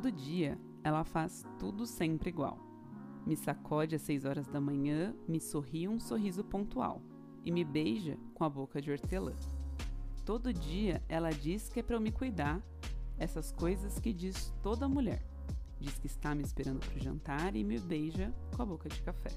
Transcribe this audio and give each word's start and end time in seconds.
Todo 0.00 0.12
dia 0.12 0.56
ela 0.84 1.02
faz 1.02 1.44
tudo 1.58 1.84
sempre 1.84 2.28
igual. 2.28 2.56
Me 3.26 3.34
sacode 3.34 3.96
às 3.96 4.02
seis 4.02 4.24
horas 4.24 4.46
da 4.46 4.60
manhã, 4.60 5.12
me 5.26 5.40
sorri 5.40 5.88
um 5.88 5.98
sorriso 5.98 6.44
pontual 6.44 7.02
e 7.44 7.50
me 7.50 7.64
beija 7.64 8.16
com 8.32 8.44
a 8.44 8.48
boca 8.48 8.80
de 8.80 8.92
hortelã. 8.92 9.34
Todo 10.24 10.54
dia 10.54 11.02
ela 11.08 11.30
diz 11.30 11.68
que 11.68 11.80
é 11.80 11.82
para 11.82 11.96
eu 11.96 12.00
me 12.00 12.12
cuidar, 12.12 12.62
essas 13.18 13.50
coisas 13.50 13.98
que 13.98 14.12
diz 14.12 14.54
toda 14.62 14.88
mulher. 14.88 15.26
Diz 15.80 15.98
que 15.98 16.06
está 16.06 16.32
me 16.32 16.44
esperando 16.44 16.78
para 16.78 16.96
o 16.96 17.02
jantar 17.02 17.56
e 17.56 17.64
me 17.64 17.80
beija 17.80 18.32
com 18.54 18.62
a 18.62 18.66
boca 18.66 18.88
de 18.88 19.02
café. 19.02 19.30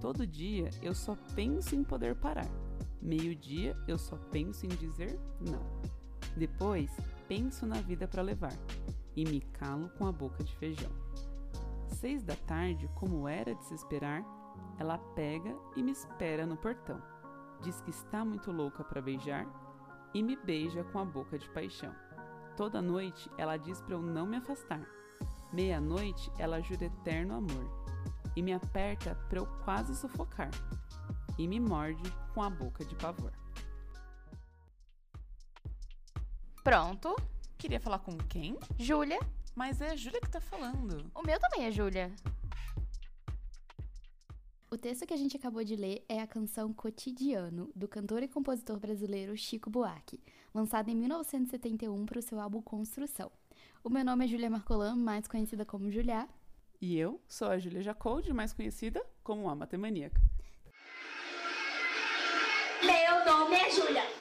Todo 0.00 0.26
dia 0.26 0.68
eu 0.82 0.96
só 0.96 1.16
penso 1.36 1.76
em 1.76 1.84
poder 1.84 2.16
parar. 2.16 2.50
Meio-dia 3.00 3.76
eu 3.86 3.98
só 3.98 4.16
penso 4.32 4.66
em 4.66 4.70
dizer 4.70 5.16
não. 5.40 5.62
Depois 6.36 6.90
penso 7.28 7.64
na 7.66 7.80
vida 7.80 8.08
para 8.08 8.20
levar 8.20 8.52
e 9.16 9.24
me 9.24 9.40
calo 9.40 9.88
com 9.90 10.06
a 10.06 10.12
boca 10.12 10.42
de 10.42 10.54
feijão. 10.56 10.90
Seis 11.88 12.22
da 12.22 12.36
tarde, 12.36 12.88
como 12.94 13.28
era 13.28 13.54
de 13.54 13.64
se 13.64 13.74
esperar, 13.74 14.24
ela 14.78 14.98
pega 15.14 15.54
e 15.76 15.82
me 15.82 15.92
espera 15.92 16.46
no 16.46 16.56
portão. 16.56 17.02
Diz 17.62 17.80
que 17.80 17.90
está 17.90 18.24
muito 18.24 18.50
louca 18.50 18.82
para 18.82 19.02
beijar 19.02 19.46
e 20.14 20.22
me 20.22 20.36
beija 20.36 20.82
com 20.84 20.98
a 20.98 21.04
boca 21.04 21.38
de 21.38 21.48
paixão. 21.50 21.94
Toda 22.56 22.80
noite 22.80 23.30
ela 23.36 23.56
diz 23.56 23.80
para 23.80 23.94
eu 23.94 24.02
não 24.02 24.26
me 24.26 24.36
afastar. 24.36 24.86
Meia-noite 25.52 26.30
ela 26.38 26.60
jura 26.60 26.84
eterno 26.84 27.34
amor 27.34 27.80
e 28.36 28.42
me 28.42 28.52
aperta 28.52 29.14
para 29.28 29.40
eu 29.40 29.46
quase 29.64 29.94
sufocar 29.94 30.50
e 31.38 31.48
me 31.48 31.58
morde 31.58 32.10
com 32.34 32.42
a 32.42 32.50
boca 32.50 32.84
de 32.84 32.94
pavor. 32.94 33.32
Pronto. 36.62 37.16
Queria 37.60 37.78
falar 37.78 37.98
com 37.98 38.16
quem? 38.16 38.56
Júlia. 38.78 39.20
Mas 39.54 39.82
é 39.82 39.90
a 39.90 39.94
Júlia 39.94 40.18
que 40.18 40.30
tá 40.30 40.40
falando. 40.40 41.10
O 41.14 41.22
meu 41.22 41.38
também 41.38 41.66
é 41.66 41.70
Júlia. 41.70 42.10
O 44.70 44.78
texto 44.78 45.06
que 45.06 45.12
a 45.12 45.16
gente 45.16 45.36
acabou 45.36 45.62
de 45.62 45.76
ler 45.76 46.02
é 46.08 46.22
a 46.22 46.26
canção 46.26 46.72
Cotidiano, 46.72 47.70
do 47.76 47.86
cantor 47.86 48.22
e 48.22 48.28
compositor 48.28 48.80
brasileiro 48.80 49.36
Chico 49.36 49.68
Buarque, 49.68 50.18
lançada 50.54 50.90
em 50.90 50.96
1971 50.96 52.06
para 52.06 52.18
o 52.18 52.22
seu 52.22 52.40
álbum 52.40 52.62
Construção. 52.62 53.30
O 53.84 53.90
meu 53.90 54.06
nome 54.06 54.24
é 54.24 54.28
Julia 54.28 54.48
Marcolan, 54.48 54.96
mais 54.96 55.28
conhecida 55.28 55.66
como 55.66 55.90
Julia. 55.90 56.26
E 56.80 56.96
eu 56.96 57.20
sou 57.28 57.48
a 57.48 57.58
Julia 57.58 57.82
Jacold, 57.82 58.32
mais 58.32 58.54
conhecida 58.54 59.04
como 59.22 59.50
a 59.50 59.54
Matemaníaca. 59.54 60.18
Meu 62.82 63.24
nome 63.26 63.56
é 63.56 63.70
Júlia. 63.70 64.19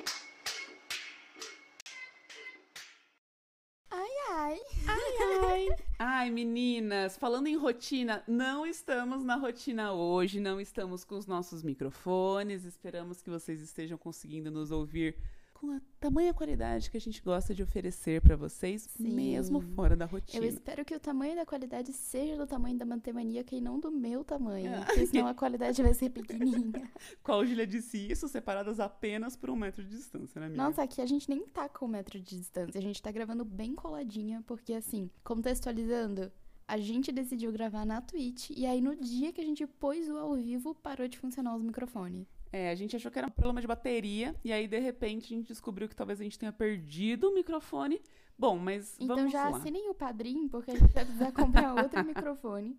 Ai. 6.19 6.29
Meninas, 6.29 7.17
falando 7.17 7.47
em 7.47 7.55
rotina, 7.55 8.23
não 8.27 8.65
estamos 8.65 9.23
na 9.23 9.35
rotina 9.35 9.93
hoje, 9.93 10.39
não 10.39 10.59
estamos 10.59 11.05
com 11.05 11.15
os 11.15 11.25
nossos 11.25 11.63
microfones. 11.63 12.65
Esperamos 12.65 13.21
que 13.21 13.29
vocês 13.29 13.61
estejam 13.61 13.97
conseguindo 13.97 14.51
nos 14.51 14.69
ouvir 14.69 15.15
com 15.59 15.71
a 15.71 15.81
tamanha 15.99 16.33
qualidade 16.33 16.89
que 16.89 16.95
a 16.95 17.01
gente 17.01 17.21
gosta 17.21 17.53
de 17.53 17.61
oferecer 17.61 18.21
para 18.21 18.37
vocês, 18.37 18.83
Sim. 18.83 19.11
mesmo 19.13 19.59
fora 19.59 19.93
da 19.93 20.05
rotina. 20.05 20.41
Eu 20.41 20.47
espero 20.47 20.85
que 20.85 20.95
o 20.95 20.99
tamanho 20.99 21.35
da 21.35 21.45
qualidade 21.45 21.91
seja 21.91 22.37
do 22.37 22.47
tamanho 22.47 22.77
da 22.77 22.85
mantemaníaca 22.85 23.53
e 23.53 23.59
não 23.59 23.77
do 23.77 23.91
meu 23.91 24.23
tamanho, 24.23 24.71
Ah. 24.73 24.85
porque 24.85 25.05
senão 25.07 25.27
a 25.27 25.33
qualidade 25.33 25.83
vai 25.83 25.93
ser 25.93 26.11
pequenininha. 26.11 26.89
Qual 27.21 27.45
Julia 27.45 27.67
disse 27.67 27.97
isso, 27.97 28.29
separadas 28.29 28.79
apenas 28.79 29.35
por 29.35 29.49
um 29.49 29.55
metro 29.57 29.83
de 29.83 29.89
distância, 29.89 30.39
né, 30.39 30.47
amiga? 30.47 30.63
Nossa, 30.63 30.81
aqui 30.83 31.01
a 31.01 31.05
gente 31.05 31.29
nem 31.29 31.45
tá 31.45 31.67
com 31.67 31.85
um 31.85 31.89
metro 31.89 32.17
de 32.17 32.37
distância, 32.37 32.79
a 32.79 32.81
gente 32.81 33.01
tá 33.01 33.11
gravando 33.11 33.43
bem 33.43 33.75
coladinha, 33.75 34.41
porque 34.47 34.73
assim, 34.73 35.09
contextualizando, 35.25 36.31
a 36.65 36.77
gente 36.77 37.11
decidiu 37.11 37.51
gravar 37.51 37.83
na 37.85 37.99
Twitch 37.99 38.51
e 38.51 38.65
aí 38.65 38.79
no 38.79 38.95
dia 38.95 39.33
que 39.33 39.41
a 39.41 39.43
gente 39.45 39.67
pôs 39.67 40.07
o 40.07 40.15
ao 40.15 40.35
vivo, 40.35 40.73
parou 40.75 41.07
de 41.07 41.17
funcionar 41.17 41.55
os 41.55 41.63
microfones. 41.63 42.27
É, 42.51 42.69
a 42.71 42.75
gente 42.75 42.95
achou 42.95 43.11
que 43.11 43.17
era 43.19 43.27
um 43.27 43.31
problema 43.31 43.61
de 43.61 43.67
bateria, 43.67 44.35
e 44.43 44.51
aí, 44.51 44.67
de 44.67 44.79
repente, 44.79 45.33
a 45.33 45.37
gente 45.37 45.47
descobriu 45.47 45.87
que 45.87 45.95
talvez 45.95 46.19
a 46.19 46.23
gente 46.23 46.37
tenha 46.39 46.51
perdido 46.51 47.29
o 47.29 47.33
microfone. 47.33 48.01
Bom, 48.37 48.57
mas 48.57 48.95
Então 48.99 49.15
vamos 49.17 49.31
já 49.31 49.49
lá. 49.49 49.57
assinem 49.57 49.89
o 49.89 49.93
padrinho, 49.93 50.49
porque 50.49 50.71
a 50.71 50.75
gente 50.75 50.91
vai 50.93 51.03
precisar 51.05 51.31
comprar 51.31 51.75
outro 51.75 52.03
microfone. 52.05 52.75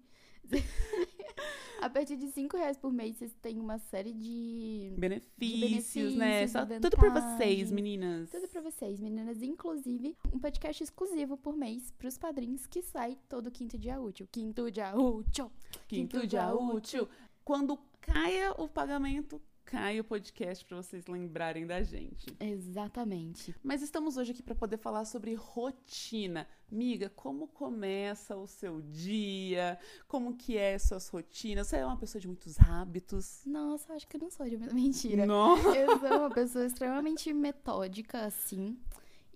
a 1.80 1.88
partir 1.88 2.16
de 2.16 2.28
5 2.28 2.56
reais 2.56 2.76
por 2.76 2.92
mês, 2.92 3.16
vocês 3.16 3.32
têm 3.40 3.60
uma 3.60 3.78
série 3.78 4.12
de. 4.12 4.92
Benefícios, 4.98 6.14
né? 6.16 6.26
benefícios, 6.46 6.50
Só 6.52 6.64
de 6.64 6.80
tudo 6.80 6.96
por 6.96 7.08
vantagens. 7.10 7.36
vocês, 7.38 7.70
meninas. 7.72 8.30
Tudo 8.30 8.48
pra 8.48 8.60
vocês, 8.60 9.00
meninas. 9.00 9.42
Inclusive, 9.42 10.16
um 10.32 10.38
podcast 10.38 10.82
exclusivo 10.82 11.36
por 11.36 11.56
mês 11.56 11.90
pros 11.92 12.18
padrinhos 12.18 12.66
que 12.66 12.82
sai 12.82 13.16
todo 13.28 13.50
quinto 13.50 13.78
dia 13.78 14.00
útil. 14.00 14.26
Quinto 14.32 14.70
dia 14.70 14.94
útil. 14.96 15.50
Quinto 15.86 16.26
dia 16.26 16.52
útil. 16.54 17.08
Quando 17.44 17.78
caia 18.00 18.52
o 18.58 18.68
pagamento, 18.68 19.40
cai 19.70 20.00
o 20.00 20.04
podcast 20.04 20.64
pra 20.64 20.76
vocês 20.76 21.06
lembrarem 21.06 21.64
da 21.64 21.80
gente. 21.80 22.26
Exatamente. 22.40 23.54
Mas 23.62 23.82
estamos 23.82 24.16
hoje 24.16 24.32
aqui 24.32 24.42
pra 24.42 24.54
poder 24.54 24.76
falar 24.76 25.04
sobre 25.04 25.32
rotina. 25.34 26.44
Miga, 26.68 27.08
como 27.10 27.46
começa 27.46 28.36
o 28.36 28.48
seu 28.48 28.82
dia? 28.82 29.78
Como 30.08 30.34
que 30.36 30.56
é 30.56 30.76
suas 30.76 31.08
rotinas? 31.08 31.68
Você 31.68 31.76
é 31.76 31.86
uma 31.86 31.96
pessoa 31.96 32.20
de 32.20 32.26
muitos 32.26 32.58
hábitos? 32.60 33.42
Nossa, 33.46 33.92
acho 33.94 34.08
que 34.08 34.16
eu 34.16 34.20
não 34.20 34.30
sou 34.30 34.48
de 34.48 34.56
mentira. 34.56 35.24
Nossa! 35.24 35.68
Eu 35.68 35.98
sou 36.00 36.18
uma 36.18 36.30
pessoa 36.30 36.66
extremamente 36.66 37.32
metódica, 37.32 38.24
assim. 38.24 38.76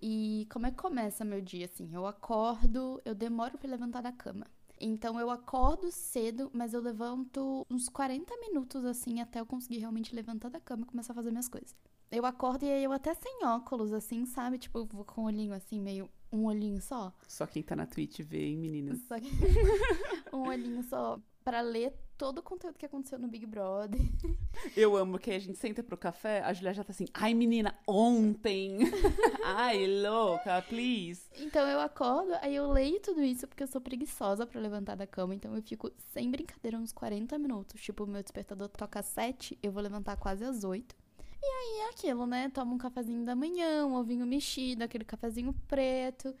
E 0.01 0.47
como 0.51 0.67
é 0.67 0.71
que 0.71 0.77
começa 0.77 1.23
meu 1.23 1.39
dia, 1.39 1.65
assim? 1.65 1.89
Eu 1.93 2.05
acordo, 2.05 3.01
eu 3.05 3.15
demoro 3.15 3.57
pra 3.57 3.69
levantar 3.69 4.01
da 4.01 4.11
cama. 4.11 4.45
Então 4.79 5.19
eu 5.19 5.29
acordo 5.29 5.91
cedo, 5.91 6.49
mas 6.53 6.73
eu 6.73 6.81
levanto 6.81 7.65
uns 7.69 7.89
40 7.89 8.35
minutos, 8.37 8.83
assim, 8.85 9.21
até 9.21 9.39
eu 9.39 9.45
conseguir 9.45 9.79
realmente 9.79 10.15
levantar 10.15 10.49
da 10.49 10.59
cama 10.59 10.83
e 10.83 10.85
começar 10.85 11.13
a 11.13 11.15
fazer 11.15 11.31
minhas 11.31 11.47
coisas. 11.47 11.75
Eu 12.11 12.25
acordo 12.25 12.63
e 12.63 12.69
aí 12.69 12.83
eu 12.83 12.91
até 12.91 13.13
sem 13.13 13.45
óculos, 13.45 13.91
assim, 13.91 14.25
sabe? 14.25 14.57
Tipo, 14.57 14.79
eu 14.79 14.85
vou 14.85 15.05
com 15.05 15.21
o 15.21 15.25
olhinho 15.25 15.53
assim, 15.53 15.79
meio 15.79 16.09
um 16.31 16.45
olhinho 16.45 16.81
só. 16.81 17.13
Só 17.27 17.47
quem 17.47 17.63
tá 17.63 17.75
na 17.75 17.85
Twitch 17.85 18.19
vê, 18.21 18.45
hein, 18.45 18.57
meninas? 18.57 18.99
Só 19.07 19.19
que 19.19 19.29
um 20.33 20.47
olhinho 20.47 20.83
só 20.83 21.19
pra 21.45 21.61
ler 21.61 21.93
todo 22.17 22.39
o 22.39 22.43
conteúdo 22.43 22.75
que 22.75 22.87
aconteceu 22.87 23.19
no 23.19 23.27
Big 23.27 23.45
Brother. 23.45 24.01
Eu 24.75 24.97
amo 24.97 25.19
que 25.19 25.29
a 25.29 25.37
gente 25.37 25.59
senta 25.59 25.83
pro 25.83 25.95
café, 25.95 26.41
a 26.41 26.51
Julia 26.51 26.73
já 26.73 26.83
tá 26.83 26.91
assim, 26.91 27.05
ai 27.13 27.35
menina, 27.35 27.77
ontem! 27.87 28.79
ai, 29.45 29.85
louca, 30.01 30.59
please! 30.63 31.21
Então 31.37 31.67
eu 31.67 31.79
acordo, 31.79 32.33
aí 32.41 32.55
eu 32.55 32.71
leio 32.71 32.99
tudo 32.99 33.21
isso 33.21 33.47
porque 33.47 33.61
eu 33.61 33.67
sou 33.67 33.79
preguiçosa 33.79 34.47
pra 34.47 34.59
levantar 34.59 34.95
da 34.95 35.05
cama, 35.05 35.35
então 35.35 35.55
eu 35.55 35.61
fico 35.61 35.91
sem 36.13 36.31
brincadeira 36.31 36.79
uns 36.79 36.91
40 36.91 37.37
minutos. 37.37 37.79
Tipo, 37.79 38.05
o 38.05 38.07
meu 38.07 38.23
despertador 38.23 38.67
toca 38.69 39.01
às 39.01 39.05
7, 39.05 39.59
eu 39.61 39.71
vou 39.71 39.83
levantar 39.83 40.17
quase 40.17 40.43
às 40.43 40.63
8. 40.63 40.95
E 41.43 41.45
aí 41.45 41.81
é 41.81 41.89
aquilo, 41.89 42.25
né? 42.25 42.49
Tomo 42.49 42.73
um 42.73 42.77
cafezinho 42.77 43.23
da 43.23 43.35
manhã, 43.35 43.85
um 43.85 43.93
ovinho 43.93 44.25
mexido, 44.25 44.83
aquele 44.83 45.05
cafezinho 45.05 45.53
preto. 45.67 46.33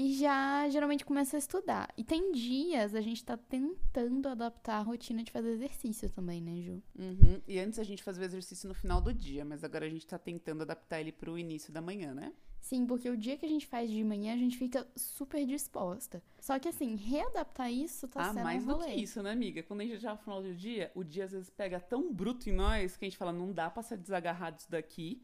E 0.00 0.12
já 0.12 0.68
geralmente 0.68 1.04
começo 1.04 1.34
a 1.34 1.40
estudar. 1.40 1.92
E 1.96 2.04
tem 2.04 2.30
dias 2.30 2.94
a 2.94 3.00
gente 3.00 3.24
tá 3.24 3.36
tentando 3.36 4.28
adaptar 4.28 4.78
a 4.78 4.82
rotina 4.82 5.24
de 5.24 5.32
fazer 5.32 5.50
exercício 5.50 6.08
também, 6.08 6.40
né, 6.40 6.62
Ju? 6.62 6.80
Uhum. 6.96 7.42
E 7.48 7.58
antes 7.58 7.80
a 7.80 7.82
gente 7.82 8.00
fazia 8.00 8.22
o 8.22 8.24
exercício 8.24 8.68
no 8.68 8.74
final 8.74 9.00
do 9.00 9.12
dia, 9.12 9.44
mas 9.44 9.64
agora 9.64 9.86
a 9.86 9.88
gente 9.88 10.06
tá 10.06 10.16
tentando 10.16 10.62
adaptar 10.62 11.00
ele 11.00 11.10
pro 11.10 11.36
início 11.36 11.72
da 11.72 11.80
manhã, 11.80 12.14
né? 12.14 12.32
Sim, 12.60 12.86
porque 12.86 13.10
o 13.10 13.16
dia 13.16 13.36
que 13.36 13.44
a 13.44 13.48
gente 13.48 13.66
faz 13.66 13.90
de 13.90 14.04
manhã, 14.04 14.34
a 14.34 14.36
gente 14.36 14.56
fica 14.56 14.86
super 14.94 15.44
disposta. 15.44 16.22
Só 16.38 16.60
que 16.60 16.68
assim, 16.68 16.94
readaptar 16.94 17.72
isso 17.72 18.06
tá 18.06 18.20
ah, 18.20 18.32
sendo 18.32 18.44
mais 18.44 18.62
um 18.62 18.66
do 18.68 18.74
rolê. 18.74 18.94
que 18.94 19.02
isso, 19.02 19.20
né, 19.20 19.32
amiga? 19.32 19.64
Quando 19.64 19.80
a 19.80 19.84
gente 19.84 19.98
já 19.98 20.12
no 20.12 20.18
final 20.18 20.40
do 20.40 20.54
dia, 20.54 20.92
o 20.94 21.02
dia 21.02 21.24
às 21.24 21.32
vezes 21.32 21.50
pega 21.50 21.80
tão 21.80 22.12
bruto 22.12 22.48
em 22.48 22.52
nós 22.52 22.96
que 22.96 23.04
a 23.04 23.08
gente 23.08 23.18
fala, 23.18 23.32
não 23.32 23.52
dá 23.52 23.68
pra 23.68 23.82
ser 23.82 23.98
desagarrado 23.98 24.58
disso 24.58 24.70
daqui 24.70 25.20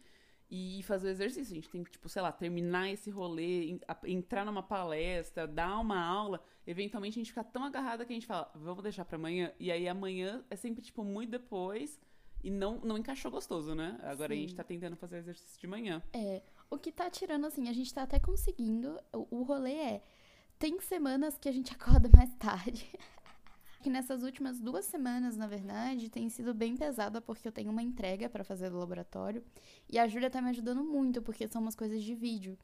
e 0.51 0.83
fazer 0.85 1.09
o 1.09 1.11
exercício. 1.11 1.53
A 1.53 1.55
gente 1.57 1.69
tem 1.69 1.83
que, 1.83 1.91
tipo, 1.91 2.09
sei 2.09 2.23
lá, 2.23 2.31
terminar 2.31 2.91
esse 2.91 3.11
rolê, 3.11 3.79
entrar 4.05 4.45
numa 4.45 4.63
palestra, 4.63 5.47
dar 5.47 5.79
uma 5.79 6.03
aula. 6.03 6.43
Eventualmente 6.67 7.19
a 7.19 7.21
gente 7.21 7.31
fica 7.31 7.45
tão 7.45 7.65
agarrada 7.65 8.05
que 8.05 8.13
a 8.13 8.17
gente 8.17 8.27
fala, 8.27 8.51
vamos 8.55 8.83
deixar 8.83 9.05
pra 9.05 9.17
amanhã. 9.17 9.53
E 9.59 9.71
aí 9.71 9.89
amanhã 9.89 10.45
é 10.51 10.57
sempre, 10.57 10.83
tipo, 10.83 11.03
muito 11.03 11.31
depois. 11.31 11.99
E 12.43 12.51
não, 12.51 12.79
não 12.81 12.99
encaixou 12.99 13.31
gostoso, 13.31 13.75
né? 13.75 13.99
Agora 14.03 14.35
a 14.35 14.37
gente 14.37 14.51
Sim. 14.51 14.57
tá 14.57 14.63
tentando 14.63 14.97
fazer 14.97 15.17
exercício 15.17 15.59
de 15.59 15.67
manhã. 15.67 16.03
É, 16.13 16.43
o 16.71 16.77
que 16.77 16.93
tá 16.93 17.09
tirando, 17.09 17.47
assim, 17.47 17.69
a 17.69 17.73
gente 17.73 17.93
tá 17.93 18.03
até 18.03 18.19
conseguindo. 18.19 19.01
O, 19.13 19.39
o 19.39 19.43
rolê 19.45 19.75
é. 19.75 20.03
Tem 20.59 20.79
semanas 20.81 21.39
que 21.39 21.49
a 21.49 21.53
gente 21.53 21.73
acorda 21.75 22.09
mais 22.15 22.35
tarde. 22.35 22.87
Que 23.85 23.91
nessas 23.91 24.23
últimas 24.23 24.63
duas 24.63 24.87
semanas, 24.87 25.37
na 25.37 25.47
verdade, 25.47 26.09
tem 26.09 26.31
sido 26.31 26.55
bem 26.55 26.75
pesada 26.75 27.21
porque 27.21 27.47
eu 27.47 27.53
tenho 27.53 27.71
uma 27.71 27.83
entrega 27.83 28.31
pra 28.31 28.43
fazer 28.43 28.71
do 28.71 28.79
laboratório. 28.79 29.45
E 29.91 29.99
a 29.99 30.09
Júlia 30.09 30.31
tá 30.31 30.41
me 30.41 30.49
ajudando 30.49 30.83
muito, 30.83 31.21
porque 31.21 31.47
são 31.47 31.61
umas 31.61 31.77
coisas 31.77 32.03
de 32.03 32.15
vídeo. 32.15 32.57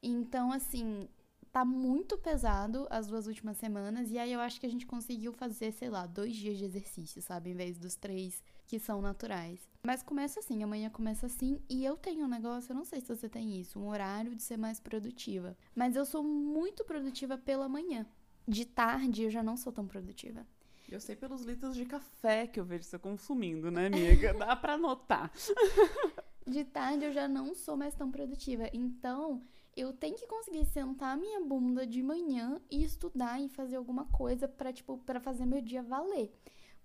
Então, 0.00 0.52
assim, 0.52 1.08
tá 1.50 1.64
muito 1.64 2.16
pesado 2.16 2.86
as 2.90 3.08
duas 3.08 3.26
últimas 3.26 3.56
semanas, 3.56 4.12
e 4.12 4.18
aí 4.20 4.32
eu 4.32 4.38
acho 4.38 4.60
que 4.60 4.66
a 4.66 4.70
gente 4.70 4.86
conseguiu 4.86 5.32
fazer, 5.32 5.72
sei 5.72 5.90
lá, 5.90 6.06
dois 6.06 6.36
dias 6.36 6.56
de 6.56 6.64
exercício, 6.64 7.20
sabe? 7.20 7.50
Em 7.50 7.54
vez 7.54 7.76
dos 7.76 7.96
três 7.96 8.40
que 8.64 8.78
são 8.78 9.02
naturais. 9.02 9.68
Mas 9.82 10.04
começa 10.04 10.38
assim, 10.38 10.62
amanhã 10.62 10.88
começa 10.90 11.26
assim, 11.26 11.60
e 11.68 11.84
eu 11.84 11.96
tenho 11.96 12.24
um 12.24 12.28
negócio, 12.28 12.70
eu 12.70 12.76
não 12.76 12.84
sei 12.84 13.00
se 13.00 13.08
você 13.08 13.28
tem 13.28 13.60
isso, 13.60 13.80
um 13.80 13.88
horário 13.88 14.36
de 14.36 14.44
ser 14.44 14.56
mais 14.56 14.78
produtiva. 14.78 15.56
Mas 15.74 15.96
eu 15.96 16.04
sou 16.04 16.22
muito 16.22 16.84
produtiva 16.84 17.36
pela 17.36 17.68
manhã. 17.68 18.06
De 18.46 18.64
tarde 18.64 19.24
eu 19.24 19.30
já 19.30 19.42
não 19.42 19.56
sou 19.56 19.72
tão 19.72 19.88
produtiva. 19.88 20.46
Eu 20.90 21.00
sei 21.00 21.14
pelos 21.14 21.42
litros 21.42 21.76
de 21.76 21.84
café 21.84 22.46
que 22.46 22.58
eu 22.58 22.64
vejo 22.64 22.84
você 22.84 22.98
consumindo, 22.98 23.70
né, 23.70 23.86
amiga? 23.86 24.32
Dá 24.32 24.56
pra 24.56 24.78
notar. 24.78 25.30
De 26.46 26.64
tarde 26.64 27.04
eu 27.04 27.12
já 27.12 27.28
não 27.28 27.54
sou 27.54 27.76
mais 27.76 27.94
tão 27.94 28.10
produtiva. 28.10 28.70
Então, 28.72 29.42
eu 29.76 29.92
tenho 29.92 30.16
que 30.16 30.26
conseguir 30.26 30.64
sentar 30.64 31.14
minha 31.14 31.40
bunda 31.44 31.86
de 31.86 32.02
manhã 32.02 32.58
e 32.70 32.82
estudar 32.82 33.38
e 33.38 33.50
fazer 33.50 33.76
alguma 33.76 34.06
coisa 34.06 34.48
para 34.48 34.72
tipo, 34.72 34.96
para 34.96 35.20
fazer 35.20 35.44
meu 35.44 35.60
dia 35.60 35.82
valer. 35.82 36.32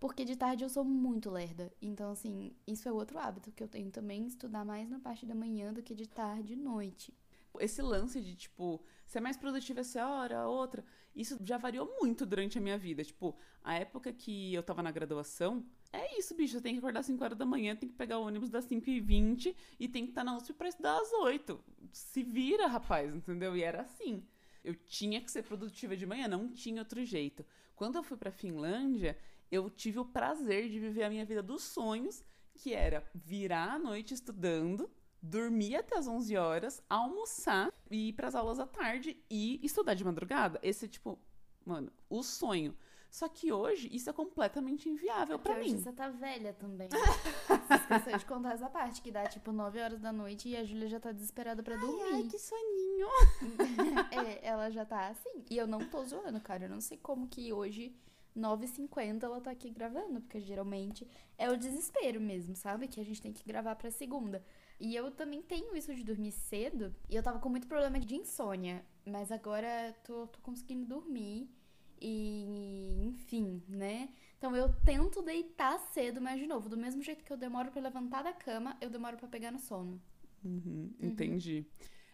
Porque 0.01 0.25
de 0.25 0.35
tarde 0.35 0.65
eu 0.65 0.69
sou 0.69 0.83
muito 0.83 1.29
lerda. 1.31 1.71
Então, 1.81 2.11
assim, 2.11 2.53
isso 2.67 2.89
é 2.89 2.91
outro 2.91 3.17
hábito 3.17 3.53
que 3.53 3.63
eu 3.63 3.69
tenho 3.69 3.89
também, 3.89 4.27
estudar 4.27 4.65
mais 4.65 4.89
na 4.89 4.99
parte 4.99 5.25
da 5.25 5.33
manhã 5.33 5.71
do 5.71 5.81
que 5.81 5.95
de 5.95 6.09
tarde 6.09 6.53
e 6.53 6.57
noite. 6.57 7.13
Esse 7.59 7.81
lance 7.81 8.19
de, 8.19 8.35
tipo, 8.35 8.83
ser 9.05 9.19
mais 9.19 9.37
produtiva 9.37 9.81
essa 9.81 10.07
hora, 10.07 10.39
a 10.39 10.47
outra, 10.47 10.83
isso 11.15 11.37
já 11.43 11.57
variou 11.57 11.87
muito 11.99 12.25
durante 12.25 12.57
a 12.57 12.61
minha 12.61 12.77
vida. 12.77 13.03
Tipo, 13.03 13.37
a 13.63 13.75
época 13.75 14.11
que 14.11 14.53
eu 14.53 14.63
tava 14.63 14.81
na 14.81 14.91
graduação, 14.91 15.65
é 15.91 16.17
isso, 16.17 16.35
bicho. 16.35 16.57
Eu 16.57 16.61
tenho 16.61 16.75
que 16.75 16.79
acordar 16.79 17.01
às 17.01 17.05
5 17.05 17.23
horas 17.23 17.37
da 17.37 17.45
manhã, 17.45 17.75
tem 17.75 17.87
que 17.87 17.95
pegar 17.95 18.17
o 18.17 18.25
ônibus 18.25 18.49
das 18.49 18.65
5 18.65 18.89
e 18.89 18.99
20 18.99 19.55
e 19.79 19.87
tem 19.87 20.05
que 20.05 20.11
estar 20.11 20.23
na 20.23 20.35
USP 20.35 20.53
pra 20.53 20.67
estudar 20.67 20.97
às 20.97 21.11
8. 21.13 21.63
Se 21.91 22.23
vira, 22.23 22.65
rapaz, 22.67 23.13
entendeu? 23.13 23.55
E 23.55 23.61
era 23.61 23.81
assim. 23.81 24.25
Eu 24.63 24.73
tinha 24.75 25.21
que 25.21 25.29
ser 25.29 25.43
produtiva 25.43 25.95
de 25.95 26.05
manhã, 26.05 26.27
não 26.27 26.49
tinha 26.49 26.81
outro 26.81 27.03
jeito. 27.05 27.45
Quando 27.75 27.97
eu 27.97 28.03
fui 28.03 28.17
pra 28.17 28.31
Finlândia, 28.31 29.17
eu 29.51 29.69
tive 29.69 29.99
o 29.99 30.05
prazer 30.05 30.69
de 30.69 30.79
viver 30.79 31.03
a 31.03 31.09
minha 31.09 31.25
vida 31.25 31.43
dos 31.43 31.63
sonhos, 31.63 32.23
que 32.55 32.73
era 32.73 33.05
virar 33.13 33.73
à 33.73 33.79
noite 33.79 34.13
estudando, 34.13 34.89
dormir 35.23 35.77
até 35.77 35.97
as 35.97 36.05
11 36.05 36.35
horas, 36.35 36.83
almoçar 36.89 37.71
e 37.89 38.09
ir 38.09 38.13
para 38.13 38.27
as 38.27 38.35
aulas 38.35 38.59
à 38.59 38.67
tarde 38.67 39.17
e 39.31 39.57
estudar 39.63 39.93
de 39.93 40.03
madrugada. 40.03 40.59
Esse 40.61 40.83
é 40.83 40.87
tipo, 40.89 41.17
mano, 41.65 41.89
o 42.09 42.21
sonho. 42.21 42.75
Só 43.09 43.29
que 43.29 43.51
hoje 43.51 43.87
isso 43.91 44.09
é 44.09 44.13
completamente 44.13 44.89
inviável 44.89 45.37
para 45.37 45.53
Porque 45.53 45.67
hoje 45.67 45.75
mim. 45.75 45.81
você 45.81 45.93
tá 45.93 46.09
velha 46.09 46.51
também. 46.53 46.89
você 47.47 47.73
esqueceu 47.75 48.17
de 48.17 48.25
contar 48.25 48.53
essa 48.53 48.67
parte, 48.67 49.01
que 49.03 49.11
dá 49.11 49.25
tipo 49.27 49.51
9 49.51 49.79
horas 49.79 50.01
da 50.01 50.11
noite 50.11 50.49
e 50.49 50.57
a 50.57 50.63
Júlia 50.63 50.89
já 50.89 50.99
tá 50.99 51.11
desesperada 51.11 51.61
pra 51.61 51.77
dormir. 51.77 52.15
Ai, 52.15 52.23
que 52.23 52.39
soninho. 52.39 53.07
é, 54.11 54.45
ela 54.45 54.71
já 54.71 54.83
tá 54.83 55.09
assim. 55.09 55.45
E 55.49 55.55
eu 55.55 55.67
não 55.67 55.87
tô 55.87 56.03
zoando, 56.03 56.41
cara. 56.41 56.65
Eu 56.65 56.69
não 56.69 56.81
sei 56.81 56.97
como 56.97 57.27
que 57.27 57.53
hoje, 57.53 57.95
9h50, 58.35 59.21
ela 59.21 59.39
tá 59.39 59.51
aqui 59.51 59.69
gravando. 59.69 60.19
Porque 60.19 60.41
geralmente 60.41 61.07
é 61.37 61.51
o 61.51 61.55
desespero 61.55 62.19
mesmo, 62.19 62.55
sabe? 62.55 62.87
Que 62.87 62.99
a 62.99 63.05
gente 63.05 63.21
tem 63.21 63.31
que 63.31 63.45
gravar 63.45 63.75
pra 63.75 63.91
segunda. 63.91 64.43
E 64.83 64.97
eu 64.97 65.09
também 65.11 65.41
tenho 65.41 65.77
isso 65.77 65.95
de 65.95 66.03
dormir 66.03 66.33
cedo. 66.33 66.93
E 67.09 67.15
eu 67.15 67.23
tava 67.23 67.39
com 67.39 67.47
muito 67.47 67.67
problema 67.67 67.97
de 67.97 68.15
insônia. 68.17 68.85
Mas 69.05 69.31
agora 69.31 69.95
tô, 70.03 70.27
tô 70.27 70.41
conseguindo 70.41 70.85
dormir. 70.85 71.49
E, 72.01 73.01
enfim, 73.01 73.63
né? 73.69 74.09
Então 74.37 74.53
eu 74.53 74.67
tento 74.83 75.21
deitar 75.21 75.79
cedo, 75.79 76.19
mas 76.19 76.37
de 76.37 76.45
novo, 76.45 76.67
do 76.67 76.75
mesmo 76.75 77.01
jeito 77.01 77.23
que 77.23 77.31
eu 77.31 77.37
demoro 77.37 77.71
pra 77.71 77.81
levantar 77.81 78.23
da 78.23 78.33
cama, 78.33 78.75
eu 78.81 78.89
demoro 78.89 79.15
pra 79.15 79.25
pegar 79.29 79.51
no 79.51 79.59
sono. 79.59 80.01
Uhum, 80.43 80.93
entendi. 80.99 81.65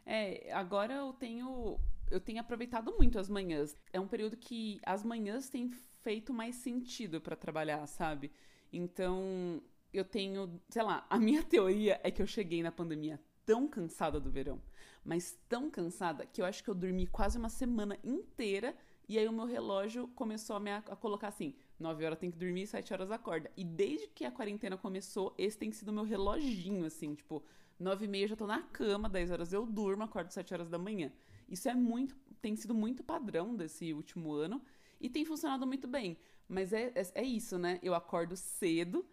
É, 0.05 0.53
agora 0.53 0.93
eu 0.93 1.13
tenho 1.13 1.79
eu 2.11 2.19
tenho 2.19 2.39
aproveitado 2.39 2.95
muito 2.97 3.17
as 3.17 3.29
manhãs. 3.29 3.75
É 3.91 3.99
um 3.99 4.07
período 4.07 4.37
que 4.37 4.79
as 4.85 5.03
manhãs 5.03 5.49
têm 5.49 5.71
feito 6.03 6.31
mais 6.31 6.53
sentido 6.57 7.19
pra 7.19 7.35
trabalhar, 7.35 7.87
sabe? 7.87 8.31
Então, 8.71 9.59
eu 9.93 10.05
tenho, 10.05 10.59
sei 10.69 10.83
lá, 10.83 11.05
a 11.09 11.17
minha 11.17 11.43
teoria 11.43 11.99
é 12.03 12.11
que 12.11 12.21
eu 12.21 12.27
cheguei 12.27 12.61
na 12.63 12.71
pandemia 12.71 13.19
tão 13.45 13.67
cansada 13.67 14.19
do 14.19 14.29
verão, 14.29 14.61
mas 15.03 15.37
tão 15.47 15.71
cansada 15.71 16.25
que 16.25 16.41
eu 16.41 16.45
acho 16.45 16.63
que 16.63 16.69
eu 16.69 16.75
dormi 16.75 17.07
quase 17.07 17.37
uma 17.37 17.49
semana 17.49 17.97
inteira 18.03 18.75
e 19.09 19.17
aí 19.17 19.27
o 19.27 19.33
meu 19.33 19.45
relógio 19.45 20.07
começou 20.09 20.55
a 20.55 20.59
me 20.59 20.71
a, 20.71 20.81
colocar 20.81 21.29
assim, 21.29 21.55
9 21.79 22.05
horas 22.05 22.19
tem 22.19 22.29
que 22.29 22.37
dormir, 22.37 22.67
7 22.67 22.93
horas 22.93 23.09
acorda. 23.09 23.51
E 23.57 23.63
desde 23.63 24.05
que 24.05 24.23
a 24.23 24.29
quarentena 24.29 24.77
começou, 24.77 25.33
esse 25.35 25.57
tem 25.57 25.71
sido 25.71 25.89
o 25.89 25.93
meu 25.93 26.03
reloginho, 26.03 26.85
assim, 26.85 27.15
tipo, 27.15 27.43
9 27.79 28.05
e 28.05 28.07
meia 28.07 28.27
já 28.27 28.35
tô 28.35 28.45
na 28.45 28.61
cama, 28.61 29.09
10 29.09 29.31
horas 29.31 29.51
eu 29.51 29.65
durmo, 29.65 30.03
acordo 30.03 30.29
7 30.29 30.53
horas 30.53 30.69
da 30.69 30.77
manhã. 30.77 31.11
Isso 31.49 31.67
é 31.67 31.73
muito, 31.73 32.15
tem 32.39 32.55
sido 32.55 32.75
muito 32.75 33.03
padrão 33.03 33.55
desse 33.55 33.91
último 33.95 34.31
ano 34.31 34.61
e 35.01 35.09
tem 35.09 35.25
funcionado 35.25 35.65
muito 35.65 35.87
bem. 35.87 36.15
Mas 36.47 36.71
é, 36.71 36.91
é, 36.93 37.01
é 37.15 37.23
isso, 37.23 37.57
né? 37.57 37.79
Eu 37.81 37.95
acordo 37.95 38.35
cedo, 38.35 39.03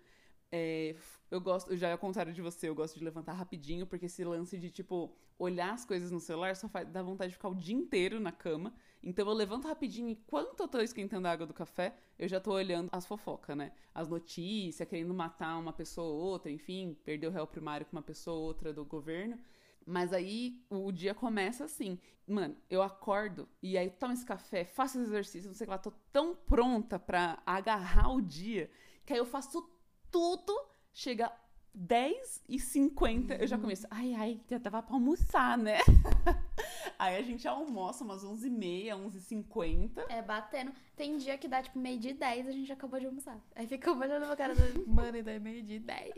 é, 0.53 0.95
eu 1.31 1.41
gosto, 1.41 1.77
já 1.77 1.91
ao 1.91 1.99
contrário 1.99 2.33
de 2.33 2.41
você, 2.41 2.69
eu 2.69 2.75
gosto 2.75 2.99
de 2.99 3.05
levantar 3.05 3.33
rapidinho, 3.33 3.87
porque 3.87 4.07
esse 4.07 4.25
lance 4.25 4.57
de, 4.59 4.71
tipo, 4.71 5.13
olhar 5.39 5.73
as 5.73 5.85
coisas 5.85 6.11
no 6.11 6.21
celular 6.21 6.55
só 6.55 6.69
faz, 6.69 6.89
dá 6.89 7.03
vontade 7.03 7.31
de 7.31 7.37
ficar 7.37 7.49
o 7.49 7.55
dia 7.55 7.75
inteiro 7.75 8.21
na 8.21 8.33
cama. 8.33 8.73
Então 9.03 9.27
eu 9.29 9.35
levanto 9.35 9.67
rapidinho 9.67 10.09
enquanto 10.09 10.61
eu 10.61 10.69
tô 10.69 10.81
esquentando 10.81 11.27
a 11.29 11.33
água 11.33 11.47
do 11.47 11.55
café, 11.55 11.97
eu 12.19 12.29
já 12.29 12.41
tô 12.41 12.53
olhando 12.53 12.89
as 12.93 13.07
fofocas, 13.07 13.57
né? 13.57 13.73
As 13.95 14.09
notícias, 14.09 14.89
querendo 14.89 15.13
matar 15.13 15.59
uma 15.59 15.73
pessoa 15.73 16.09
ou 16.09 16.19
outra, 16.19 16.51
enfim, 16.51 16.97
perder 17.05 17.27
o 17.29 17.31
réu 17.31 17.47
primário 17.47 17.87
com 17.87 17.97
uma 17.97 18.03
pessoa 18.03 18.37
ou 18.37 18.45
outra 18.45 18.73
do 18.73 18.85
governo. 18.85 19.39
Mas 19.85 20.13
aí 20.13 20.61
o 20.71 20.91
dia 20.91 21.15
começa 21.15 21.65
assim. 21.65 21.99
Mano, 22.27 22.57
eu 22.69 22.83
acordo 22.83 23.49
e 23.63 23.79
aí 23.79 23.89
tomo 23.89 24.13
esse 24.13 24.27
café, 24.27 24.65
faço 24.65 24.99
esse 24.99 25.09
exercício, 25.09 25.49
não 25.49 25.55
sei 25.55 25.65
o 25.65 25.69
que 25.69 25.71
lá, 25.71 25.79
tô 25.79 25.93
tão 26.13 26.35
pronta 26.35 26.99
pra 26.99 27.41
agarrar 27.47 28.13
o 28.13 28.21
dia 28.21 28.69
que 29.07 29.13
aí 29.13 29.21
eu 29.21 29.25
faço 29.25 29.63
tudo, 30.11 30.53
chega 30.93 31.33
10 31.75 32.45
e 32.49 32.59
50, 32.59 33.35
eu 33.35 33.47
já 33.47 33.59
começo, 33.59 33.87
ai, 33.91 34.15
ai, 34.15 34.41
já 34.49 34.59
tava 34.59 34.83
pra 34.83 34.95
almoçar, 34.95 35.59
né? 35.59 35.79
aí 36.99 37.17
a 37.17 37.23
gente 37.23 37.47
almoça 37.47 38.03
umas 38.03 38.25
11h30, 38.25 38.89
11h50. 38.89 40.05
É, 40.09 40.23
batendo. 40.23 40.73
Tem 40.97 41.19
dia 41.19 41.37
que 41.37 41.47
dá, 41.47 41.63
tipo, 41.63 41.79
meio 41.79 41.99
dia 41.99 42.13
e 42.13 42.15
10, 42.15 42.49
a 42.49 42.53
gente 42.53 42.73
acabou 42.73 42.99
de 42.99 43.05
almoçar. 43.05 43.39
Aí 43.55 43.67
fica 43.67 43.93
olhando 43.93 44.25
pra 44.25 44.37
cara 44.37 44.55
do 44.55 44.87
mano, 44.89 45.19
e 45.19 45.23
daí 45.23 45.39
meio 45.39 45.63
dia 45.63 45.77
e 45.77 45.81
10. 45.81 46.15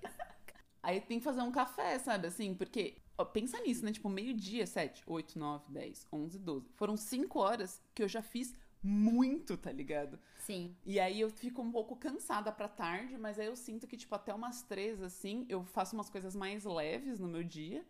Aí 0.81 1.01
tem 1.01 1.19
que 1.19 1.25
fazer 1.25 1.43
um 1.43 1.51
café, 1.51 1.99
sabe, 1.99 2.29
assim, 2.29 2.55
porque, 2.55 2.99
ó, 3.19 3.25
pensa 3.25 3.61
nisso, 3.61 3.85
né, 3.85 3.91
tipo, 3.91 4.09
meio-dia, 4.09 4.65
7, 4.65 5.03
8, 5.05 5.37
9, 5.37 5.65
10, 5.71 6.07
11, 6.13 6.39
12. 6.39 6.69
Foram 6.77 6.97
5 6.97 7.39
horas 7.39 7.83
que 7.93 8.03
eu 8.03 8.09
já 8.09 8.23
fiz 8.23 8.55
muito, 8.83 9.57
tá 9.57 9.73
ligado? 9.73 10.19
Sim. 10.37 10.77
E 10.85 10.99
aí 10.99 11.21
eu 11.21 11.29
fico 11.31 11.61
um 11.63 11.71
pouco 11.71 11.97
cansada 11.97 12.51
pra 12.53 12.69
tarde, 12.69 13.19
mas 13.19 13.39
aí 13.39 13.47
eu 13.47 13.57
sinto 13.57 13.87
que, 13.87 13.97
tipo, 13.97 14.15
até 14.15 14.33
umas 14.33 14.63
três, 14.63 15.03
assim, 15.03 15.45
eu 15.49 15.65
faço 15.65 15.95
umas 15.97 16.09
coisas 16.09 16.35
mais 16.35 16.65
leves 16.65 17.19
no 17.19 17.29
meu 17.29 17.45
dia. 17.45 17.85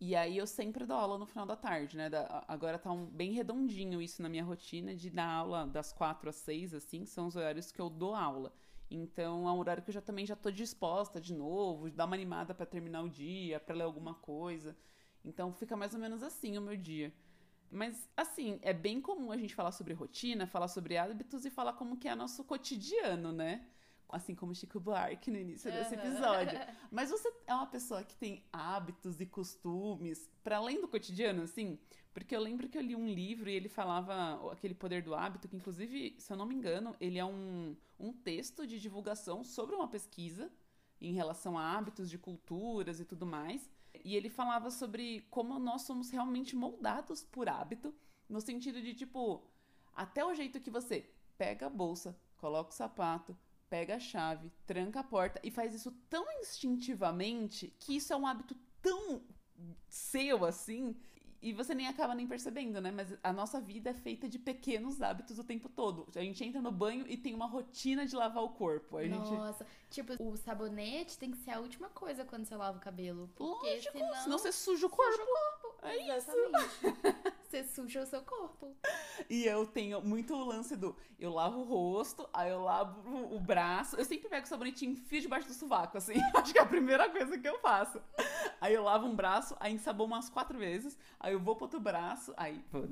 E 0.00 0.14
aí 0.14 0.36
eu 0.36 0.46
sempre 0.46 0.84
dou 0.84 0.96
aula 0.96 1.16
no 1.18 1.26
final 1.26 1.46
da 1.46 1.56
tarde, 1.56 1.96
né? 1.96 2.10
Da- 2.10 2.44
agora 2.48 2.78
tá 2.78 2.90
um, 2.92 3.06
bem 3.06 3.32
redondinho 3.32 4.02
isso 4.02 4.20
na 4.22 4.28
minha 4.28 4.44
rotina 4.44 4.94
de 4.94 5.08
dar 5.10 5.26
aula 5.26 5.66
das 5.66 5.92
quatro 5.92 6.28
às 6.28 6.36
seis, 6.36 6.74
assim, 6.74 7.06
são 7.06 7.26
os 7.28 7.36
horários 7.36 7.72
que 7.72 7.80
eu 7.80 7.88
dou 7.88 8.14
aula. 8.14 8.52
Então 8.90 9.48
é 9.48 9.52
um 9.52 9.58
horário 9.58 9.82
que 9.82 9.90
eu 9.90 9.94
já 9.94 10.00
também 10.02 10.26
já 10.26 10.36
tô 10.36 10.50
disposta 10.50 11.20
de 11.20 11.32
novo, 11.34 11.90
dar 11.90 12.04
uma 12.04 12.14
animada 12.16 12.54
pra 12.54 12.66
terminar 12.66 13.02
o 13.02 13.08
dia, 13.08 13.58
pra 13.60 13.74
ler 13.74 13.84
alguma 13.84 14.14
coisa. 14.14 14.76
Então 15.24 15.52
fica 15.52 15.76
mais 15.76 15.94
ou 15.94 16.00
menos 16.00 16.22
assim 16.22 16.58
o 16.58 16.62
meu 16.62 16.76
dia. 16.76 17.12
Mas, 17.70 18.08
assim, 18.16 18.58
é 18.62 18.72
bem 18.72 19.00
comum 19.00 19.32
a 19.32 19.36
gente 19.36 19.54
falar 19.54 19.72
sobre 19.72 19.92
rotina, 19.94 20.46
falar 20.46 20.68
sobre 20.68 20.96
hábitos 20.96 21.44
e 21.44 21.50
falar 21.50 21.72
como 21.74 21.96
que 21.96 22.08
é 22.08 22.14
nosso 22.14 22.44
cotidiano, 22.44 23.32
né? 23.32 23.66
Assim 24.08 24.34
como 24.34 24.54
Chico 24.54 24.78
Buarque 24.78 25.30
no 25.30 25.38
início 25.38 25.72
desse 25.72 25.94
episódio. 25.94 26.58
Mas 26.90 27.10
você 27.10 27.32
é 27.46 27.54
uma 27.54 27.66
pessoa 27.66 28.04
que 28.04 28.14
tem 28.16 28.44
hábitos 28.52 29.20
e 29.20 29.26
costumes 29.26 30.30
para 30.42 30.58
além 30.58 30.80
do 30.80 30.86
cotidiano, 30.86 31.42
assim? 31.42 31.78
Porque 32.12 32.36
eu 32.36 32.40
lembro 32.40 32.68
que 32.68 32.78
eu 32.78 32.82
li 32.82 32.94
um 32.94 33.08
livro 33.08 33.50
e 33.50 33.54
ele 33.54 33.68
falava 33.68 34.52
aquele 34.52 34.74
poder 34.74 35.02
do 35.02 35.14
hábito, 35.14 35.48
que 35.48 35.56
inclusive, 35.56 36.14
se 36.18 36.32
eu 36.32 36.36
não 36.36 36.46
me 36.46 36.54
engano, 36.54 36.94
ele 37.00 37.18
é 37.18 37.24
um, 37.24 37.76
um 37.98 38.12
texto 38.12 38.64
de 38.66 38.78
divulgação 38.78 39.42
sobre 39.42 39.74
uma 39.74 39.88
pesquisa 39.88 40.48
em 41.06 41.12
relação 41.12 41.58
a 41.58 41.76
hábitos 41.76 42.08
de 42.08 42.18
culturas 42.18 43.00
e 43.00 43.04
tudo 43.04 43.26
mais. 43.26 43.70
E 44.04 44.16
ele 44.16 44.28
falava 44.28 44.70
sobre 44.70 45.26
como 45.30 45.58
nós 45.58 45.82
somos 45.82 46.10
realmente 46.10 46.56
moldados 46.56 47.22
por 47.22 47.48
hábito, 47.48 47.94
no 48.28 48.40
sentido 48.40 48.80
de 48.80 48.94
tipo, 48.94 49.42
até 49.94 50.24
o 50.24 50.34
jeito 50.34 50.60
que 50.60 50.70
você 50.70 51.08
pega 51.36 51.66
a 51.66 51.70
bolsa, 51.70 52.18
coloca 52.36 52.70
o 52.70 52.74
sapato, 52.74 53.36
pega 53.68 53.96
a 53.96 54.00
chave, 54.00 54.52
tranca 54.66 55.00
a 55.00 55.04
porta 55.04 55.40
e 55.42 55.50
faz 55.50 55.74
isso 55.74 55.90
tão 56.08 56.24
instintivamente 56.40 57.74
que 57.78 57.96
isso 57.96 58.12
é 58.12 58.16
um 58.16 58.26
hábito 58.26 58.56
tão 58.80 59.22
seu 59.88 60.44
assim. 60.44 60.96
E 61.44 61.52
você 61.52 61.74
nem 61.74 61.86
acaba 61.86 62.14
nem 62.14 62.26
percebendo, 62.26 62.80
né? 62.80 62.90
Mas 62.90 63.14
a 63.22 63.30
nossa 63.30 63.60
vida 63.60 63.90
é 63.90 63.92
feita 63.92 64.26
de 64.26 64.38
pequenos 64.38 65.02
hábitos 65.02 65.38
o 65.38 65.44
tempo 65.44 65.68
todo. 65.68 66.08
A 66.16 66.20
gente 66.20 66.42
entra 66.42 66.62
no 66.62 66.72
banho 66.72 67.04
e 67.06 67.18
tem 67.18 67.34
uma 67.34 67.44
rotina 67.44 68.06
de 68.06 68.16
lavar 68.16 68.42
o 68.42 68.48
corpo. 68.48 68.96
A 68.96 69.02
gente... 69.04 69.30
Nossa, 69.30 69.66
tipo, 69.90 70.14
o 70.18 70.38
sabonete 70.38 71.18
tem 71.18 71.30
que 71.30 71.36
ser 71.36 71.50
a 71.50 71.60
última 71.60 71.90
coisa 71.90 72.24
quando 72.24 72.46
você 72.46 72.56
lava 72.56 72.78
o 72.78 72.80
cabelo. 72.80 73.28
Porque 73.36 73.74
Lógico, 73.74 73.92
senão, 73.92 74.14
senão 74.22 74.38
você 74.38 74.52
suja 74.52 74.86
o 74.86 74.88
corpo. 74.88 75.12
suja 75.12 75.22
o 75.22 75.26
corpo. 75.26 75.63
É 75.84 76.16
isso. 76.18 76.30
Exatamente. 76.30 77.34
você 77.44 77.62
suja 77.64 78.02
o 78.02 78.06
seu 78.06 78.22
corpo. 78.22 78.74
E 79.30 79.44
eu 79.44 79.64
tenho 79.66 80.00
muito 80.02 80.34
o 80.34 80.44
lance 80.44 80.74
do 80.76 80.96
eu 81.20 81.32
lavo 81.32 81.60
o 81.60 81.64
rosto, 81.64 82.28
aí 82.32 82.50
eu 82.50 82.62
lavo 82.62 83.08
o- 83.34 83.38
braço. 83.40 83.94
Eu 83.96 84.04
sempre 84.04 84.28
pego 84.28 84.44
o 84.44 84.48
sabonete 84.48 84.84
e 84.84 84.88
enfio 84.88 85.20
debaixo 85.20 85.46
do 85.46 85.54
sovaco, 85.54 85.96
assim. 85.96 86.14
Acho 86.34 86.52
que 86.52 86.58
é 86.58 86.62
a 86.62 86.66
primeira 86.66 87.08
coisa 87.08 87.38
que 87.38 87.48
eu 87.48 87.58
faço. 87.60 88.00
Aí 88.60 88.74
eu 88.74 88.82
lavo 88.82 89.06
um 89.06 89.14
braço, 89.14 89.56
aí 89.60 89.72
ensabou 89.72 90.06
umas 90.06 90.28
quatro 90.28 90.58
vezes, 90.58 90.98
aí 91.20 91.32
eu 91.32 91.38
vou 91.40 91.54
pro 91.54 91.66
outro 91.66 91.78
braço, 91.78 92.34
aí 92.36 92.64
vou. 92.72 92.82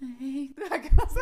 Aquelas- 0.70 1.14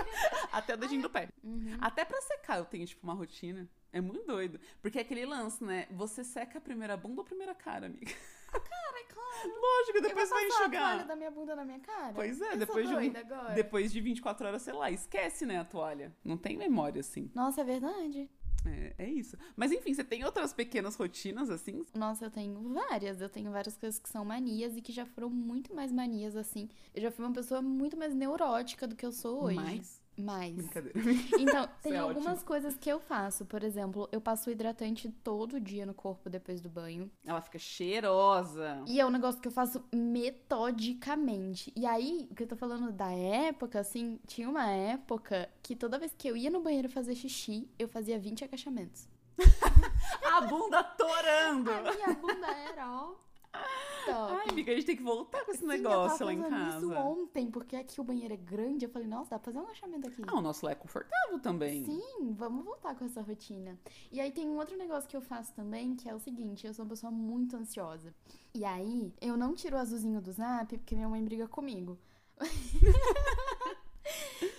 Até 0.53 0.75
o 0.75 0.77
dedinho 0.77 1.03
do 1.03 1.11
pé. 1.11 1.29
Uhum. 1.45 1.77
Até 1.81 2.05
pra 2.05 2.21
secar 2.23 2.59
eu 2.59 2.65
tenho, 2.65 2.87
tipo, 2.87 3.05
uma 3.07 3.15
rotina. 3.15 3.69
É 3.93 4.01
muito 4.01 4.27
doido. 4.27 4.61
Porque 4.83 4.99
é 4.99 5.03
aquele 5.03 5.25
lance, 5.25 5.63
né? 5.65 5.87
Você 5.91 6.23
seca 6.23 6.59
a 6.59 6.61
primeira 6.61 6.97
bunda 6.97 7.21
ou 7.21 7.23
a 7.23 7.27
primeira 7.27 7.55
cara, 7.55 7.87
amiga? 7.87 8.13
Cara, 8.51 9.01
é 9.01 9.05
claro. 9.05 9.61
Lógico, 9.61 10.01
depois 10.01 10.05
eu 10.05 10.11
vou 10.11 10.15
vai 10.15 10.27
passar 10.27 10.37
a 10.37 10.47
enxugar. 10.47 10.83
toalha 10.83 11.05
da 11.05 11.17
minha 11.17 11.31
bunda 11.31 11.57
na 11.57 11.65
minha 11.65 11.81
cara? 11.81 12.13
Pois 12.15 12.41
é, 12.41 12.55
eu 12.55 12.59
depois 12.59 12.89
de 12.89 12.95
agora. 12.95 13.55
Depois 13.55 13.93
de 13.93 14.01
24 14.01 14.47
horas, 14.47 14.63
sei 14.63 14.73
lá, 14.73 14.91
esquece, 14.91 15.45
né, 15.45 15.59
a 15.59 15.65
toalha. 15.65 16.15
Não 16.25 16.37
tem 16.37 16.57
memória, 16.57 17.01
assim. 17.01 17.31
Nossa, 17.35 17.61
é 17.61 17.65
verdade. 17.65 18.31
É, 18.67 18.95
é 18.99 19.09
isso. 19.09 19.37
Mas 19.57 19.73
enfim, 19.73 19.95
você 19.95 20.03
tem 20.03 20.25
outras 20.25 20.53
pequenas 20.53 20.97
rotinas, 20.97 21.51
assim? 21.51 21.85
Nossa, 21.95 22.25
eu 22.25 22.31
tenho 22.31 22.61
várias. 22.73 23.21
Eu 23.21 23.29
tenho 23.29 23.51
várias 23.51 23.77
coisas 23.77 23.99
que 23.99 24.09
são 24.09 24.25
manias 24.25 24.77
e 24.77 24.83
que 24.83 24.93
já 24.93 25.07
foram 25.07 25.31
muito 25.31 25.75
mais 25.75 25.93
manias, 25.93 26.37
assim. 26.37 26.69
Eu 26.95 27.03
já 27.03 27.11
fui 27.11 27.25
uma 27.25 27.35
pessoa 27.35 27.63
muito 27.63 27.97
mais 27.97 28.15
neurótica 28.15 28.87
do 28.87 28.97
que 28.97 29.07
eu 29.07 29.13
sou 29.13 29.45
hoje. 29.45 29.57
Mais? 29.57 30.03
Mais. 30.19 30.55
Brincadeira. 30.55 30.99
Então, 31.39 31.69
tem 31.83 31.93
é 31.95 31.99
algumas 31.99 32.27
ótimo. 32.27 32.47
coisas 32.47 32.77
que 32.77 32.91
eu 32.91 33.01
faço. 33.01 33.45
Por 33.45 33.63
exemplo, 33.63 34.09
eu 34.11 34.21
passo 34.21 34.51
hidratante 34.51 35.09
todo 35.23 35.61
dia 35.61 35.87
no 35.87 35.95
corpo 35.95 36.29
depois 36.29 36.61
do 36.61 36.69
banho. 36.69 37.11
Ela 37.25 37.41
fica 37.41 37.59
cheirosa. 37.59 38.83
E 38.87 39.01
é 39.01 39.07
um 39.07 39.11
negócio 39.11 39.41
que 39.41 39.49
eu 39.49 39.53
faço 39.53 39.83
metodicamente. 39.95 41.73
E 41.77 41.87
aí, 41.87 42.29
o 42.31 42.35
que 42.35 42.43
eu 42.43 42.47
tô 42.47 42.57
falando 42.57 42.91
da 42.93 43.11
época, 43.11 43.81
assim, 43.81 44.19
tinha 44.27 44.49
uma 44.49 44.67
época 44.69 45.49
que 45.63 45.77
toda 45.77 45.99
vez 45.99 46.13
que 46.17 46.29
eu 46.29 46.37
ia 46.37 46.51
no 46.51 46.61
banheiro 46.61 46.89
fazer 46.89 47.15
xixi, 47.15 47.69
eu 47.79 47.89
fazia 47.89 48.19
20 48.19 48.45
agachamentos. 48.45 49.09
A 50.25 50.41
bunda 50.43 50.83
torando. 50.83 51.71
A 51.71 51.93
minha 51.95 52.15
bunda 52.15 52.47
era, 52.49 52.91
ó, 52.91 53.15
top. 53.53 54.33
Ai, 54.33 54.49
amiga, 54.51 54.73
a 54.73 54.75
gente 54.75 54.87
tem 54.87 54.97
que 54.97 55.03
voltar 55.03 55.45
com 55.45 55.51
esse 55.51 55.61
Sim, 55.61 55.67
negócio 55.67 56.23
eu 56.23 56.27
lá 56.27 56.33
em 56.33 56.43
fazendo 56.43 56.69
isso 56.69 56.89
casa. 56.91 57.01
ontem, 57.01 57.51
porque 57.51 57.77
aqui 57.77 58.01
o 58.01 58.05
banheiro 58.05 58.35
é 58.35 58.37
grande. 58.37 58.85
Eu 58.85 58.91
falei, 58.91 59.07
nossa, 59.09 59.31
dá 59.31 59.39
pra 59.39 59.53
fazer 59.53 59.59
um 59.59 59.67
agachamento 59.67 60.09
aqui. 60.09 60.23
Ah, 60.27 60.37
o 60.37 60.41
nosso 60.41 60.65
lá 60.65 60.73
é 60.73 60.75
confortável 60.75 61.39
também. 61.41 61.85
Sim, 61.85 62.33
vamos 62.33 62.65
voltar 62.65 62.95
com 62.95 63.05
essa 63.05 63.21
rotina. 63.21 63.79
E 64.11 64.21
aí 64.21 64.31
tem 64.33 64.49
um 64.49 64.57
outro 64.57 64.77
negócio 64.77 65.09
que 65.09 65.17
eu 65.17 65.21
faço 65.23 65.53
também, 65.55 65.95
que 65.95 66.09
é 66.09 66.15
o 66.15 66.19
seguinte, 66.19 66.67
eu 66.67 66.75
sou 66.75 66.85
uma 66.85 66.91
pessoa 66.91 67.11
muito 67.11 67.57
ansiosa. 67.57 68.15
E 68.55 68.65
aí, 68.65 69.13
eu 69.21 69.37
não 69.37 69.55
tiro 69.55 69.77
o 69.77 69.79
azulzinho 69.79 70.21
do 70.21 70.33
zap 70.33 70.77
porque 70.79 70.95
minha 70.95 71.09
mãe 71.09 71.25
briga 71.25 71.47
comigo. 71.47 71.99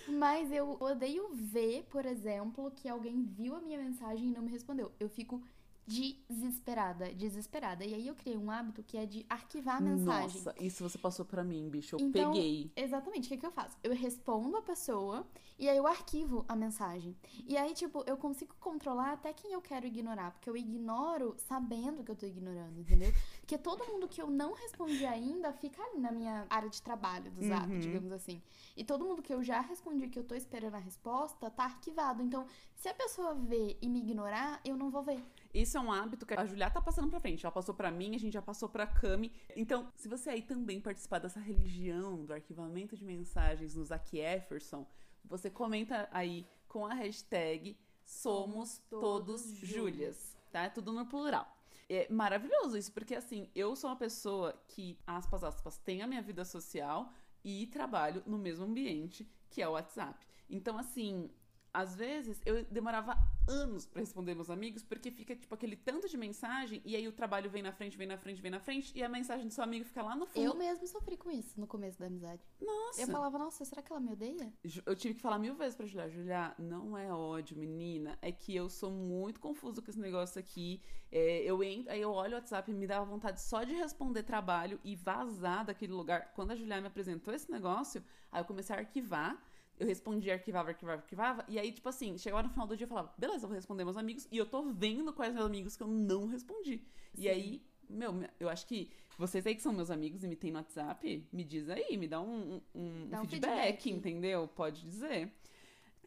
Mas 0.08 0.52
eu 0.52 0.76
odeio 0.80 1.28
ver, 1.32 1.84
por 1.84 2.04
exemplo, 2.04 2.70
que 2.72 2.88
alguém 2.88 3.22
viu 3.22 3.54
a 3.56 3.60
minha 3.60 3.78
mensagem 3.78 4.28
e 4.28 4.32
não 4.32 4.42
me 4.42 4.50
respondeu. 4.50 4.92
Eu 5.00 5.08
fico 5.08 5.42
desesperada, 5.90 7.12
desesperada. 7.12 7.84
E 7.84 7.94
aí 7.94 8.06
eu 8.06 8.14
criei 8.14 8.36
um 8.36 8.50
hábito 8.50 8.82
que 8.82 8.96
é 8.96 9.04
de 9.04 9.26
arquivar 9.28 9.78
a 9.78 9.80
mensagem. 9.80 10.42
Nossa, 10.42 10.54
isso 10.60 10.88
você 10.88 10.96
passou 10.96 11.24
pra 11.24 11.42
mim, 11.42 11.68
bicho. 11.68 11.96
Eu 11.96 12.00
Então, 12.06 12.32
peguei. 12.32 12.70
Exatamente, 12.76 13.26
o 13.26 13.28
que, 13.28 13.36
que 13.38 13.46
eu 13.46 13.50
faço? 13.50 13.76
Eu 13.82 13.94
respondo 13.94 14.56
a 14.56 14.62
pessoa 14.62 15.26
e 15.58 15.68
aí 15.68 15.76
eu 15.76 15.86
arquivo 15.86 16.44
a 16.48 16.54
mensagem. 16.54 17.16
E 17.46 17.56
aí, 17.56 17.74
tipo, 17.74 18.04
eu 18.06 18.16
consigo 18.16 18.54
controlar 18.60 19.12
até 19.12 19.32
quem 19.32 19.52
eu 19.52 19.60
quero 19.60 19.86
ignorar, 19.86 20.30
porque 20.30 20.48
eu 20.48 20.56
ignoro 20.56 21.34
sabendo 21.38 22.04
que 22.04 22.10
eu 22.10 22.16
tô 22.16 22.26
ignorando, 22.26 22.78
entendeu? 22.78 23.12
Porque 23.50 23.64
todo 23.64 23.84
mundo 23.84 24.06
que 24.06 24.22
eu 24.22 24.30
não 24.30 24.52
respondi 24.54 25.04
ainda 25.04 25.52
fica 25.52 25.82
ali 25.82 25.98
na 25.98 26.12
minha 26.12 26.46
área 26.48 26.70
de 26.70 26.80
trabalho 26.80 27.32
do 27.32 27.42
zap, 27.44 27.66
Uhum. 27.68 27.80
digamos 27.80 28.12
assim. 28.12 28.40
E 28.76 28.84
todo 28.84 29.04
mundo 29.04 29.20
que 29.20 29.34
eu 29.34 29.42
já 29.42 29.60
respondi 29.60 30.06
que 30.06 30.16
eu 30.16 30.22
tô 30.22 30.36
esperando 30.36 30.76
a 30.76 30.78
resposta 30.78 31.50
tá 31.50 31.64
arquivado. 31.64 32.22
Então, 32.22 32.46
se 32.76 32.88
a 32.88 32.94
pessoa 32.94 33.34
ver 33.34 33.76
e 33.82 33.88
me 33.88 33.98
ignorar, 33.98 34.60
eu 34.64 34.76
não 34.76 34.88
vou 34.88 35.02
ver. 35.02 35.20
Isso 35.52 35.76
é 35.76 35.80
um 35.80 35.90
hábito 35.90 36.24
que 36.24 36.32
a 36.34 36.46
Julia 36.46 36.70
tá 36.70 36.80
passando 36.80 37.08
pra 37.10 37.18
frente. 37.18 37.44
Ela 37.44 37.50
passou 37.50 37.74
pra 37.74 37.90
mim, 37.90 38.14
a 38.14 38.18
gente 38.20 38.34
já 38.34 38.40
passou 38.42 38.68
pra 38.68 38.86
Cami. 38.86 39.32
Então, 39.56 39.88
se 39.96 40.06
você 40.06 40.30
aí 40.30 40.42
também 40.42 40.80
participar 40.80 41.18
dessa 41.18 41.40
religião 41.40 42.24
do 42.24 42.32
arquivamento 42.32 42.96
de 42.96 43.04
mensagens 43.04 43.74
no 43.74 43.84
Zac 43.84 44.16
Efferson, 44.16 44.86
você 45.24 45.50
comenta 45.50 46.08
aí 46.12 46.46
com 46.68 46.86
a 46.86 46.94
hashtag 46.94 47.76
Somos 48.04 48.78
Todos 48.88 49.42
Todos 49.42 49.56
Júlias, 49.58 50.36
tá? 50.52 50.66
É 50.66 50.68
tudo 50.70 50.92
no 50.92 51.04
plural. 51.04 51.56
É 51.92 52.06
maravilhoso 52.08 52.78
isso, 52.78 52.92
porque 52.92 53.16
assim, 53.16 53.50
eu 53.52 53.74
sou 53.74 53.90
uma 53.90 53.96
pessoa 53.96 54.54
que, 54.68 54.96
aspas, 55.04 55.42
aspas, 55.42 55.76
tem 55.76 56.02
a 56.02 56.06
minha 56.06 56.22
vida 56.22 56.44
social 56.44 57.12
e 57.44 57.66
trabalho 57.66 58.22
no 58.24 58.38
mesmo 58.38 58.64
ambiente, 58.64 59.28
que 59.50 59.60
é 59.60 59.68
o 59.68 59.72
WhatsApp. 59.72 60.24
Então, 60.48 60.78
assim, 60.78 61.28
às 61.72 61.94
vezes 61.94 62.40
eu 62.44 62.64
demorava 62.64 63.16
anos 63.48 63.86
pra 63.86 64.00
responder 64.00 64.34
meus 64.34 64.50
amigos, 64.50 64.82
porque 64.82 65.10
fica 65.10 65.34
tipo 65.34 65.54
aquele 65.54 65.76
tanto 65.76 66.08
de 66.08 66.16
mensagem 66.16 66.80
e 66.84 66.94
aí 66.94 67.06
o 67.08 67.12
trabalho 67.12 67.50
vem 67.50 67.62
na 67.62 67.72
frente, 67.72 67.96
vem 67.96 68.06
na 68.06 68.16
frente, 68.16 68.40
vem 68.40 68.50
na 68.50 68.60
frente 68.60 68.92
e 68.96 69.02
a 69.02 69.08
mensagem 69.08 69.46
do 69.46 69.52
seu 69.52 69.64
amigo 69.64 69.84
fica 69.84 70.02
lá 70.02 70.14
no 70.14 70.26
fundo. 70.26 70.44
Eu 70.44 70.54
mesmo 70.54 70.86
sofri 70.86 71.16
com 71.16 71.30
isso 71.30 71.60
no 71.60 71.66
começo 71.66 71.98
da 71.98 72.06
amizade. 72.06 72.42
Nossa. 72.60 73.02
Eu 73.02 73.08
falava, 73.08 73.38
nossa, 73.38 73.64
será 73.64 73.82
que 73.82 73.92
ela 73.92 74.00
me 74.00 74.12
odeia? 74.12 74.52
Eu 74.84 74.94
tive 74.94 75.14
que 75.14 75.20
falar 75.20 75.38
mil 75.38 75.54
vezes 75.54 75.74
pra 75.74 75.86
Julia, 75.86 76.08
Julia, 76.08 76.54
não 76.58 76.96
é 76.96 77.12
ódio, 77.12 77.56
menina, 77.56 78.18
é 78.22 78.30
que 78.30 78.54
eu 78.54 78.68
sou 78.68 78.90
muito 78.90 79.40
confuso 79.40 79.82
com 79.82 79.90
esse 79.90 80.00
negócio 80.00 80.38
aqui. 80.38 80.80
É, 81.12 81.42
eu 81.42 81.62
entro, 81.62 81.90
aí 81.92 82.00
eu 82.00 82.12
olho 82.12 82.34
o 82.34 82.36
WhatsApp 82.36 82.70
e 82.70 82.74
me 82.74 82.86
dá 82.86 83.02
vontade 83.02 83.40
só 83.40 83.64
de 83.64 83.72
responder 83.74 84.22
trabalho 84.22 84.78
e 84.84 84.94
vazar 84.94 85.64
daquele 85.64 85.92
lugar. 85.92 86.32
Quando 86.34 86.52
a 86.52 86.56
Julia 86.56 86.80
me 86.80 86.86
apresentou 86.86 87.34
esse 87.34 87.50
negócio, 87.50 88.04
aí 88.30 88.40
eu 88.40 88.44
comecei 88.44 88.74
a 88.76 88.78
arquivar. 88.78 89.36
Eu 89.80 89.86
respondia, 89.86 90.34
arquivava, 90.34 90.68
arquivava, 90.68 91.00
arquivava. 91.02 91.44
E 91.48 91.58
aí, 91.58 91.72
tipo 91.72 91.88
assim, 91.88 92.16
chegava 92.18 92.42
no 92.42 92.50
final 92.50 92.66
do 92.66 92.76
dia 92.76 92.84
e 92.84 92.88
falava, 92.88 93.12
beleza, 93.16 93.44
eu 93.44 93.48
vou 93.48 93.56
responder 93.56 93.82
meus 93.82 93.96
amigos. 93.96 94.28
E 94.30 94.36
eu 94.36 94.44
tô 94.46 94.62
vendo 94.62 95.10
quais 95.12 95.32
meus 95.34 95.46
amigos 95.46 95.74
que 95.76 95.82
eu 95.82 95.88
não 95.88 96.26
respondi. 96.26 96.82
E 97.16 97.22
Sim. 97.22 97.28
aí, 97.28 97.62
meu, 97.88 98.12
eu 98.38 98.48
acho 98.50 98.66
que 98.66 98.90
vocês 99.16 99.46
aí 99.46 99.54
que 99.54 99.62
são 99.62 99.72
meus 99.72 99.90
amigos 99.90 100.22
e 100.22 100.28
me 100.28 100.36
tem 100.36 100.50
no 100.52 100.58
WhatsApp, 100.58 101.26
me 101.32 101.42
diz 101.44 101.68
aí, 101.70 101.96
me 101.96 102.06
dá 102.06 102.20
um, 102.20 102.56
um- 102.56 102.60
um 102.74 103.08
Dá 103.08 103.22
um 103.22 103.26
feedback, 103.26 103.82
feedback. 103.82 103.90
entendeu? 103.90 104.46
Pode 104.48 104.82
dizer. 104.82 105.32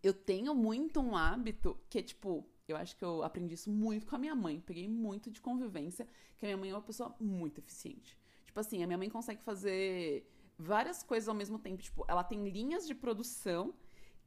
Eu 0.04 0.14
tenho 0.14 0.54
muito 0.54 1.00
um 1.00 1.16
hábito 1.16 1.76
que 1.90 1.98
é 1.98 2.02
tipo, 2.04 2.46
eu 2.68 2.76
acho 2.78 2.96
que 2.96 3.04
eu 3.04 3.24
aprendi 3.24 3.56
isso 3.56 3.72
muito 3.72 4.06
com 4.06 4.16
a 4.16 4.20
minha 4.20 4.36
mãe. 4.36 4.60
Peguei 4.60 4.88
muito 4.88 5.32
de 5.32 5.42
convivência, 5.42 6.08
que 6.38 6.46
a 6.46 6.48
minha 6.50 6.58
mãe 6.58 6.70
é 6.70 6.74
uma 6.76 6.82
pessoa 6.82 7.16
muito 7.20 7.58
eficiente. 7.60 8.16
Tipo 8.46 8.60
assim, 8.60 8.84
a 8.84 8.86
minha 8.88 8.98
mãe 9.00 9.10
consegue 9.10 9.42
fazer 9.42 10.30
várias 10.58 11.04
coisas 11.04 11.28
ao 11.30 11.36
mesmo 11.36 11.60
tempo. 11.60 11.82
Tipo, 11.82 12.06
ela 12.08 12.24
tem 12.24 12.48
linhas 12.48 12.88
de 12.88 12.96
produção 12.96 13.74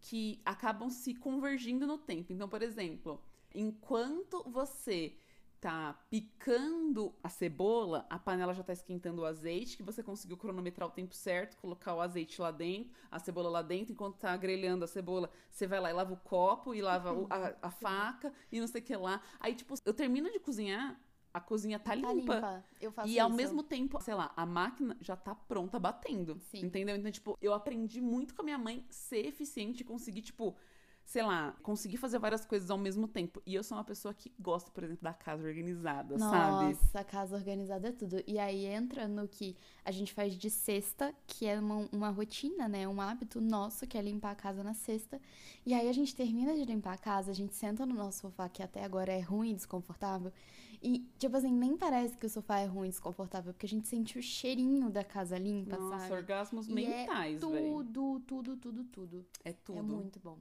que 0.00 0.40
acabam 0.44 0.90
se 0.90 1.14
convergindo 1.14 1.86
no 1.86 1.98
tempo. 1.98 2.32
Então, 2.32 2.48
por 2.48 2.62
exemplo, 2.62 3.20
enquanto 3.54 4.42
você 4.48 5.16
tá 5.60 5.98
picando 6.10 7.14
a 7.22 7.28
cebola, 7.28 8.06
a 8.10 8.18
panela 8.18 8.54
já 8.54 8.62
tá 8.62 8.72
esquentando 8.72 9.22
o 9.22 9.24
azeite, 9.24 9.76
que 9.76 9.82
você 9.82 10.02
conseguiu 10.02 10.36
cronometrar 10.36 10.88
o 10.88 10.92
tempo 10.92 11.14
certo, 11.14 11.56
colocar 11.56 11.94
o 11.94 12.00
azeite 12.00 12.40
lá 12.40 12.50
dentro, 12.50 12.92
a 13.10 13.18
cebola 13.18 13.48
lá 13.48 13.62
dentro, 13.62 13.92
enquanto 13.92 14.18
tá 14.18 14.36
grelhando 14.36 14.84
a 14.84 14.88
cebola, 14.88 15.30
você 15.50 15.66
vai 15.66 15.80
lá 15.80 15.90
e 15.90 15.94
lava 15.94 16.12
o 16.12 16.16
copo 16.18 16.74
e 16.74 16.82
lava 16.82 17.10
a, 17.30 17.66
a 17.66 17.70
faca 17.72 18.32
e 18.52 18.60
não 18.60 18.66
sei 18.66 18.80
o 18.80 18.84
que 18.84 18.94
lá. 18.96 19.20
Aí, 19.40 19.54
tipo, 19.54 19.74
eu 19.84 19.94
termino 19.94 20.30
de 20.30 20.38
cozinhar, 20.38 21.00
a 21.36 21.40
cozinha 21.40 21.78
tá, 21.78 21.90
Tá 21.90 21.94
limpa. 21.96 22.34
limpa. 22.34 22.64
Eu 22.80 22.90
faço 22.90 23.08
E 23.08 23.18
ao 23.20 23.28
isso. 23.28 23.36
mesmo 23.36 23.62
tempo, 23.62 24.00
sei 24.00 24.14
lá, 24.14 24.32
a 24.36 24.46
máquina 24.46 24.96
já 25.00 25.16
tá 25.16 25.34
pronta 25.34 25.78
batendo. 25.78 26.38
Sim. 26.50 26.64
Entendeu? 26.66 26.96
Então, 26.96 27.10
tipo, 27.10 27.36
eu 27.40 27.52
aprendi 27.52 28.00
muito 28.00 28.34
com 28.34 28.42
a 28.42 28.44
minha 28.44 28.58
mãe 28.58 28.84
ser 28.90 29.26
eficiente 29.26 29.82
e 29.82 29.84
conseguir, 29.84 30.22
tipo, 30.22 30.56
sei 31.04 31.22
lá, 31.22 31.52
conseguir 31.62 31.98
fazer 31.98 32.18
várias 32.18 32.44
coisas 32.44 32.68
ao 32.70 32.78
mesmo 32.78 33.06
tempo. 33.06 33.40
E 33.46 33.54
eu 33.54 33.62
sou 33.62 33.78
uma 33.78 33.84
pessoa 33.84 34.12
que 34.12 34.32
gosta, 34.40 34.70
por 34.72 34.82
exemplo, 34.82 35.04
da 35.04 35.12
casa 35.14 35.46
organizada, 35.46 36.18
sabe? 36.18 36.74
Nossa, 36.74 36.98
a 37.00 37.04
casa 37.04 37.36
organizada 37.36 37.88
é 37.88 37.92
tudo. 37.92 38.22
E 38.26 38.38
aí 38.38 38.64
entra 38.66 39.06
no 39.06 39.28
que 39.28 39.56
a 39.84 39.92
gente 39.92 40.12
faz 40.12 40.34
de 40.36 40.50
sexta, 40.50 41.14
que 41.26 41.46
é 41.46 41.60
uma, 41.60 41.88
uma 41.92 42.10
rotina, 42.10 42.66
né? 42.68 42.88
Um 42.88 43.00
hábito 43.00 43.40
nosso, 43.40 43.86
que 43.86 43.96
é 43.96 44.02
limpar 44.02 44.32
a 44.32 44.34
casa 44.34 44.64
na 44.64 44.74
sexta. 44.74 45.20
E 45.64 45.72
aí 45.74 45.88
a 45.88 45.92
gente 45.92 46.14
termina 46.14 46.54
de 46.54 46.64
limpar 46.64 46.94
a 46.94 46.98
casa, 46.98 47.30
a 47.30 47.34
gente 47.34 47.54
senta 47.54 47.86
no 47.86 47.94
nosso 47.94 48.22
sofá, 48.22 48.48
que 48.48 48.62
até 48.62 48.82
agora 48.84 49.12
é 49.12 49.20
ruim, 49.20 49.54
desconfortável. 49.54 50.32
E, 50.82 51.08
tipo 51.18 51.36
assim, 51.36 51.50
nem 51.52 51.76
parece 51.76 52.16
que 52.16 52.26
o 52.26 52.28
sofá 52.28 52.58
é 52.60 52.66
ruim, 52.66 52.88
desconfortável, 52.88 53.52
porque 53.52 53.66
a 53.66 53.68
gente 53.68 53.88
sente 53.88 54.18
o 54.18 54.22
cheirinho 54.22 54.90
da 54.90 55.02
casa 55.04 55.38
limpa, 55.38 55.76
Nossa, 55.76 55.98
sabe? 56.00 56.12
orgasmos 56.14 56.68
E 56.68 56.72
mentais, 56.72 57.42
é 57.42 57.46
velho. 57.46 57.84
tudo, 57.84 58.20
tudo, 58.26 58.56
tudo, 58.56 58.84
tudo. 58.84 59.26
É 59.44 59.52
tudo. 59.52 59.78
É 59.78 59.82
muito 59.82 60.20
bom. 60.20 60.38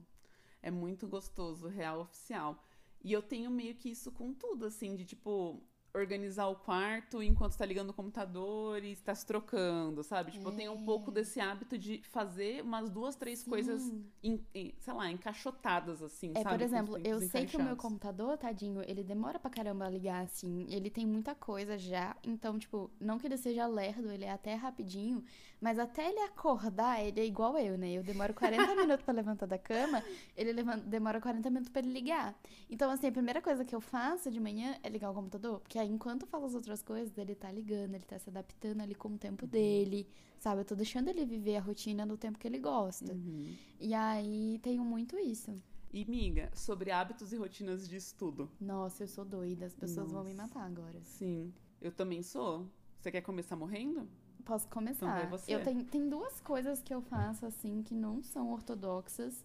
É 0.62 0.70
muito 0.70 1.06
gostoso, 1.06 1.68
real 1.68 2.00
oficial. 2.00 2.62
E 3.04 3.12
eu 3.12 3.22
tenho 3.22 3.50
meio 3.50 3.74
que 3.74 3.90
isso 3.90 4.10
com 4.10 4.32
tudo, 4.32 4.66
assim, 4.66 4.94
de 4.96 5.04
tipo, 5.04 5.62
organizar 6.00 6.46
o 6.48 6.56
quarto 6.56 7.22
enquanto 7.22 7.56
tá 7.56 7.64
ligando 7.64 7.90
o 7.90 7.92
computador 7.94 8.82
e 8.84 8.92
está 8.92 9.14
se 9.14 9.24
trocando, 9.26 10.02
sabe? 10.02 10.32
Tipo, 10.32 10.48
eu 10.48 10.52
tenho 10.52 10.72
um 10.72 10.84
pouco 10.84 11.10
É. 11.10 11.14
desse 11.14 11.40
hábito 11.40 11.78
de 11.78 12.00
fazer 12.04 12.62
umas 12.62 12.90
duas, 12.90 13.16
três 13.16 13.42
coisas, 13.42 13.82
Sim. 13.82 14.04
em- 14.22 14.44
em- 14.54 14.74
sei 14.78 14.92
lá, 14.94 15.10
encaixotadas, 15.10 16.02
assim, 16.02 16.32
É, 16.34 16.42
sabe? 16.42 16.56
por 16.56 16.62
exemplo, 16.64 16.98
eu 17.04 17.20
sei 17.20 17.46
que 17.46 17.56
o 17.56 17.62
meu 17.62 17.76
computador, 17.76 18.36
tadinho, 18.36 18.82
ele 18.86 19.02
demora 19.02 19.38
pra 19.38 19.50
caramba 19.50 19.86
a 19.86 19.90
ligar, 19.90 20.22
assim. 20.24 20.66
Ele 20.68 20.90
tem 20.90 21.06
muita 21.06 21.34
coisa 21.34 21.78
já. 21.78 22.16
Então, 22.24 22.58
tipo, 22.58 22.90
não 23.00 23.18
que 23.18 23.26
ele 23.26 23.36
seja 23.36 23.66
lerdo, 23.66 24.10
ele 24.10 24.24
é 24.24 24.30
até 24.30 24.54
rapidinho. 24.54 25.24
Mas 25.60 25.78
até 25.78 26.10
ele 26.10 26.20
acordar, 26.20 27.02
ele 27.02 27.18
é 27.20 27.24
igual 27.24 27.56
eu, 27.56 27.78
né? 27.78 27.90
Eu 27.92 28.02
demoro 28.02 28.34
40 28.34 28.56
minutos 28.76 29.02
pra 29.04 29.14
levantar 29.14 29.46
da 29.46 29.58
cama, 29.58 30.02
ele 30.36 30.52
levan- 30.52 30.78
demora 30.80 31.20
40 31.20 31.48
minutos 31.48 31.70
pra 31.70 31.80
ele 31.80 31.92
ligar. 31.92 32.34
Então, 32.70 32.90
assim, 32.90 33.06
a 33.06 33.12
primeira 33.12 33.40
coisa 33.40 33.64
que 33.64 33.74
eu 33.74 33.80
faço 33.80 34.30
de 34.30 34.38
manhã 34.38 34.76
é 34.82 34.88
ligar 34.88 35.10
o 35.10 35.14
computador. 35.14 35.60
Porque 35.60 35.78
aí, 35.78 35.85
enquanto 35.86 36.22
eu 36.22 36.28
faço 36.28 36.46
as 36.46 36.54
outras 36.54 36.82
coisas, 36.82 37.16
ele 37.16 37.34
tá 37.34 37.50
ligando, 37.50 37.94
ele 37.94 38.04
tá 38.04 38.18
se 38.18 38.28
adaptando 38.28 38.80
ali 38.80 38.94
com 38.94 39.08
o 39.08 39.18
tempo 39.18 39.46
dele, 39.46 40.08
sabe? 40.38 40.60
Eu 40.60 40.64
tô 40.64 40.74
deixando 40.74 41.08
ele 41.08 41.24
viver 41.24 41.56
a 41.56 41.60
rotina 41.60 42.04
no 42.04 42.16
tempo 42.16 42.38
que 42.38 42.46
ele 42.46 42.58
gosta. 42.58 43.12
Uhum. 43.12 43.54
E 43.80 43.94
aí, 43.94 44.58
tenho 44.62 44.84
muito 44.84 45.18
isso. 45.18 45.60
E, 45.92 46.04
miga, 46.04 46.50
sobre 46.54 46.90
hábitos 46.90 47.32
e 47.32 47.36
rotinas 47.36 47.88
de 47.88 47.96
estudo. 47.96 48.50
Nossa, 48.60 49.04
eu 49.04 49.08
sou 49.08 49.24
doida. 49.24 49.66
As 49.66 49.74
pessoas 49.74 50.12
vão 50.12 50.24
me 50.24 50.34
Nossa. 50.34 50.54
matar 50.54 50.66
agora. 50.66 51.00
Sim, 51.02 51.52
eu 51.80 51.92
também 51.92 52.22
sou. 52.22 52.66
Você 53.00 53.10
quer 53.10 53.22
começar 53.22 53.56
morrendo? 53.56 54.08
Posso 54.44 54.68
começar. 54.68 55.06
vai 55.06 55.28
você. 55.28 55.52
Eu 55.52 55.62
tenho, 55.62 55.84
tem 55.84 56.08
duas 56.08 56.40
coisas 56.40 56.82
que 56.82 56.94
eu 56.94 57.00
faço, 57.02 57.46
assim, 57.46 57.82
que 57.82 57.94
não 57.94 58.22
são 58.22 58.52
ortodoxas. 58.52 59.44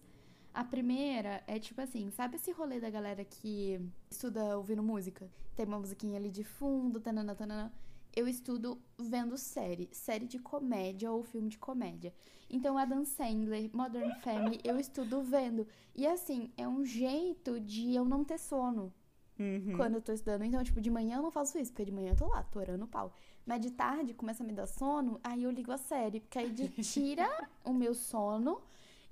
A 0.54 0.64
primeira 0.64 1.42
é 1.46 1.58
tipo 1.58 1.80
assim, 1.80 2.10
sabe 2.10 2.36
esse 2.36 2.50
rolê 2.52 2.78
da 2.80 2.90
galera 2.90 3.24
que 3.24 3.80
estuda 4.10 4.56
ouvindo 4.58 4.82
música? 4.82 5.30
Tem 5.56 5.64
uma 5.66 5.78
musiquinha 5.78 6.18
ali 6.18 6.30
de 6.30 6.44
fundo, 6.44 7.00
tanana, 7.00 7.34
tanana. 7.34 7.72
Eu 8.14 8.28
estudo 8.28 8.78
vendo 8.98 9.38
série, 9.38 9.88
série 9.92 10.26
de 10.26 10.38
comédia 10.38 11.10
ou 11.10 11.22
filme 11.22 11.48
de 11.48 11.58
comédia. 11.58 12.12
Então, 12.50 12.76
Adam 12.76 13.04
Sandler, 13.06 13.70
Modern 13.72 14.10
Family, 14.20 14.60
eu 14.62 14.78
estudo 14.78 15.22
vendo. 15.22 15.66
E 15.96 16.06
assim, 16.06 16.50
é 16.58 16.68
um 16.68 16.84
jeito 16.84 17.58
de 17.58 17.94
eu 17.94 18.04
não 18.04 18.22
ter 18.24 18.38
sono. 18.38 18.92
Uhum. 19.38 19.72
quando 19.76 19.94
eu 19.94 20.02
tô 20.02 20.12
estudando. 20.12 20.44
Então, 20.44 20.62
tipo, 20.62 20.78
de 20.80 20.90
manhã 20.90 21.16
eu 21.16 21.22
não 21.22 21.30
faço 21.30 21.58
isso, 21.58 21.72
porque 21.72 21.86
de 21.86 21.90
manhã 21.90 22.10
eu 22.10 22.16
tô 22.16 22.26
lá, 22.28 22.42
torando 22.44 22.84
o 22.84 22.86
pau. 22.86 23.12
Mas 23.46 23.60
de 23.62 23.70
tarde 23.72 24.12
começa 24.14 24.44
a 24.44 24.46
me 24.46 24.52
dar 24.52 24.66
sono, 24.66 25.18
aí 25.24 25.42
eu 25.42 25.50
ligo 25.50 25.72
a 25.72 25.78
série, 25.78 26.20
porque 26.20 26.38
aí 26.38 26.50
de- 26.52 26.68
tira 26.84 27.48
o 27.64 27.72
meu 27.72 27.92
sono 27.94 28.60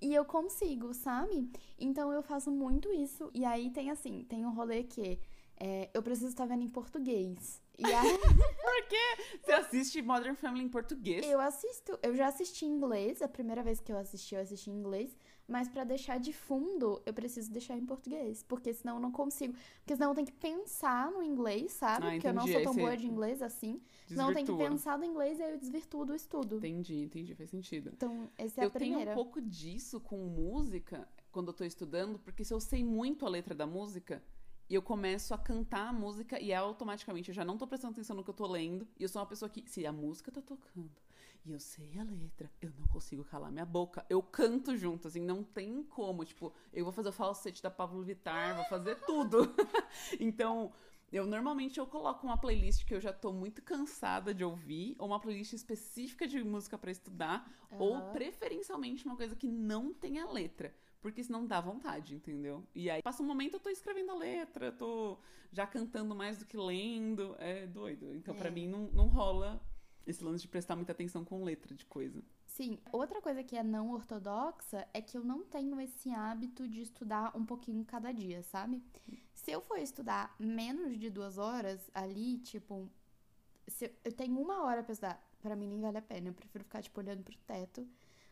e 0.01 0.15
eu 0.15 0.25
consigo, 0.25 0.93
sabe? 0.95 1.51
Então 1.79 2.13
eu 2.13 2.23
faço 2.23 2.51
muito 2.51 2.93
isso. 2.93 3.31
E 3.35 3.45
aí 3.45 3.71
tem 3.71 3.91
assim, 3.91 4.25
tem 4.29 4.45
um 4.47 4.53
rolê 4.53 4.85
que 4.85 5.19
é, 5.57 5.91
eu 5.93 6.03
preciso 6.03 6.29
estar 6.29 6.47
vendo 6.47 6.63
em 6.63 6.69
português. 6.69 7.61
E 7.79 7.85
aí 7.85 8.19
Você 9.43 9.53
assiste 9.53 10.03
Modern 10.03 10.35
Family 10.35 10.65
em 10.65 10.69
português? 10.69 11.27
eu 11.27 11.41
assisto, 11.41 11.99
eu 12.03 12.15
já 12.15 12.29
assisti 12.29 12.65
em 12.67 12.69
inglês, 12.69 13.23
a 13.23 13.29
primeira 13.29 13.63
vez 13.63 13.81
que 13.81 13.93
eu 13.93 13.97
assisti, 13.97 14.35
eu 14.35 14.41
assisti 14.41 14.71
em 14.71 14.75
inglês. 14.75 15.17
Mas 15.51 15.69
pra 15.69 15.83
deixar 15.83 16.21
de 16.21 16.33
fundo, 16.33 17.03
eu 17.05 17.13
preciso 17.13 17.51
deixar 17.51 17.77
em 17.77 17.85
português. 17.85 18.45
Porque 18.45 18.73
senão 18.73 18.95
eu 18.95 19.01
não 19.01 19.11
consigo. 19.11 19.53
Porque 19.81 19.97
senão 19.97 20.11
eu 20.11 20.15
tenho 20.15 20.27
que 20.29 20.33
pensar 20.33 21.11
no 21.11 21.25
inglês, 21.25 21.73
sabe? 21.73 22.07
Ah, 22.07 22.11
porque 22.13 22.29
eu 22.29 22.33
não 22.33 22.47
sou 22.47 22.63
tão 22.63 22.75
boa 22.77 22.97
de 22.97 23.07
inglês 23.09 23.43
assim. 23.43 23.81
Senão 24.07 24.29
eu 24.29 24.35
tenho 24.35 24.47
que 24.47 24.53
Desvirtua. 24.53 24.71
pensar 24.71 24.97
no 24.97 25.05
inglês 25.05 25.41
e 25.41 25.43
aí 25.43 25.51
eu 25.51 25.59
desvirtuo 25.59 26.05
do 26.05 26.15
estudo. 26.15 26.59
Entendi, 26.59 27.03
entendi, 27.03 27.35
faz 27.35 27.51
sentido. 27.51 27.91
Então, 27.93 28.31
essa 28.39 28.61
é 28.61 28.65
eu 28.65 28.69
a 28.69 28.71
primeira. 28.71 29.01
tenho 29.01 29.11
um 29.11 29.15
pouco 29.15 29.41
disso 29.41 29.99
com 30.01 30.17
música 30.19 31.09
quando 31.33 31.49
eu 31.49 31.53
tô 31.53 31.65
estudando, 31.65 32.17
porque 32.21 32.45
se 32.45 32.55
eu 32.55 32.61
sei 32.61 32.85
muito 32.85 33.27
a 33.27 33.29
letra 33.29 33.53
da 33.53 33.67
música, 33.67 34.23
eu 34.69 34.81
começo 34.81 35.35
a 35.35 35.39
cantar 35.39 35.89
a 35.89 35.93
música 35.93 36.41
e 36.41 36.53
é 36.53 36.57
automaticamente 36.57 37.31
eu 37.31 37.35
já 37.35 37.45
não 37.45 37.59
tô 37.59 37.67
prestando 37.67 37.93
atenção 37.95 38.15
no 38.15 38.23
que 38.23 38.31
eu 38.31 38.35
tô 38.35 38.47
lendo, 38.47 38.87
e 38.99 39.03
eu 39.03 39.09
sou 39.09 39.21
uma 39.21 39.27
pessoa 39.27 39.49
que, 39.49 39.69
se 39.69 39.85
a 39.85 39.93
música 39.93 40.31
tá 40.31 40.41
tocando 40.41 40.91
e 41.45 41.53
eu 41.53 41.59
sei 41.61 41.99
a 41.99 42.05
letra, 42.05 42.51
eu 42.61 42.71
não 42.79 42.87
consigo 42.87 43.25
calar 43.25 43.51
minha 43.51 43.65
boca. 43.65 44.05
Eu 44.09 44.23
canto 44.23 44.77
junto, 44.77 45.09
assim, 45.09 45.21
não 45.21 45.43
tem 45.43 45.83
como. 45.83 46.25
Tipo, 46.25 46.53
eu 46.73 46.85
vou 46.85 46.93
fazer 46.93 47.09
o 47.09 47.13
falsete 47.13 47.63
da 47.63 47.71
Pablo 47.71 48.03
Vittar, 48.03 48.55
vou 48.57 48.65
fazer 48.65 48.97
tudo. 49.07 49.55
então. 50.21 50.73
Eu 51.13 51.27
normalmente 51.27 51.81
eu 51.81 51.89
coloco 51.89 52.25
uma 52.25 52.39
playlist 52.39 52.85
que 52.85 52.95
eu 52.95 53.01
já 53.01 53.13
tô 53.13 53.33
muito 53.33 53.61
cansada 53.63 54.33
de 54.33 54.45
ouvir, 54.45 54.95
ou 54.97 55.09
uma 55.09 55.19
playlist 55.19 55.53
específica 55.53 56.25
de 56.25 56.41
música 56.45 56.79
pra 56.79 56.89
estudar, 56.89 57.51
ou 57.81 57.97
Aham. 57.97 58.13
preferencialmente 58.13 59.05
uma 59.05 59.17
coisa 59.17 59.35
que 59.35 59.49
não 59.49 59.93
tenha 59.93 60.25
letra. 60.31 60.73
Porque 61.01 61.25
senão 61.25 61.45
dá 61.45 61.61
vontade, 61.61 62.15
entendeu? 62.15 62.65
E 62.73 62.89
aí 62.89 63.03
passa 63.03 63.25
um 63.25 63.27
momento 63.27 63.55
eu 63.55 63.61
tô 63.61 63.71
escrevendo 63.71 64.13
a 64.13 64.15
letra, 64.15 64.71
tô 64.71 65.19
já 65.51 65.67
cantando 65.67 66.15
mais 66.15 66.39
do 66.39 66.47
que 66.47 66.57
lendo. 66.57 67.35
É 67.41 67.67
doido. 67.67 68.15
Então, 68.15 68.33
pra 68.33 68.49
É. 68.49 68.53
mim, 68.53 68.69
não, 68.69 68.87
não 68.93 69.09
rola 69.09 69.61
esse 70.11 70.23
lance 70.25 70.43
de 70.43 70.49
prestar 70.49 70.77
muita 70.77 70.93
atenção 70.93 71.25
com 71.25 71.43
letra 71.45 71.75
de 71.75 71.85
coisa. 71.87 72.23
Sim, 72.47 72.79
outra 72.93 73.21
coisa 73.23 73.43
que 73.43 73.57
é 73.57 73.63
não 73.63 73.91
ortodoxa 73.93 74.87
é 74.93 75.01
que 75.01 75.17
eu 75.17 75.25
não 75.25 75.43
tenho 75.45 75.81
esse 75.81 76.11
hábito 76.11 76.69
de 76.69 76.81
estudar 76.83 77.35
um 77.37 77.45
pouquinho 77.47 77.85
cada 77.85 78.13
dia, 78.13 78.43
sabe? 78.43 78.83
Se 79.35 79.51
eu 79.51 79.61
for 79.61 79.79
estudar 79.79 80.35
menos 80.39 80.99
de 80.99 81.09
duas 81.11 81.39
horas 81.39 81.91
ali, 81.95 82.39
tipo, 82.39 82.91
se 83.69 83.93
eu- 84.05 84.13
tenho 84.13 84.39
uma 84.39 84.63
hora 84.65 84.83
pra 84.83 84.93
estudar, 84.93 85.31
pra 85.41 85.57
mim 85.57 85.67
nem 85.69 85.81
vale 85.81 85.99
a 85.99 86.03
pena. 86.03 86.29
Eu 86.29 86.35
prefiro 86.35 86.65
ficar, 86.65 86.83
tipo, 86.83 87.01
olhando 87.01 87.23
pro 87.23 87.37
teto 87.47 87.89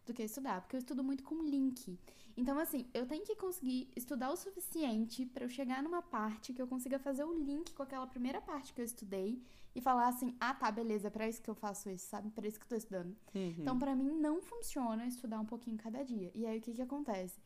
do 0.08 0.14
que 0.14 0.22
estudar, 0.22 0.60
porque 0.60 0.76
eu 0.76 0.78
estudo 0.78 1.04
muito 1.04 1.22
com 1.22 1.42
link. 1.42 1.98
Então, 2.36 2.58
assim, 2.58 2.86
eu 2.94 3.04
tenho 3.06 3.24
que 3.24 3.34
conseguir 3.34 3.90
estudar 3.96 4.30
o 4.30 4.36
suficiente 4.36 5.26
pra 5.26 5.44
eu 5.44 5.48
chegar 5.48 5.82
numa 5.82 6.00
parte 6.00 6.52
que 6.52 6.62
eu 6.62 6.68
consiga 6.68 6.98
fazer 6.98 7.24
o 7.24 7.34
link 7.34 7.72
com 7.74 7.82
aquela 7.82 8.06
primeira 8.06 8.40
parte 8.40 8.72
que 8.72 8.80
eu 8.80 8.84
estudei 8.84 9.42
e 9.74 9.80
falar 9.80 10.08
assim: 10.08 10.34
ah, 10.40 10.54
tá, 10.54 10.70
beleza, 10.70 11.08
é 11.08 11.10
pra 11.10 11.28
isso 11.28 11.42
que 11.42 11.50
eu 11.50 11.54
faço 11.54 11.90
isso, 11.90 12.06
sabe? 12.06 12.30
Pra 12.30 12.46
isso 12.46 12.58
que 12.58 12.64
eu 12.64 12.68
tô 12.68 12.76
estudando. 12.76 13.16
Então, 13.60 13.78
pra 13.78 13.94
mim, 13.94 14.10
não 14.10 14.40
funciona 14.40 15.06
estudar 15.06 15.40
um 15.40 15.46
pouquinho 15.46 15.76
cada 15.76 16.02
dia. 16.04 16.30
E 16.34 16.46
aí, 16.46 16.58
o 16.58 16.60
que 16.60 16.72
que 16.72 16.82
acontece? 16.82 17.38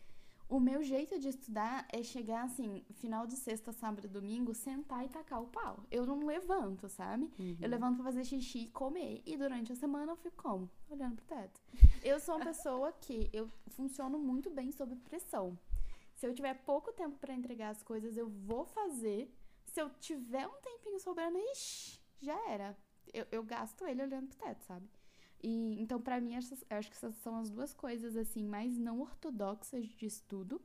O 0.52 0.60
meu 0.60 0.82
jeito 0.82 1.18
de 1.18 1.28
estudar 1.28 1.88
é 1.90 2.02
chegar, 2.02 2.44
assim, 2.44 2.84
final 2.90 3.26
de 3.26 3.36
sexta, 3.36 3.72
sábado 3.72 4.06
domingo, 4.06 4.52
sentar 4.52 5.02
e 5.02 5.08
tacar 5.08 5.40
o 5.40 5.46
pau. 5.46 5.82
Eu 5.90 6.04
não 6.04 6.26
levanto, 6.26 6.90
sabe? 6.90 7.30
Eu 7.58 7.70
levanto 7.70 7.94
pra 7.94 8.04
fazer 8.04 8.22
xixi 8.22 8.64
e 8.64 8.68
comer. 8.68 9.22
E 9.24 9.34
durante 9.34 9.72
a 9.72 9.74
semana 9.74 10.12
eu 10.12 10.16
fico 10.16 10.36
como? 10.36 10.70
Olhando 10.90 11.16
pro 11.16 11.24
teto. 11.24 11.58
Eu 12.04 12.20
sou 12.20 12.36
uma 12.36 12.44
pessoa 12.44 12.92
que 12.92 13.30
eu 13.32 13.48
funciono 13.68 14.18
muito 14.18 14.50
bem 14.50 14.70
sob 14.72 14.94
pressão. 14.96 15.58
Se 16.16 16.26
eu 16.26 16.34
tiver 16.34 16.52
pouco 16.66 16.92
tempo 16.92 17.16
pra 17.18 17.32
entregar 17.32 17.70
as 17.70 17.82
coisas, 17.82 18.18
eu 18.18 18.28
vou 18.28 18.66
fazer. 18.66 19.32
Se 19.64 19.80
eu 19.80 19.88
tiver 19.88 20.46
um 20.46 20.60
tempinho 20.60 21.00
sobrando, 21.00 21.38
ixi, 21.38 21.98
já 22.20 22.38
era. 22.50 22.76
Eu, 23.14 23.26
eu 23.32 23.42
gasto 23.42 23.86
ele 23.86 24.02
olhando 24.02 24.28
pro 24.28 24.36
teto, 24.36 24.62
sabe? 24.64 24.86
E 25.42 25.80
então, 25.80 26.00
pra 26.00 26.20
mim, 26.20 26.34
essas, 26.34 26.64
eu 26.70 26.76
acho 26.76 26.90
que 26.90 26.96
essas 26.96 27.14
são 27.16 27.36
as 27.36 27.50
duas 27.50 27.74
coisas, 27.74 28.16
assim, 28.16 28.44
mais 28.44 28.78
não 28.78 29.00
ortodoxas 29.00 29.86
de 29.88 30.06
estudo. 30.06 30.60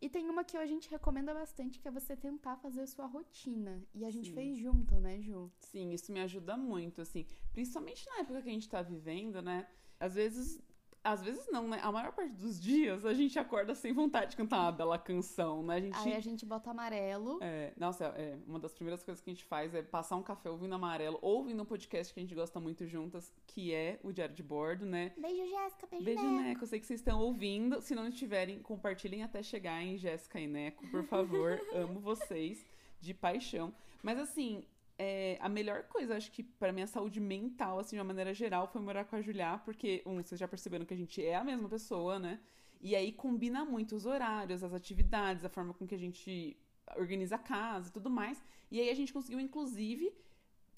E 0.00 0.08
tem 0.08 0.30
uma 0.30 0.42
que 0.42 0.56
a 0.56 0.64
gente 0.64 0.90
recomenda 0.90 1.34
bastante, 1.34 1.78
que 1.78 1.86
é 1.86 1.90
você 1.90 2.16
tentar 2.16 2.56
fazer 2.56 2.80
a 2.80 2.86
sua 2.86 3.04
rotina. 3.04 3.84
E 3.94 4.04
a 4.04 4.10
gente 4.10 4.30
Sim. 4.30 4.34
fez 4.34 4.58
junto, 4.58 4.94
né, 4.94 5.20
Ju? 5.20 5.52
Sim, 5.58 5.92
isso 5.92 6.10
me 6.10 6.20
ajuda 6.20 6.56
muito, 6.56 7.02
assim. 7.02 7.26
Principalmente 7.52 8.06
na 8.08 8.20
época 8.20 8.40
que 8.40 8.48
a 8.48 8.52
gente 8.52 8.68
tá 8.68 8.80
vivendo, 8.80 9.42
né? 9.42 9.68
Às 9.98 10.14
vezes. 10.14 10.58
Às 11.02 11.22
vezes 11.22 11.46
não, 11.50 11.66
né? 11.66 11.80
A 11.82 11.90
maior 11.90 12.12
parte 12.12 12.34
dos 12.34 12.60
dias 12.60 13.06
a 13.06 13.14
gente 13.14 13.38
acorda 13.38 13.74
sem 13.74 13.92
vontade 13.92 14.32
de 14.32 14.36
cantar 14.36 14.60
uma 14.60 14.72
bela 14.72 14.98
canção, 14.98 15.62
né? 15.62 15.76
A 15.76 15.80
gente. 15.80 15.96
Aí 15.96 16.14
a 16.14 16.20
gente 16.20 16.44
bota 16.44 16.70
amarelo. 16.70 17.38
É, 17.40 17.72
nossa, 17.76 18.06
é, 18.16 18.36
uma 18.46 18.58
das 18.58 18.74
primeiras 18.74 19.02
coisas 19.02 19.22
que 19.22 19.30
a 19.30 19.32
gente 19.32 19.44
faz 19.44 19.74
é 19.74 19.82
passar 19.82 20.16
um 20.16 20.22
café 20.22 20.50
ouvindo 20.50 20.74
amarelo 20.74 21.18
ou 21.22 21.38
ouvindo 21.38 21.62
um 21.62 21.66
podcast 21.66 22.12
que 22.12 22.20
a 22.20 22.22
gente 22.22 22.34
gosta 22.34 22.60
muito 22.60 22.86
juntas, 22.86 23.32
que 23.46 23.72
é 23.72 23.98
o 24.02 24.12
Diário 24.12 24.34
de 24.34 24.42
Bordo, 24.42 24.84
né? 24.84 25.12
Beijo, 25.16 25.46
Jéssica. 25.48 25.86
Beijo, 25.86 26.04
Beijo, 26.04 26.22
Neco. 26.22 26.42
Neco. 26.42 26.64
Eu 26.64 26.66
sei 26.66 26.80
que 26.80 26.86
vocês 26.86 27.00
estão 27.00 27.18
ouvindo. 27.20 27.80
Se 27.80 27.94
não 27.94 28.06
estiverem, 28.06 28.60
compartilhem 28.60 29.22
até 29.22 29.42
chegar 29.42 29.82
em 29.82 29.96
Jéssica 29.96 30.38
e 30.38 30.46
Neco, 30.46 30.86
por 30.90 31.04
favor. 31.04 31.58
Amo 31.74 31.98
vocês 32.00 32.66
de 33.00 33.14
paixão. 33.14 33.72
Mas 34.02 34.18
assim, 34.18 34.64
é, 35.04 35.38
a 35.40 35.48
melhor 35.48 35.80
coisa, 35.94 36.16
acho 36.16 36.30
que 36.32 36.42
pra 36.42 36.72
minha 36.72 36.86
saúde 36.86 37.20
mental, 37.20 37.78
assim, 37.78 37.96
de 37.96 38.00
uma 38.00 38.04
maneira 38.12 38.32
geral, 38.34 38.66
foi 38.72 38.80
morar 38.88 39.04
com 39.06 39.16
a 39.16 39.22
Julia, 39.22 39.58
porque, 39.64 40.02
um, 40.06 40.16
vocês 40.22 40.38
já 40.38 40.48
perceberam 40.48 40.84
que 40.86 40.94
a 40.94 40.96
gente 40.96 41.24
é 41.24 41.34
a 41.36 41.44
mesma 41.44 41.68
pessoa, 41.68 42.18
né? 42.18 42.40
E 42.80 42.94
aí 42.96 43.12
combina 43.12 43.64
muito 43.64 43.94
os 43.96 44.06
horários, 44.06 44.62
as 44.64 44.72
atividades, 44.74 45.44
a 45.44 45.48
forma 45.48 45.72
com 45.74 45.86
que 45.86 45.94
a 45.94 45.98
gente 45.98 46.56
organiza 46.96 47.36
a 47.36 47.38
casa 47.38 47.88
e 47.88 47.92
tudo 47.92 48.10
mais. 48.10 48.42
E 48.70 48.80
aí 48.80 48.88
a 48.90 48.94
gente 48.94 49.12
conseguiu, 49.12 49.40
inclusive, 49.40 50.12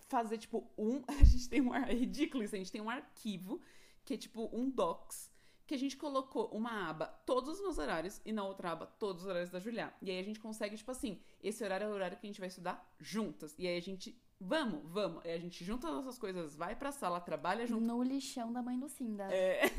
fazer, 0.08 0.38
tipo, 0.38 0.70
um. 0.76 1.02
A 1.08 1.24
gente 1.24 1.48
tem 1.48 1.60
um. 1.60 1.72
ar- 1.72 1.90
É 1.90 1.94
ridículo 1.94 2.44
isso, 2.44 2.54
a 2.54 2.58
gente 2.58 2.72
tem 2.72 2.80
um 2.82 2.90
arquivo 2.90 3.60
que 4.04 4.14
é 4.14 4.16
tipo 4.16 4.50
um 4.52 4.68
docs. 4.70 5.31
Que 5.72 5.76
a 5.76 5.78
gente 5.78 5.96
colocou 5.96 6.48
uma 6.48 6.90
aba 6.90 7.06
todos 7.24 7.54
os 7.54 7.62
meus 7.62 7.78
horários 7.78 8.20
e 8.26 8.30
na 8.30 8.44
outra 8.44 8.72
aba 8.72 8.84
todos 8.84 9.22
os 9.22 9.26
horários 9.26 9.48
da 9.48 9.58
Julia. 9.58 9.90
E 10.02 10.10
aí 10.10 10.18
a 10.18 10.22
gente 10.22 10.38
consegue, 10.38 10.76
tipo 10.76 10.90
assim, 10.90 11.18
esse 11.42 11.64
horário 11.64 11.86
é 11.86 11.88
o 11.88 11.94
horário 11.94 12.18
que 12.18 12.26
a 12.26 12.28
gente 12.28 12.40
vai 12.40 12.48
estudar 12.48 12.86
juntas. 13.00 13.54
E 13.58 13.66
aí 13.66 13.78
a 13.78 13.80
gente, 13.80 14.14
vamos, 14.38 14.82
vamos. 14.84 15.24
Aí 15.24 15.32
a 15.32 15.38
gente 15.38 15.64
junta 15.64 15.88
as 15.88 15.94
nossas 15.94 16.18
coisas, 16.18 16.54
vai 16.54 16.76
pra 16.76 16.92
sala, 16.92 17.22
trabalha 17.22 17.66
junto. 17.66 17.86
No 17.86 18.02
lixão 18.02 18.52
da 18.52 18.60
mãe 18.60 18.78
Lucinda. 18.78 19.32
É. 19.32 19.62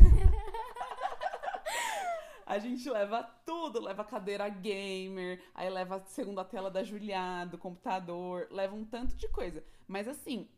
A 2.43 2.58
gente 2.58 2.89
leva 2.89 3.23
tudo, 3.45 3.79
leva 3.79 4.03
cadeira 4.03 4.49
gamer, 4.49 5.41
aí 5.56 5.69
leva 5.69 5.95
a 5.95 6.06
segunda 6.06 6.43
tela 6.43 6.69
da 6.69 6.84
Julia, 6.84 7.45
do 7.45 7.58
computador, 7.58 8.47
leva 8.51 8.75
um 8.75 8.84
tanto 8.84 9.15
de 9.15 9.27
coisa. 9.29 9.63
Mas 9.88 10.08
assim, 10.08 10.49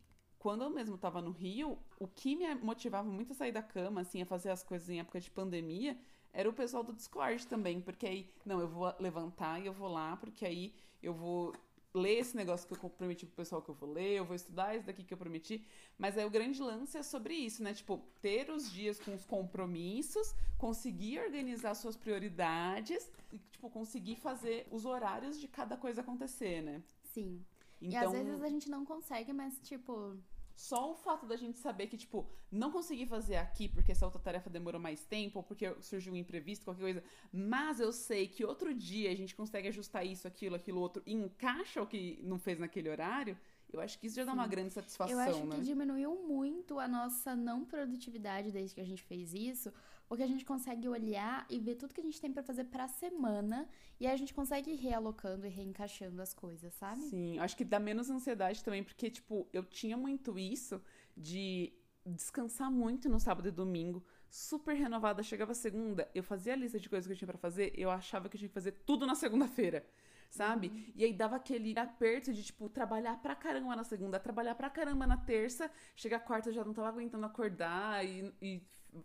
quando 0.46 0.62
eu 0.62 0.70
mesmo 0.70 0.96
tava 0.96 1.24
no 1.24 1.32
Rio, 1.32 1.76
o 2.00 2.08
que 2.08 2.36
me 2.36 2.54
motivava 2.54 3.10
muito 3.10 3.32
a 3.32 3.36
sair 3.36 3.52
da 3.52 3.64
cama, 3.64 4.02
assim, 4.02 4.22
a 4.22 4.28
fazer 4.28 4.52
as 4.52 4.62
coisas 4.62 4.88
em 4.88 5.00
época 5.00 5.20
de 5.20 5.32
pandemia, 5.32 5.98
era 6.32 6.48
o 6.48 6.54
pessoal 6.54 6.84
do 6.84 6.94
Discord 6.94 7.48
também, 7.48 7.82
porque 7.82 8.06
aí, 8.06 8.30
não, 8.46 8.60
eu 8.60 8.68
vou 8.68 8.94
levantar 9.00 9.60
e 9.60 9.66
eu 9.66 9.74
vou 9.74 9.88
lá, 9.88 10.16
porque 10.18 10.46
aí 10.46 10.72
eu 11.02 11.16
vou 11.16 11.52
ler 11.96 12.20
esse 12.20 12.38
negócio 12.38 12.68
que 12.68 12.76
eu 12.76 12.90
prometi 12.92 13.26
pro 13.26 13.38
pessoal 13.38 13.60
que 13.60 13.70
eu 13.70 13.74
vou 13.74 13.92
ler, 13.92 14.18
eu 14.18 14.24
vou 14.24 14.36
estudar 14.36 14.76
isso 14.76 14.86
daqui 14.86 15.04
que 15.04 15.16
eu 15.16 15.18
prometi. 15.18 15.66
Mas 15.98 16.16
aí 16.16 16.24
o 16.24 16.30
grande 16.30 16.62
lance 16.62 16.96
é 16.96 17.02
sobre 17.02 17.34
isso, 17.34 17.64
né? 17.64 17.74
Tipo, 17.74 18.00
ter 18.22 18.52
os 18.52 18.72
dias 18.72 19.00
com 19.00 19.16
os 19.16 19.26
compromissos, 19.26 20.36
conseguir 20.60 21.22
organizar 21.22 21.74
suas 21.74 21.98
prioridades 21.98 23.10
e, 23.34 23.40
tipo, 23.40 23.68
conseguir 23.68 24.18
fazer 24.18 24.68
os 24.70 24.86
horários 24.86 25.42
de 25.42 25.48
cada 25.48 25.76
coisa 25.76 26.02
acontecer, 26.02 26.62
né? 26.62 26.84
Sim. 27.02 27.44
Então, 27.82 28.02
E 28.02 28.06
às 28.06 28.12
vezes 28.12 28.42
a 28.42 28.50
gente 28.50 28.70
não 28.70 28.86
consegue, 28.86 29.34
mas, 29.34 29.60
tipo, 29.64 30.18
só 30.56 30.92
o 30.92 30.96
fato 30.96 31.26
da 31.26 31.36
gente 31.36 31.60
saber 31.60 31.88
que, 31.88 31.98
tipo, 31.98 32.28
não 32.52 32.72
consegui 32.72 33.06
fazer 33.06 33.36
aqui 33.36 33.68
porque 33.68 33.92
essa 33.92 34.06
outra 34.06 34.22
tarefa 34.22 34.50
demorou 34.50 34.80
mais 34.80 35.04
tempo, 35.06 35.40
ou 35.40 35.44
porque 35.44 35.76
surgiu 35.82 36.14
um 36.14 36.16
imprevisto, 36.16 36.64
qualquer 36.64 36.82
coisa, 36.82 37.04
mas 37.32 37.80
eu 37.80 37.92
sei 37.92 38.28
que 38.28 38.46
outro 38.46 38.74
dia 38.74 39.12
a 39.12 39.16
gente 39.16 39.36
consegue 39.36 39.68
ajustar 39.68 40.06
isso, 40.06 40.28
aquilo, 40.28 40.56
aquilo, 40.56 40.80
outro, 40.80 41.04
e 41.06 41.14
encaixa 41.14 41.82
o 41.82 41.88
que 41.88 42.20
não 42.24 42.40
fez 42.40 42.58
naquele 42.58 42.90
horário, 42.90 43.38
eu 43.72 43.82
acho 43.82 44.00
que 44.00 44.08
isso 44.08 44.16
já 44.16 44.24
dá 44.24 44.34
uma 44.34 44.48
grande 44.48 44.74
satisfação, 44.74 45.14
eu 45.14 45.20
acho 45.20 45.46
né? 45.46 45.56
que 45.58 45.62
diminuiu 45.62 46.16
muito 46.26 46.80
a 46.80 46.88
nossa 46.88 47.36
não 47.36 47.66
produtividade 47.66 48.52
desde 48.52 48.74
que 48.74 48.82
a 48.82 48.86
gente 48.86 49.04
fez 49.04 49.34
isso, 49.34 49.74
porque 50.08 50.24
a 50.24 50.28
gente 50.28 50.46
consegue 50.46 50.88
olhar 50.88 51.46
e 51.50 51.60
ver 51.60 51.76
tudo 51.76 51.94
que 51.94 52.02
a 52.02 52.04
gente 52.04 52.20
tem 52.20 52.32
pra 52.32 52.44
fazer 52.44 52.66
pra 52.66 52.88
semana, 52.88 53.68
e 54.00 54.06
aí 54.06 54.14
a 54.14 54.18
gente 54.18 54.34
consegue 54.34 54.72
ir 54.72 54.76
realocando 54.76 55.46
e 55.46 55.50
reencaixando 55.50 56.22
as 56.22 56.34
coisas, 56.34 56.74
sabe? 56.74 57.02
Sim, 57.02 57.40
acho 57.40 57.56
que 57.56 57.66
dá 57.66 57.80
menos 57.80 58.10
ansiedade 58.10 58.64
também, 58.64 58.84
porque, 58.84 59.10
tipo, 59.10 59.48
eu 59.52 59.64
tinha 59.64 59.98
muito 59.98 60.38
isso 60.38 60.82
de 61.16 61.74
descansar 62.06 62.70
muito 62.72 63.10
no 63.10 63.20
sábado 63.20 63.48
e 63.48 63.52
domingo, 63.52 64.06
super 64.30 64.76
renovada. 64.76 65.24
Chegava 65.24 65.54
segunda, 65.54 66.10
eu 66.14 66.22
fazia 66.22 66.54
a 66.54 66.56
lista 66.56 66.80
de 66.80 66.90
coisas 66.90 67.08
que 67.08 67.14
eu 67.14 67.18
tinha 67.18 67.28
pra 67.28 67.38
fazer, 67.38 67.74
eu 67.76 67.90
achava 67.90 68.30
que 68.30 68.36
eu 68.36 68.40
tinha 68.40 68.50
que 68.50 68.54
fazer 68.54 68.74
tudo 68.86 69.06
na 69.06 69.16
segunda-feira. 69.16 69.86
Sabe? 70.30 70.92
E 70.96 71.06
aí 71.06 71.14
dava 71.14 71.38
aquele 71.38 71.78
aperto 71.80 72.34
de, 72.34 72.44
tipo, 72.44 72.68
trabalhar 72.68 73.16
pra 73.22 73.36
caramba 73.36 73.74
na 73.76 73.86
segunda, 73.86 74.20
trabalhar 74.20 74.54
pra 74.56 74.70
caramba 74.70 75.08
na 75.08 75.16
terça, 75.16 75.72
chegar 75.96 76.20
quarta 76.20 76.50
eu 76.50 76.54
já 76.54 76.66
não 76.66 76.74
tava 76.74 76.90
aguentando 76.90 77.26
acordar 77.26 78.06
e, 78.06 78.34
e 78.42 78.62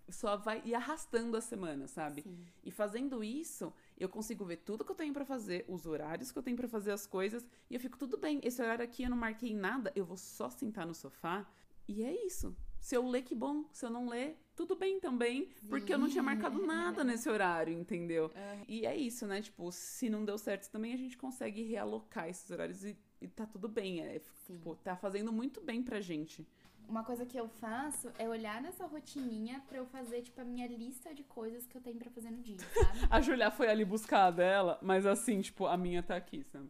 só 0.09 0.37
vai 0.37 0.63
ir 0.65 0.75
arrastando 0.75 1.37
a 1.37 1.41
semana, 1.41 1.87
sabe? 1.87 2.23
Sim. 2.23 2.45
E 2.65 2.71
fazendo 2.71 3.23
isso, 3.23 3.73
eu 3.99 4.09
consigo 4.09 4.45
ver 4.45 4.59
tudo 4.59 4.85
que 4.85 4.91
eu 4.91 4.97
tenho 4.97 5.13
pra 5.13 5.25
fazer, 5.25 5.65
os 5.69 5.87
horários 5.87 6.31
que 6.31 6.39
eu 6.39 6.43
tenho 6.43 6.57
pra 6.57 6.69
fazer 6.69 6.93
as 6.93 7.07
coisas, 7.07 7.47
e 7.69 7.75
eu 7.75 7.81
fico 7.81 7.99
tudo 7.99 8.17
bem. 8.17 8.41
Esse 8.43 8.63
horário 8.63 8.85
aqui 8.85 9.03
eu 9.03 9.11
não 9.11 9.17
marquei 9.17 9.55
nada, 9.55 9.93
eu 9.95 10.05
vou 10.05 10.17
só 10.17 10.51
sentar 10.51 10.87
no 10.87 10.95
sofá 10.95 11.47
e 11.89 12.05
é 12.05 12.25
isso. 12.25 12.57
Se 12.79 12.97
eu 12.97 13.07
ler, 13.07 13.23
que 13.23 13.35
bom. 13.35 13.65
Se 13.73 13.85
eu 13.85 13.91
não 13.91 14.09
ler, 14.09 14.39
tudo 14.57 14.75
bem 14.75 14.99
também, 15.01 15.49
porque 15.69 15.93
eu 15.93 15.99
não 15.99 16.09
tinha 16.09 16.23
marcado 16.23 16.65
nada 16.65 17.05
nesse 17.05 17.29
horário, 17.29 17.73
entendeu? 17.73 18.31
E 18.67 18.87
é 18.87 18.97
isso, 18.97 19.27
né? 19.27 19.43
Tipo, 19.43 19.71
se 19.71 20.09
não 20.09 20.25
deu 20.25 20.39
certo 20.39 20.71
também, 20.71 20.95
a 20.95 20.97
gente 20.97 21.17
consegue 21.17 21.63
realocar 21.63 22.29
esses 22.29 22.51
horários 22.51 22.85
e, 22.85 22.97
e 23.21 23.29
tá 23.29 23.45
tudo 23.45 23.69
bem. 23.69 24.01
É, 24.01 24.21
Sim. 24.47 24.55
tipo, 24.57 24.77
tá 24.77 24.97
fazendo 24.97 25.33
muito 25.33 25.61
bem 25.61 25.83
pra 25.83 26.01
gente. 26.01 26.47
Uma 26.91 27.05
coisa 27.05 27.25
que 27.25 27.39
eu 27.39 27.49
faço 27.49 28.11
é 28.19 28.29
olhar 28.29 28.61
nessa 28.61 28.85
rotininha 28.85 29.63
pra 29.69 29.79
eu 29.79 29.87
fazer, 29.87 30.23
tipo, 30.23 30.41
a 30.41 30.45
minha 30.45 30.67
lista 30.67 31.15
de 31.15 31.23
coisas 31.23 31.65
que 31.65 31.77
eu 31.77 31.81
tenho 31.81 31.97
pra 31.97 32.11
fazer 32.11 32.33
no 32.33 32.43
dia, 32.43 32.57
sabe? 32.59 32.99
A 33.09 33.21
Julia 33.21 33.49
foi 33.49 33.71
ali 33.71 33.85
buscar 33.85 34.25
a 34.25 34.31
dela, 34.33 34.77
mas 34.83 35.07
assim, 35.07 35.41
tipo, 35.41 35.67
a 35.67 35.77
minha 35.77 36.03
tá 36.03 36.17
aqui, 36.17 36.43
sabe? 36.43 36.69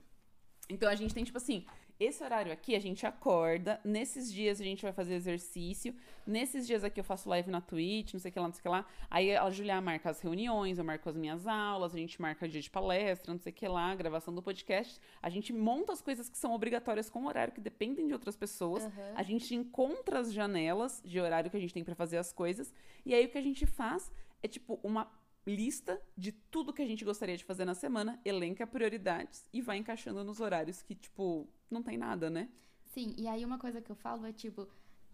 Então 0.69 0.91
a 0.91 0.95
gente 0.95 1.15
tem, 1.15 1.25
tipo 1.25 1.39
assim, 1.39 1.65
esse 2.01 2.25
horário 2.25 2.51
aqui 2.51 2.75
a 2.75 2.81
gente 2.81 3.07
acorda, 3.07 3.79
nesses 3.85 4.33
dias 4.33 4.59
a 4.59 4.65
gente 4.65 4.83
vai 4.83 4.93
fazer 4.93 5.15
exercício, 5.15 5.95
nesses 6.27 6.67
dias 6.67 6.83
aqui 6.83 6.99
eu 6.99 7.05
faço 7.05 7.29
live 7.29 7.51
na 7.51 7.61
Twitch, 7.61 8.15
não 8.15 8.21
sei 8.21 8.31
o 8.31 8.33
que 8.33 8.41
lá, 8.41 8.47
não 8.47 8.55
sei 8.55 8.61
o 8.61 8.63
que 8.63 8.69
lá. 8.71 8.87
Aí 9.11 9.37
a 9.37 9.51
Julia 9.51 9.79
marca 9.83 10.09
as 10.09 10.19
reuniões, 10.21 10.79
eu 10.79 10.85
marco 10.85 11.07
as 11.11 11.15
minhas 11.15 11.47
aulas, 11.47 11.95
a 11.95 11.99
gente 11.99 12.21
marca 12.21 12.49
dia 12.49 12.63
de 12.63 12.71
palestra, 12.71 13.31
não 13.31 13.39
sei 13.39 13.53
o 13.53 13.55
que 13.55 13.69
lá, 13.69 13.95
gravação 13.95 14.35
do 14.35 14.43
podcast. 14.43 14.99
A 15.21 15.29
gente 15.29 15.53
monta 15.53 15.93
as 15.93 16.01
coisas 16.01 16.29
que 16.31 16.39
são 16.39 16.55
obrigatórias 16.55 17.11
com 17.11 17.27
horário 17.27 17.53
que 17.53 17.61
dependem 17.61 18.07
de 18.07 18.15
outras 18.15 18.35
pessoas. 18.35 18.85
Aham. 18.85 19.13
A 19.15 19.23
gente 19.23 19.55
encontra 19.55 20.21
as 20.21 20.33
janelas 20.33 21.03
de 21.05 21.21
horário 21.21 21.51
que 21.51 21.57
a 21.57 21.61
gente 21.61 21.75
tem 21.75 21.85
pra 21.85 21.95
fazer 21.95 22.17
as 22.17 22.33
coisas. 22.33 22.73
E 23.05 23.15
aí 23.15 23.27
o 23.27 23.29
que 23.29 23.37
a 23.37 23.43
gente 23.43 23.67
faz 23.67 24.11
é 24.43 24.49
tipo 24.49 24.81
uma 24.83 25.07
lista 25.47 26.01
de 26.17 26.33
tudo 26.33 26.73
que 26.73 26.83
a 26.83 26.87
gente 26.87 27.05
gostaria 27.05 27.37
de 27.37 27.45
fazer 27.45 27.65
na 27.65 27.75
semana, 27.75 28.21
elenca 28.25 28.67
prioridades 28.67 29.47
e 29.53 29.61
vai 29.61 29.79
encaixando 29.79 30.23
nos 30.23 30.41
horários 30.41 30.83
que, 30.83 30.95
tipo, 30.95 31.49
não 31.71 31.83
tem 31.83 31.97
nada, 31.97 32.29
né? 32.29 32.49
Sim, 32.87 33.15
e 33.17 33.27
aí 33.27 33.45
uma 33.45 33.59
coisa 33.59 33.81
que 33.81 33.91
eu 33.91 33.97
falo 33.97 34.27
é, 34.27 34.33
tipo, 34.33 34.69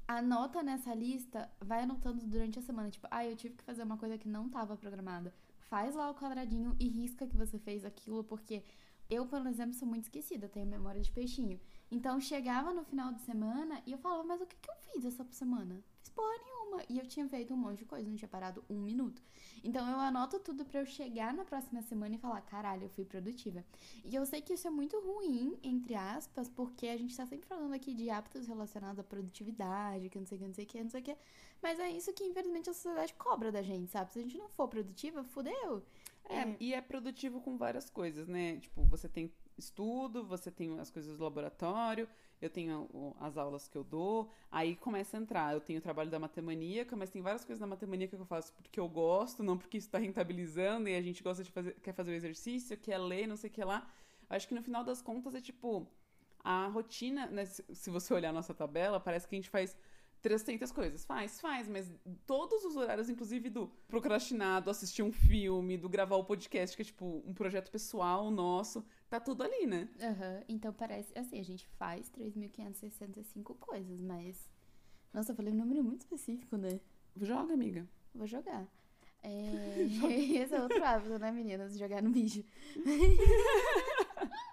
anota 0.06 0.62
nessa 0.62 0.94
lista, 0.94 1.50
vai 1.60 1.82
anotando 1.82 2.26
durante 2.26 2.58
a 2.58 2.62
semana. 2.62 2.90
Tipo, 2.90 3.06
ah, 3.10 3.24
eu 3.24 3.36
tive 3.36 3.54
que 3.54 3.64
fazer 3.64 3.82
uma 3.82 3.98
coisa 3.98 4.16
que 4.16 4.28
não 4.28 4.48
tava 4.48 4.76
programada. 4.76 5.34
Faz 5.68 5.94
lá 5.94 6.10
o 6.10 6.14
quadradinho 6.14 6.76
e 6.78 6.88
risca 6.88 7.26
que 7.26 7.36
você 7.36 7.58
fez 7.58 7.84
aquilo, 7.84 8.22
porque 8.22 8.62
eu, 9.10 9.26
por 9.26 9.44
exemplo, 9.46 9.74
sou 9.74 9.86
muito 9.86 10.04
esquecida, 10.04 10.48
tenho 10.48 10.66
memória 10.66 11.00
de 11.00 11.10
peixinho. 11.10 11.60
Então, 11.90 12.20
chegava 12.20 12.72
no 12.72 12.84
final 12.84 13.12
de 13.12 13.20
semana 13.22 13.82
e 13.86 13.92
eu 13.92 13.98
falava, 13.98 14.24
mas 14.24 14.40
o 14.40 14.46
que, 14.46 14.56
que 14.56 14.70
eu 14.70 14.74
fiz 14.76 15.04
essa 15.04 15.24
semana? 15.30 15.82
Porra 16.16 16.33
nenhuma. 16.38 16.83
E 16.88 16.98
eu 16.98 17.07
tinha 17.07 17.29
feito 17.29 17.52
um 17.52 17.57
monte 17.57 17.81
de 17.81 17.85
coisa, 17.85 18.09
não 18.09 18.16
tinha 18.16 18.29
parado 18.29 18.64
um 18.70 18.81
minuto. 18.81 19.22
Então, 19.62 19.87
eu 19.88 20.00
anoto 20.00 20.40
tudo 20.40 20.64
pra 20.64 20.81
eu 20.81 20.87
chegar 20.87 21.35
na 21.35 21.44
próxima 21.44 21.83
semana 21.83 22.14
e 22.14 22.18
falar, 22.18 22.40
caralho, 22.40 22.85
eu 22.85 22.88
fui 22.88 23.05
produtiva. 23.05 23.62
E 24.02 24.14
eu 24.14 24.24
sei 24.24 24.40
que 24.40 24.55
isso 24.55 24.66
é 24.66 24.70
muito 24.70 24.98
ruim, 25.00 25.59
entre 25.62 25.94
aspas, 25.94 26.48
porque 26.48 26.87
a 26.88 26.96
gente 26.96 27.14
tá 27.14 27.26
sempre 27.26 27.46
falando 27.46 27.74
aqui 27.74 27.92
de 27.92 28.09
hábitos 28.09 28.46
relacionados 28.46 28.98
à 28.98 29.05
produtividade, 29.05 30.09
que 30.09 30.18
não 30.18 30.26
sei 30.26 30.38
o 30.38 30.40
que, 30.40 30.46
não 30.46 30.55
sei 30.55 30.64
o 30.64 30.68
que, 30.68 30.83
não 30.85 30.90
sei 30.90 31.00
o 31.00 31.05
que. 31.05 31.16
Mas 31.62 31.79
é 31.79 31.90
isso 31.90 32.12
que, 32.14 32.24
infelizmente, 32.24 32.70
a 32.70 32.74
sociedade 32.74 33.12
cobra 33.14 33.52
da 33.52 33.62
gente, 33.62 33.90
sabe? 33.90 34.11
Se 34.11 34.18
a 34.18 34.22
gente 34.22 34.38
não 34.38 34.48
for 34.48 34.68
produtiva, 34.68 35.22
fudeu. 35.22 35.85
É, 36.29 36.57
e 36.59 36.72
é 36.74 36.81
produtivo 36.81 37.40
com 37.40 37.59
várias 37.59 37.90
coisas, 37.90 38.26
né? 38.26 38.57
Tipo, 38.57 38.83
você 38.85 39.09
tem 39.09 39.31
estudo, 39.56 40.24
você 40.24 40.50
tem 40.50 40.78
as 40.78 40.90
coisas 40.90 41.16
do 41.16 41.24
laboratório, 41.24 42.08
eu 42.40 42.50
tenho 42.50 43.14
as 43.18 43.36
aulas 43.36 43.66
que 43.66 43.76
eu 43.76 43.84
dou, 43.84 44.30
aí 44.50 44.76
começa 44.76 45.16
a 45.16 45.20
entrar. 45.20 45.54
Eu 45.54 45.60
tenho 45.60 45.78
o 45.78 45.82
trabalho 45.82 46.10
da 46.10 46.18
matemaníaca, 46.18 46.94
mas 46.96 47.10
tem 47.10 47.22
várias 47.22 47.44
coisas 47.44 47.60
da 47.60 47.66
matemaníaca 47.66 48.16
que 48.16 48.22
eu 48.22 48.26
faço 48.26 48.52
porque 48.54 48.78
eu 48.78 48.88
gosto, 48.88 49.42
não 49.42 49.56
porque 49.56 49.78
isso 49.78 49.90
tá 49.90 49.98
rentabilizando 49.98 50.88
e 50.88 50.96
a 50.96 51.02
gente 51.02 51.22
gosta 51.22 51.42
de 51.42 51.50
fazer, 51.50 51.74
quer 51.80 51.92
fazer 51.92 52.12
o 52.12 52.14
exercício, 52.14 52.76
quer 52.76 52.98
ler, 52.98 53.26
não 53.26 53.36
sei 53.36 53.50
o 53.50 53.52
que 53.52 53.64
lá. 53.64 53.90
Acho 54.28 54.46
que 54.48 54.54
no 54.54 54.62
final 54.62 54.84
das 54.84 55.00
contas 55.00 55.34
é 55.34 55.40
tipo, 55.40 55.86
a 56.42 56.66
rotina, 56.66 57.26
né, 57.26 57.44
se 57.46 57.64
se 57.74 57.90
você 57.90 58.12
olhar 58.12 58.30
a 58.30 58.32
nossa 58.32 58.54
tabela, 58.54 59.00
parece 59.00 59.26
que 59.26 59.34
a 59.34 59.38
gente 59.38 59.50
faz 59.50 59.76
300 60.22 60.72
coisas. 60.72 61.04
Faz, 61.04 61.40
faz, 61.40 61.68
mas 61.68 61.90
todos 62.26 62.64
os 62.64 62.76
horários, 62.76 63.08
inclusive 63.08 63.48
do 63.48 63.68
procrastinar, 63.88 64.62
do 64.62 64.70
assistir 64.70 65.02
um 65.02 65.12
filme, 65.12 65.76
do 65.76 65.88
gravar 65.88 66.16
o 66.16 66.24
podcast, 66.24 66.76
que 66.76 66.82
é 66.82 66.84
tipo 66.84 67.22
um 67.24 67.32
projeto 67.32 67.70
pessoal 67.70 68.30
nosso, 68.30 68.84
tá 69.08 69.20
tudo 69.20 69.42
ali, 69.42 69.66
né? 69.66 69.88
Aham, 70.00 70.42
Então 70.48 70.72
parece, 70.72 71.16
assim, 71.18 71.38
a 71.38 71.44
gente 71.44 71.66
faz 71.78 72.10
3.565 72.10 73.56
coisas, 73.58 74.00
mas. 74.00 74.48
Nossa, 75.12 75.32
eu 75.32 75.36
falei 75.36 75.52
um 75.52 75.56
número 75.56 75.82
muito 75.82 76.00
específico, 76.00 76.56
né? 76.56 76.80
Joga, 77.16 77.54
amiga. 77.54 77.88
Vou 78.14 78.26
jogar. 78.26 78.66
É... 79.22 79.86
Esse 80.42 80.54
é 80.54 80.62
outro 80.62 80.82
hábito, 80.84 81.18
né, 81.18 81.30
meninas? 81.32 81.78
Jogar 81.78 82.02
no 82.02 82.10
bicho. 82.10 82.44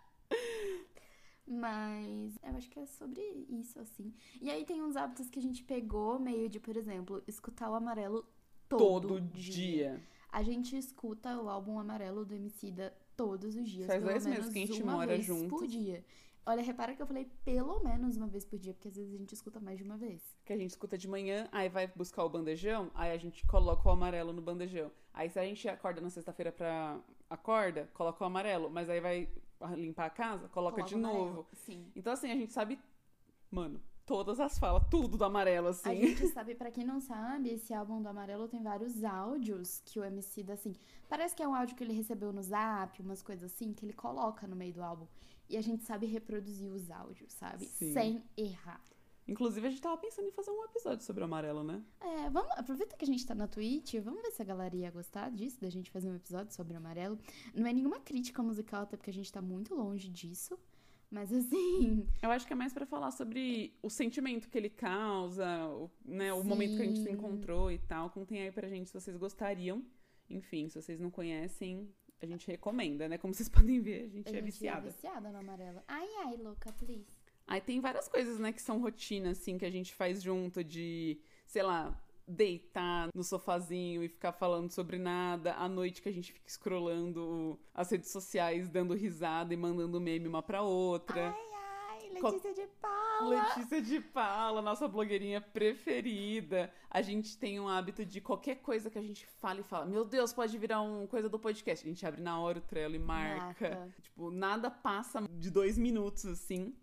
Mas 1.45 2.37
eu 2.41 2.55
acho 2.55 2.69
que 2.69 2.79
é 2.79 2.85
sobre 2.85 3.21
isso, 3.49 3.77
assim. 3.79 4.13
E 4.41 4.49
aí 4.49 4.63
tem 4.65 4.81
uns 4.81 4.95
hábitos 4.95 5.29
que 5.29 5.37
a 5.39 5.41
gente 5.41 5.63
pegou, 5.63 6.17
meio 6.17 6.47
de, 6.49 6.59
por 6.59 6.75
exemplo, 6.77 7.21
escutar 7.27 7.69
o 7.69 7.75
amarelo 7.75 8.25
todo, 8.69 9.07
Todo, 9.09 9.21
dia. 9.21 9.53
dia. 9.53 10.03
A 10.31 10.41
gente 10.41 10.75
escuta 10.77 11.39
o 11.39 11.49
álbum 11.49 11.77
amarelo 11.77 12.25
do 12.25 12.33
Emicida 12.33 12.95
todos 13.15 13.55
os 13.55 13.69
dias. 13.69 13.87
Faz 13.87 13.99
pelo 13.99 14.11
dois 14.11 14.25
meses 14.25 14.39
menos 14.39 14.53
que 14.53 14.63
a 14.63 14.65
gente 14.67 14.83
uma 14.83 14.93
mora 14.93 15.07
vez 15.13 15.25
juntos. 15.25 15.49
por 15.49 15.67
dia. 15.67 16.03
Olha, 16.45 16.61
repara 16.61 16.93
que 16.93 17.01
eu 17.01 17.07
falei 17.07 17.31
pelo 17.45 17.79
menos 17.81 18.17
uma 18.17 18.27
vez 18.27 18.43
por 18.43 18.59
dia, 18.59 18.73
porque 18.73 18.89
às 18.89 18.95
vezes 18.95 19.13
a 19.13 19.17
gente 19.17 19.33
escuta 19.33 19.61
mais 19.61 19.77
de 19.77 19.83
uma 19.85 19.95
vez. 19.95 20.21
Que 20.43 20.51
a 20.51 20.57
gente 20.57 20.71
escuta 20.71 20.97
de 20.97 21.07
manhã, 21.07 21.47
aí 21.53 21.69
vai 21.69 21.87
buscar 21.87 22.23
o 22.25 22.29
bandejão, 22.29 22.91
aí 22.93 23.11
a 23.11 23.17
gente 23.17 23.45
coloca 23.47 23.87
o 23.87 23.91
amarelo 23.91 24.33
no 24.33 24.41
bandejão. 24.41 24.91
Aí 25.13 25.29
se 25.29 25.39
a 25.39 25.43
gente 25.45 25.67
acorda 25.69 26.01
na 26.01 26.09
sexta-feira 26.09 26.51
pra. 26.51 26.99
Acorda, 27.29 27.89
coloca 27.93 28.21
o 28.23 28.27
amarelo, 28.27 28.69
mas 28.69 28.89
aí 28.89 28.99
vai 28.99 29.29
limpar 29.75 30.05
a 30.07 30.09
casa, 30.09 30.49
coloca, 30.49 30.75
Coloca 30.75 30.83
de 30.83 30.95
amarelo. 30.95 31.25
novo. 31.27 31.47
Sim. 31.53 31.89
Então, 31.95 32.11
assim, 32.11 32.29
a 32.29 32.35
gente 32.35 32.51
sabe, 32.51 32.77
mano, 33.49 33.81
todas 34.05 34.39
as 34.39 34.57
falas, 34.57 34.83
tudo 34.89 35.17
do 35.17 35.23
amarelo, 35.23 35.69
assim. 35.69 35.89
A 35.89 35.95
gente 35.95 36.27
sabe, 36.33 36.55
pra 36.55 36.71
quem 36.71 36.85
não 36.85 36.99
sabe, 36.99 37.49
esse 37.49 37.73
álbum 37.73 38.01
do 38.01 38.07
Amarelo 38.07 38.47
tem 38.47 38.61
vários 38.61 39.03
áudios 39.03 39.81
que 39.85 39.99
o 39.99 40.03
MC 40.03 40.43
dá 40.43 40.53
assim. 40.53 40.73
Parece 41.07 41.35
que 41.35 41.43
é 41.43 41.47
um 41.47 41.55
áudio 41.55 41.75
que 41.75 41.83
ele 41.83 41.93
recebeu 41.93 42.31
no 42.31 42.41
zap, 42.41 43.01
umas 43.01 43.21
coisas 43.21 43.51
assim, 43.51 43.73
que 43.73 43.85
ele 43.85 43.93
coloca 43.93 44.47
no 44.47 44.55
meio 44.55 44.73
do 44.73 44.83
álbum. 44.83 45.07
E 45.49 45.57
a 45.57 45.61
gente 45.61 45.83
sabe 45.83 46.05
reproduzir 46.05 46.71
os 46.71 46.89
áudios, 46.89 47.33
sabe? 47.33 47.65
Sim. 47.65 47.93
Sem 47.93 48.23
errar. 48.37 48.81
Inclusive, 49.27 49.65
a 49.65 49.69
gente 49.69 49.81
tava 49.81 49.97
pensando 49.97 50.27
em 50.27 50.31
fazer 50.31 50.51
um 50.51 50.65
episódio 50.65 51.05
sobre 51.05 51.21
o 51.21 51.25
amarelo, 51.25 51.63
né? 51.63 51.81
É, 52.01 52.29
vamos, 52.29 52.51
aproveita 52.57 52.97
que 52.97 53.05
a 53.05 53.07
gente 53.07 53.25
tá 53.25 53.33
na 53.33 53.47
Twitch, 53.47 53.95
vamos 54.01 54.21
ver 54.21 54.31
se 54.31 54.41
a 54.41 54.45
galera 54.45 54.75
ia 54.75 54.91
gostar 54.91 55.29
disso, 55.31 55.61
da 55.61 55.69
gente 55.69 55.89
fazer 55.91 56.09
um 56.09 56.15
episódio 56.15 56.53
sobre 56.53 56.73
o 56.73 56.77
amarelo. 56.77 57.17
Não 57.55 57.65
é 57.65 57.71
nenhuma 57.71 58.01
crítica 58.01 58.43
musical, 58.43 58.83
até 58.83 58.97
porque 58.97 59.09
a 59.09 59.13
gente 59.13 59.31
tá 59.31 59.41
muito 59.41 59.73
longe 59.73 60.09
disso. 60.09 60.59
Mas 61.13 61.31
assim, 61.31 62.07
Eu 62.23 62.31
acho 62.31 62.47
que 62.47 62.53
é 62.53 62.55
mais 62.55 62.73
pra 62.73 62.87
falar 62.87 63.11
sobre 63.11 63.77
o 63.83 63.89
sentimento 63.89 64.49
que 64.49 64.57
ele 64.57 64.69
causa, 64.69 65.45
o, 65.67 65.87
né, 66.03 66.33
o 66.33 66.43
momento 66.43 66.75
que 66.75 66.81
a 66.81 66.85
gente 66.85 67.03
se 67.03 67.11
encontrou 67.11 67.71
e 67.71 67.77
tal. 67.77 68.09
Contem 68.09 68.41
aí 68.41 68.51
pra 68.51 68.67
gente 68.67 68.87
se 68.89 68.93
vocês 68.93 69.15
gostariam. 69.15 69.85
Enfim, 70.27 70.67
se 70.69 70.81
vocês 70.81 70.99
não 70.99 71.11
conhecem, 71.11 71.87
a 72.19 72.25
gente 72.25 72.47
recomenda, 72.47 73.07
né? 73.07 73.19
Como 73.19 73.31
vocês 73.31 73.47
podem 73.49 73.79
ver, 73.79 74.05
a 74.05 74.07
gente, 74.09 74.27
a 74.27 74.31
é 74.31 74.33
gente 74.33 74.45
viciada. 74.45 74.87
é 74.87 74.89
viciada 74.89 75.31
no 75.31 75.37
amarelo. 75.37 75.81
Ai, 75.87 76.07
ai, 76.25 76.35
louca, 76.37 76.71
please. 76.73 77.05
Aí 77.45 77.61
tem 77.61 77.79
várias 77.79 78.07
coisas, 78.07 78.39
né, 78.39 78.51
que 78.51 78.61
são 78.61 78.81
rotina, 78.81 79.31
assim, 79.31 79.57
que 79.57 79.65
a 79.65 79.69
gente 79.69 79.93
faz 79.93 80.23
junto 80.23 80.63
de, 80.63 81.19
sei 81.45 81.61
lá, 81.61 82.02
deitar 82.27 83.09
no 83.13 83.23
sofazinho 83.23 84.03
e 84.03 84.07
ficar 84.09 84.31
falando 84.33 84.71
sobre 84.71 84.97
nada. 84.97 85.53
À 85.55 85.67
noite 85.67 86.01
que 86.01 86.09
a 86.09 86.13
gente 86.13 86.31
fica 86.33 86.49
scrollando 86.49 87.59
as 87.73 87.89
redes 87.91 88.11
sociais, 88.11 88.69
dando 88.69 88.93
risada 88.93 89.53
e 89.53 89.57
mandando 89.57 89.99
meme 89.99 90.27
uma 90.27 90.41
pra 90.41 90.61
outra. 90.61 91.35
Ai, 91.35 92.21
Co- 92.21 92.29
Letícia 92.29 92.53
de 92.53 92.67
Paula. 92.79 93.29
Letícia 93.35 93.81
de 93.81 93.99
Paula, 93.99 94.61
nossa 94.61 94.87
blogueirinha 94.87 95.41
preferida. 95.41 96.71
A 96.89 97.01
gente 97.01 97.37
tem 97.37 97.59
um 97.59 97.67
hábito 97.67 98.05
de 98.05 98.21
qualquer 98.21 98.55
coisa 98.57 98.89
que 98.89 98.97
a 98.97 99.01
gente 99.01 99.25
fala 99.25 99.59
e 99.59 99.63
fala, 99.63 99.85
meu 99.85 100.05
Deus, 100.05 100.31
pode 100.31 100.57
virar 100.57 100.81
uma 100.81 101.07
coisa 101.07 101.27
do 101.27 101.39
podcast. 101.39 101.85
A 101.85 101.89
gente 101.89 102.05
abre 102.05 102.21
na 102.21 102.39
hora 102.39 102.59
o 102.59 102.61
Trello 102.61 102.95
e 102.95 102.99
marca. 102.99 103.69
Marca. 103.69 103.95
Tipo, 104.01 104.31
nada 104.31 104.69
passa 104.69 105.21
de 105.29 105.49
dois 105.49 105.77
minutos, 105.77 106.25
assim, 106.25 106.75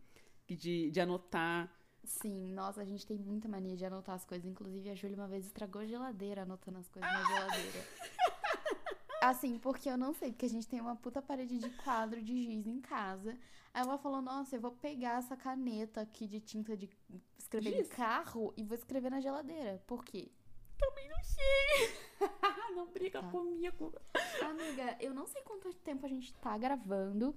de, 0.49 0.91
de 0.91 1.01
anotar. 1.01 1.73
Sim, 2.05 2.53
nossa, 2.53 2.81
a 2.81 2.85
gente 2.85 3.07
tem 3.07 3.19
muita 3.19 3.47
mania 3.49 3.77
de 3.77 3.85
anotar 3.85 4.15
as 4.15 4.25
coisas. 4.25 4.47
Inclusive, 4.47 4.91
a 4.91 4.95
Júlia 4.95 5.17
uma 5.17 5.29
vez 5.29 5.45
estragou 5.47 5.83
a 5.83 5.87
geladeira 5.87 6.43
anotando 6.43 6.79
as 6.79 6.89
coisas 6.89 7.11
na 7.13 7.25
geladeira. 7.25 7.87
Assim, 9.23 9.59
porque 9.59 9.89
eu 9.89 9.99
não 9.99 10.15
sei, 10.15 10.33
porque 10.33 10.47
a 10.47 10.49
gente 10.49 10.67
tem 10.67 10.81
uma 10.81 10.97
puta 10.97 11.21
parede 11.21 11.59
de 11.59 11.69
quadro 11.85 12.23
de 12.23 12.35
giz 12.35 12.67
em 12.67 12.81
casa. 12.81 13.37
Aí 13.73 13.83
ela 13.83 13.99
falou, 13.99 14.23
nossa, 14.23 14.57
eu 14.57 14.61
vou 14.61 14.73
pegar 14.73 15.19
essa 15.19 15.37
caneta 15.37 16.01
aqui 16.01 16.27
de 16.27 16.41
tinta 16.41 16.75
de 16.75 16.89
escrever 17.39 17.77
Giz? 17.85 17.89
carro 17.89 18.53
e 18.57 18.65
vou 18.65 18.75
escrever 18.77 19.11
na 19.11 19.21
geladeira. 19.21 19.81
Por 19.87 20.05
quê? 20.05 20.33
Também 20.79 21.07
não 21.11 21.23
sei. 21.23 21.95
não 22.75 22.87
briga 22.87 23.21
Tá. 23.21 23.29
comigo. 23.31 23.95
Amiga, 24.43 24.97
eu 25.01 25.13
não 25.13 25.27
sei 25.27 25.43
quanto 25.43 25.73
tempo 25.75 26.07
a 26.07 26.09
gente 26.09 26.33
tá 26.35 26.57
gravando, 26.57 27.37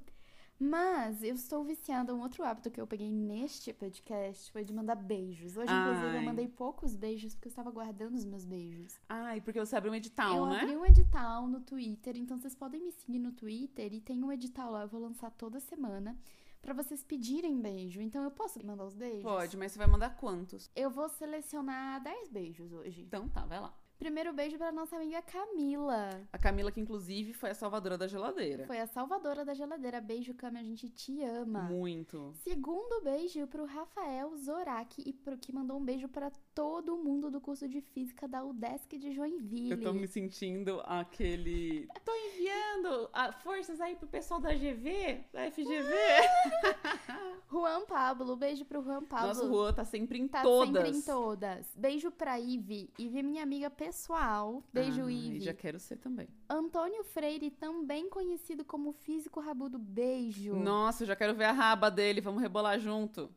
mas 0.59 1.23
eu 1.23 1.35
estou 1.35 1.63
viciada. 1.63 2.13
Um 2.13 2.21
outro 2.21 2.43
hábito 2.43 2.71
que 2.71 2.79
eu 2.79 2.87
peguei 2.87 3.11
neste 3.11 3.73
podcast 3.73 4.51
foi 4.51 4.63
de 4.63 4.73
mandar 4.73 4.95
beijos. 4.95 5.57
Hoje, 5.57 5.71
inclusive, 5.71 6.13
eu 6.13 6.19
Ai. 6.19 6.25
mandei 6.25 6.47
poucos 6.47 6.95
beijos 6.95 7.33
porque 7.35 7.47
eu 7.47 7.51
estava 7.51 7.71
guardando 7.71 8.15
os 8.15 8.25
meus 8.25 8.45
beijos. 8.45 8.99
Ai, 9.09 9.41
porque 9.41 9.59
você 9.59 9.75
abriu 9.75 9.91
um 9.91 9.95
edital, 9.95 10.37
eu 10.37 10.45
né? 10.47 10.61
abri 10.61 10.77
um 10.77 10.85
edital 10.85 11.47
no 11.47 11.59
Twitter, 11.61 12.15
então 12.17 12.37
vocês 12.37 12.55
podem 12.55 12.81
me 12.81 12.91
seguir 12.91 13.19
no 13.19 13.31
Twitter 13.31 13.93
e 13.93 14.01
tem 14.01 14.23
um 14.23 14.31
edital 14.31 14.71
lá, 14.71 14.83
eu 14.83 14.87
vou 14.87 15.01
lançar 15.01 15.31
toda 15.31 15.59
semana. 15.59 16.17
Pra 16.61 16.73
vocês 16.73 17.03
pedirem 17.03 17.59
beijo. 17.59 17.99
Então 17.99 18.23
eu 18.23 18.31
posso 18.31 18.65
mandar 18.65 18.85
os 18.85 18.95
beijos? 18.95 19.21
Pode, 19.21 19.57
mas 19.57 19.73
você 19.73 19.77
vai 19.77 19.87
mandar 19.87 20.15
quantos? 20.15 20.71
Eu 20.73 20.89
vou 20.89 21.09
selecionar 21.09 22.01
10 22.01 22.29
beijos 22.29 22.71
hoje. 22.71 23.01
Então 23.01 23.27
tá, 23.27 23.45
vai 23.45 23.59
lá. 23.59 23.77
Primeiro 23.99 24.33
beijo 24.33 24.57
pra 24.57 24.71
nossa 24.71 24.95
amiga 24.97 25.21
Camila. 25.21 26.09
A 26.31 26.37
Camila, 26.37 26.71
que 26.71 26.79
inclusive 26.81 27.33
foi 27.33 27.51
a 27.51 27.55
salvadora 27.55 27.97
da 27.97 28.07
geladeira. 28.07 28.65
Foi 28.67 28.79
a 28.79 28.85
salvadora 28.87 29.45
da 29.45 29.53
geladeira. 29.53 30.01
Beijo, 30.01 30.33
Cami, 30.33 30.59
a 30.59 30.63
gente 30.63 30.89
te 30.89 31.23
ama. 31.23 31.63
Muito. 31.63 32.33
Segundo 32.43 33.01
beijo 33.03 33.47
pro 33.47 33.65
Rafael 33.65 34.35
Zoraki 34.35 35.03
e 35.05 35.13
pro 35.13 35.37
que 35.37 35.53
mandou 35.53 35.77
um 35.77 35.85
beijo 35.85 36.09
pra 36.09 36.31
todo 36.53 36.97
mundo 36.97 37.31
do 37.31 37.39
curso 37.39 37.67
de 37.67 37.79
física 37.79 38.27
da 38.27 38.43
UDESC 38.43 38.97
de 38.97 39.13
Joinville. 39.13 39.71
Eu 39.71 39.81
tô 39.81 39.93
me 39.93 40.07
sentindo 40.07 40.81
aquele. 40.85 41.87
Tô 42.03 42.11
enviando 42.13 43.09
ah, 43.13 43.31
forças 43.31 43.79
aí 43.79 43.95
pro 43.95 44.07
pessoal 44.07 44.39
da 44.41 44.53
GV, 44.53 45.23
da 45.31 45.49
FGV. 45.49 45.93
Juan 47.49 47.85
Pablo, 47.85 48.35
beijo 48.35 48.65
pro 48.65 48.81
Juan 48.83 49.03
Pablo. 49.03 49.27
Nosso 49.27 49.47
Juan 49.47 49.73
tá 49.73 49.85
sempre 49.85 50.19
em 50.19 50.27
Tá 50.27 50.41
todas. 50.41 50.73
sempre 50.83 50.97
em 50.97 51.01
todas. 51.01 51.67
Beijo 51.75 52.11
pra 52.11 52.39
Ive. 52.39 52.89
Ive 52.97 53.23
minha 53.23 53.43
amiga 53.43 53.69
pessoal. 53.85 54.63
Beijo, 54.71 55.09
Ive. 55.09 55.41
Já 55.41 55.53
quero 55.53 55.79
ser 55.79 55.97
também. 55.97 56.27
Antônio 56.49 57.03
Freire, 57.03 57.51
também 57.51 58.09
conhecido 58.09 58.63
como 58.63 58.93
Físico 58.93 59.39
Rabudo. 59.39 59.77
Beijo. 59.77 60.55
Nossa, 60.55 61.03
eu 61.03 61.07
já 61.07 61.15
quero 61.15 61.35
ver 61.35 61.45
a 61.45 61.51
raba 61.51 61.91
dele. 61.91 62.21
Vamos 62.21 62.41
rebolar 62.41 62.79
junto. 62.79 63.29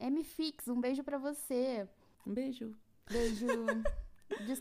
M-Fix, 0.00 0.68
um 0.68 0.80
beijo 0.80 1.04
pra 1.04 1.18
você. 1.18 1.88
Um 2.26 2.34
beijo. 2.34 2.74
Beijo. 3.10 3.46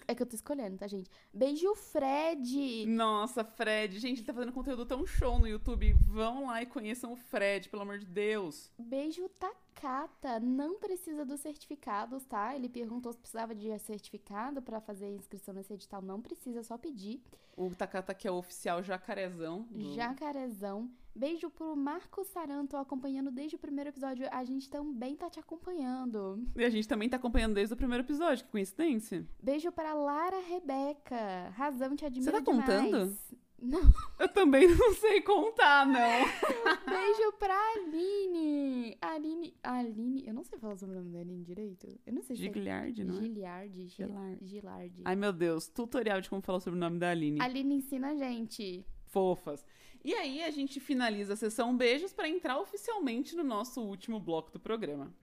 É 0.08 0.14
que 0.14 0.22
eu 0.22 0.28
tô 0.28 0.36
escolhendo, 0.36 0.78
tá, 0.78 0.88
gente? 0.88 1.10
Beijo, 1.34 1.74
Fred. 1.76 2.86
Nossa, 2.86 3.44
Fred. 3.44 3.98
Gente, 4.00 4.20
ele 4.20 4.28
tá 4.28 4.34
fazendo 4.34 4.52
conteúdo 4.54 4.86
tão 4.86 5.06
show 5.06 5.40
no 5.40 5.48
YouTube. 5.48 5.94
Vão 6.06 6.48
lá 6.48 6.62
e 6.62 6.66
conheçam 6.66 7.12
o 7.14 7.16
Fred, 7.16 7.70
pelo 7.70 7.82
amor 7.84 7.98
de 7.98 8.06
Deus. 8.06 8.72
Beijo, 8.78 9.28
Takata. 9.30 10.40
Não 10.40 10.80
precisa 10.80 11.26
dos 11.26 11.40
certificados, 11.42 12.24
tá? 12.26 12.56
Ele 12.56 12.70
perguntou 12.70 13.12
se 13.14 13.20
precisava 13.20 13.56
de 13.56 13.78
certificado 13.80 14.62
pra 14.62 14.80
fazer 14.82 15.06
a 15.06 15.12
inscrição 15.12 15.54
nesse 15.54 15.74
edital. 15.74 16.02
Não 16.02 16.22
precisa, 16.22 16.62
só 16.64 16.78
pedir. 16.78 17.22
O 17.56 17.70
Takata, 17.74 18.14
que 18.14 18.28
é 18.28 18.32
o 18.32 18.36
oficial 18.36 18.84
jacarezão. 18.84 19.64
do- 19.72 19.94
Jacarezão. 19.94 20.90
Beijo 21.16 21.50
pro 21.50 21.76
Marco 21.76 22.24
Saranto, 22.24 22.76
acompanhando 22.76 23.30
desde 23.32 23.56
o 23.56 23.60
primeiro 23.60 23.90
episódio. 23.90 24.28
A 24.32 24.44
gente 24.44 24.70
também 24.70 25.16
tá 25.16 25.30
te 25.30 25.40
acompanhando. 25.40 26.44
E 26.56 26.64
a 26.64 26.70
gente 26.70 26.88
também 26.88 27.08
tá 27.08 27.18
acompanhando 27.18 27.54
desde 27.54 27.74
o 27.74 27.78
primeiro 27.78 28.04
episódio, 28.04 28.44
que 28.46 28.52
coincidência. 28.52 29.26
Beijo 29.42 29.72
pra 29.72 29.94
Lara 29.94 30.40
Rebeca. 30.40 31.50
Razão, 31.56 31.96
te 31.96 32.06
admiro 32.06 32.32
tá 32.32 32.40
demais. 32.40 32.66
contando? 32.66 33.18
Não. 33.62 33.80
Eu 34.20 34.28
também 34.28 34.68
não 34.68 34.94
sei 34.96 35.22
contar, 35.22 35.86
não. 35.86 35.94
Beijo 36.86 37.32
pra 37.40 37.56
Aline. 37.76 38.98
Aline. 39.00 39.54
Aline. 39.64 40.24
Eu 40.28 40.34
não 40.34 40.44
sei 40.44 40.58
falar 40.60 40.74
o 40.74 40.78
sobrenome 40.78 41.12
da 41.12 41.20
Aline 41.20 41.44
direito. 41.44 41.88
Eu 42.06 42.12
não 42.14 42.22
sei 42.24 42.36
se 42.36 42.42
é 42.42 42.46
Gigliard, 42.46 43.04
não 43.06 43.16
é? 43.18 43.22
Giliardi. 43.22 43.82
Gi- 43.88 43.96
Gilard. 43.96 44.38
Gilardi. 44.46 45.02
Ai, 45.06 45.16
meu 45.16 45.32
Deus. 45.32 45.68
Tutorial 45.70 46.20
de 46.20 46.30
como 46.30 46.42
falar 46.42 46.60
sobre 46.60 46.78
o 46.78 46.82
nome 46.82 47.00
da 47.00 47.12
Aline. 47.12 47.40
Aline 47.40 47.76
ensina 47.76 48.10
a 48.10 48.16
gente. 48.16 48.86
Fofas. 49.06 49.64
E 50.04 50.14
aí 50.14 50.44
a 50.44 50.52
gente 50.52 50.82
finaliza 50.82 51.34
a 51.34 51.38
sessão 51.38 51.78
beijos 51.78 52.12
pra 52.12 52.28
entrar 52.28 52.60
oficialmente 52.60 53.38
no 53.38 53.44
nosso 53.44 53.82
último 53.82 54.20
bloco 54.20 54.52
do 54.52 54.60
programa. 54.60 55.14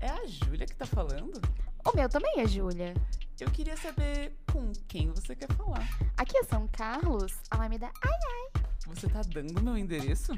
É 0.00 0.08
a 0.08 0.26
Júlia 0.26 0.66
que 0.66 0.74
tá 0.74 0.84
falando? 0.84 1.40
O 1.86 1.96
meu 1.96 2.08
também 2.08 2.40
é 2.40 2.46
Júlia. 2.48 2.94
Eu 3.38 3.50
queria 3.52 3.76
saber 3.76 4.36
com 4.52 4.72
quem 4.88 5.12
você 5.12 5.36
quer 5.36 5.50
falar. 5.52 5.86
Aqui 6.16 6.36
é 6.38 6.42
São 6.42 6.66
Carlos, 6.66 7.32
Alameda. 7.50 7.92
Ai, 8.02 8.62
Você 8.86 9.08
tá 9.08 9.20
dando 9.22 9.62
meu 9.62 9.78
endereço? 9.78 10.32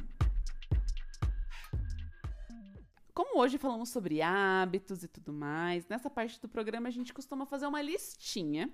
Como 3.14 3.40
hoje 3.40 3.56
falamos 3.56 3.88
sobre 3.88 4.20
hábitos 4.20 5.02
e 5.02 5.08
tudo 5.08 5.32
mais, 5.32 5.88
nessa 5.88 6.10
parte 6.10 6.38
do 6.40 6.48
programa 6.48 6.88
a 6.88 6.92
gente 6.92 7.14
costuma 7.14 7.46
fazer 7.46 7.66
uma 7.66 7.80
listinha. 7.80 8.70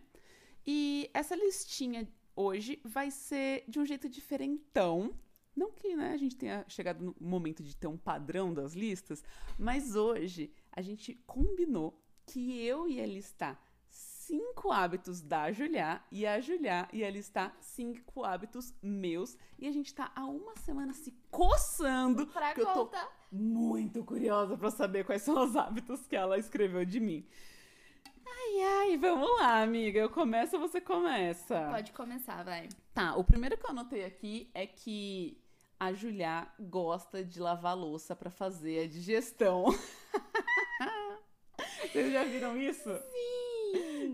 E 0.66 1.09
essa 1.14 1.37
listinha 1.37 2.09
hoje 2.38 2.81
vai 2.85 3.11
ser 3.11 3.64
de 3.66 3.81
um 3.81 3.85
jeito 3.85 4.09
diferentão. 4.09 5.12
Não 5.57 5.72
que 5.72 5.96
né, 5.96 6.12
a 6.12 6.16
gente 6.16 6.37
tenha 6.37 6.64
chegado 6.68 7.05
no 7.05 7.16
momento 7.20 7.64
de 7.64 7.77
ter 7.77 7.88
um 7.88 7.96
padrão 7.96 8.55
das 8.55 8.74
listas, 8.74 9.24
mas 9.59 9.96
hoje 9.96 10.53
a 10.70 10.81
gente 10.81 11.14
combinou 11.27 12.01
que 12.24 12.64
eu 12.64 12.88
ia 12.88 13.05
listar 13.05 13.61
cinco 13.88 14.70
hábitos 14.70 15.20
da 15.20 15.51
Julia 15.51 16.01
e 16.12 16.24
a 16.27 16.38
Julia 16.40 16.88
ia 16.92 17.11
listar 17.11 17.57
cinco 17.61 18.22
hábitos 18.22 18.72
meus. 18.81 19.37
E 19.59 19.66
a 19.66 19.72
gente 19.72 19.92
tá 19.92 20.12
há 20.14 20.24
uma 20.27 20.55
semana 20.59 20.92
se 20.92 21.11
coçando. 21.31 22.24
pra 22.29 22.55
que 22.55 22.61
eu 22.61 22.66
tô 22.66 22.87
conta. 22.87 23.09
muito 23.33 24.05
curiosa 24.05 24.57
pra 24.57 24.70
saber 24.70 25.05
quais 25.05 25.22
são 25.22 25.42
os 25.42 25.57
hábitos 25.57 26.07
que 26.07 26.14
ela 26.14 26.38
escreveu 26.38 26.85
de 26.85 27.01
mim. 27.01 27.27
Ai, 28.37 28.62
ai, 28.62 28.97
vamos 28.97 29.29
lá, 29.38 29.62
amiga. 29.62 30.01
Eu 30.01 30.11
começo 30.11 30.57
ou 30.57 30.62
você 30.62 30.81
começa? 30.81 31.69
Pode 31.71 31.93
começar, 31.93 32.45
vai. 32.45 32.69
Tá, 32.95 33.17
o 33.17 33.25
primeiro 33.25 33.57
que 33.57 33.64
eu 33.64 33.71
anotei 33.71 34.05
aqui 34.05 34.51
é 34.55 34.67
que 34.67 35.41
a 35.79 35.93
Julia 35.93 36.47
gosta 36.59 37.25
de 37.25 37.41
lavar 37.41 37.77
louça 37.77 38.17
pra 38.17 38.31
fazer 38.31 38.85
a 38.85 38.88
digestão. 38.88 39.67
Vocês 41.93 42.12
já 42.12 42.25
viram 42.25 42.57
isso? 42.57 42.91
Sim. 42.91 43.48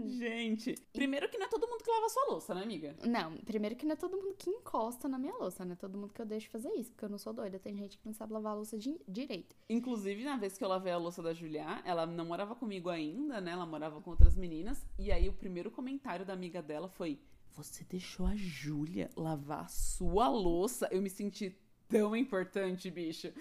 Gente, 0.06 0.74
primeiro 0.92 1.28
que 1.28 1.38
não 1.38 1.46
é 1.46 1.48
todo 1.48 1.66
mundo 1.68 1.82
que 1.82 1.90
lava 1.90 2.08
sua 2.08 2.24
louça, 2.30 2.54
né, 2.54 2.62
amiga? 2.62 2.94
Não, 3.04 3.36
primeiro 3.38 3.76
que 3.76 3.84
não 3.86 3.92
é 3.92 3.96
todo 3.96 4.16
mundo 4.16 4.34
que 4.38 4.50
encosta 4.50 5.08
na 5.08 5.18
minha 5.18 5.34
louça, 5.34 5.64
não 5.64 5.72
é 5.72 5.76
todo 5.76 5.96
mundo 5.98 6.12
que 6.12 6.20
eu 6.20 6.26
deixo 6.26 6.48
fazer 6.50 6.70
isso, 6.74 6.90
porque 6.92 7.04
eu 7.04 7.08
não 7.08 7.18
sou 7.18 7.32
doida. 7.32 7.58
Tem 7.58 7.76
gente 7.76 7.98
que 7.98 8.06
não 8.06 8.12
sabe 8.12 8.32
lavar 8.32 8.52
a 8.52 8.56
louça 8.56 8.78
di- 8.78 9.00
direito. 9.08 9.54
Inclusive, 9.68 10.24
na 10.24 10.36
vez 10.36 10.56
que 10.58 10.64
eu 10.64 10.68
lavei 10.68 10.92
a 10.92 10.98
louça 10.98 11.22
da 11.22 11.32
Julia, 11.34 11.80
ela 11.84 12.06
não 12.06 12.24
morava 12.24 12.54
comigo 12.54 12.88
ainda, 12.88 13.40
né? 13.40 13.52
Ela 13.52 13.66
morava 13.66 14.00
com 14.00 14.10
outras 14.10 14.34
meninas. 14.36 14.84
E 14.98 15.10
aí, 15.12 15.28
o 15.28 15.32
primeiro 15.32 15.70
comentário 15.70 16.24
da 16.24 16.32
amiga 16.32 16.62
dela 16.62 16.88
foi: 16.88 17.18
Você 17.54 17.84
deixou 17.84 18.26
a 18.26 18.34
Júlia 18.34 19.10
lavar 19.16 19.64
a 19.64 19.68
sua 19.68 20.28
louça? 20.28 20.88
Eu 20.90 21.00
me 21.02 21.10
senti 21.10 21.56
tão 21.88 22.14
importante, 22.16 22.90
bicho. 22.90 23.32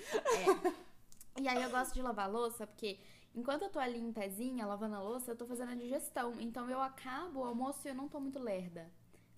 E 1.41 1.47
aí 1.47 1.63
eu 1.63 1.69
gosto 1.71 1.93
de 1.95 2.01
lavar 2.01 2.25
a 2.25 2.31
louça 2.31 2.67
porque 2.67 2.99
enquanto 3.35 3.63
eu 3.63 3.69
tô 3.69 3.79
ali 3.79 3.99
em 3.99 4.11
pezinha, 4.11 4.65
lavando 4.65 4.95
a 4.95 5.01
louça, 5.01 5.31
eu 5.31 5.35
tô 5.35 5.45
fazendo 5.45 5.71
a 5.71 5.75
digestão. 5.75 6.33
Então 6.39 6.69
eu 6.69 6.81
acabo 6.81 7.41
o 7.41 7.45
almoço 7.45 7.87
e 7.87 7.89
eu 7.89 7.95
não 7.95 8.07
tô 8.07 8.19
muito 8.19 8.39
lerda. 8.39 8.89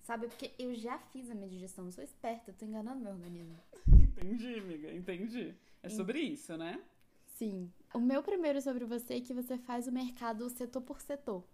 Sabe? 0.02 0.28
Porque 0.28 0.52
eu 0.58 0.74
já 0.74 0.98
fiz 0.98 1.30
a 1.30 1.34
minha 1.34 1.48
digestão, 1.48 1.84
eu 1.86 1.92
sou 1.92 2.04
esperta, 2.04 2.50
eu 2.50 2.54
tô 2.54 2.64
enganando 2.64 3.00
meu 3.00 3.12
organismo. 3.12 3.56
Entendi, 3.90 4.58
amiga, 4.58 4.92
entendi. 4.94 5.54
É 5.82 5.88
sobre 5.88 6.20
isso, 6.20 6.56
né? 6.56 6.80
Sim. 7.26 7.70
O 7.92 7.98
meu 8.00 8.22
primeiro 8.22 8.60
sobre 8.62 8.84
você 8.84 9.14
é 9.14 9.20
que 9.20 9.34
você 9.34 9.58
faz 9.58 9.86
o 9.86 9.92
mercado 9.92 10.48
setor 10.48 10.80
por 10.80 11.00
setor. 11.00 11.44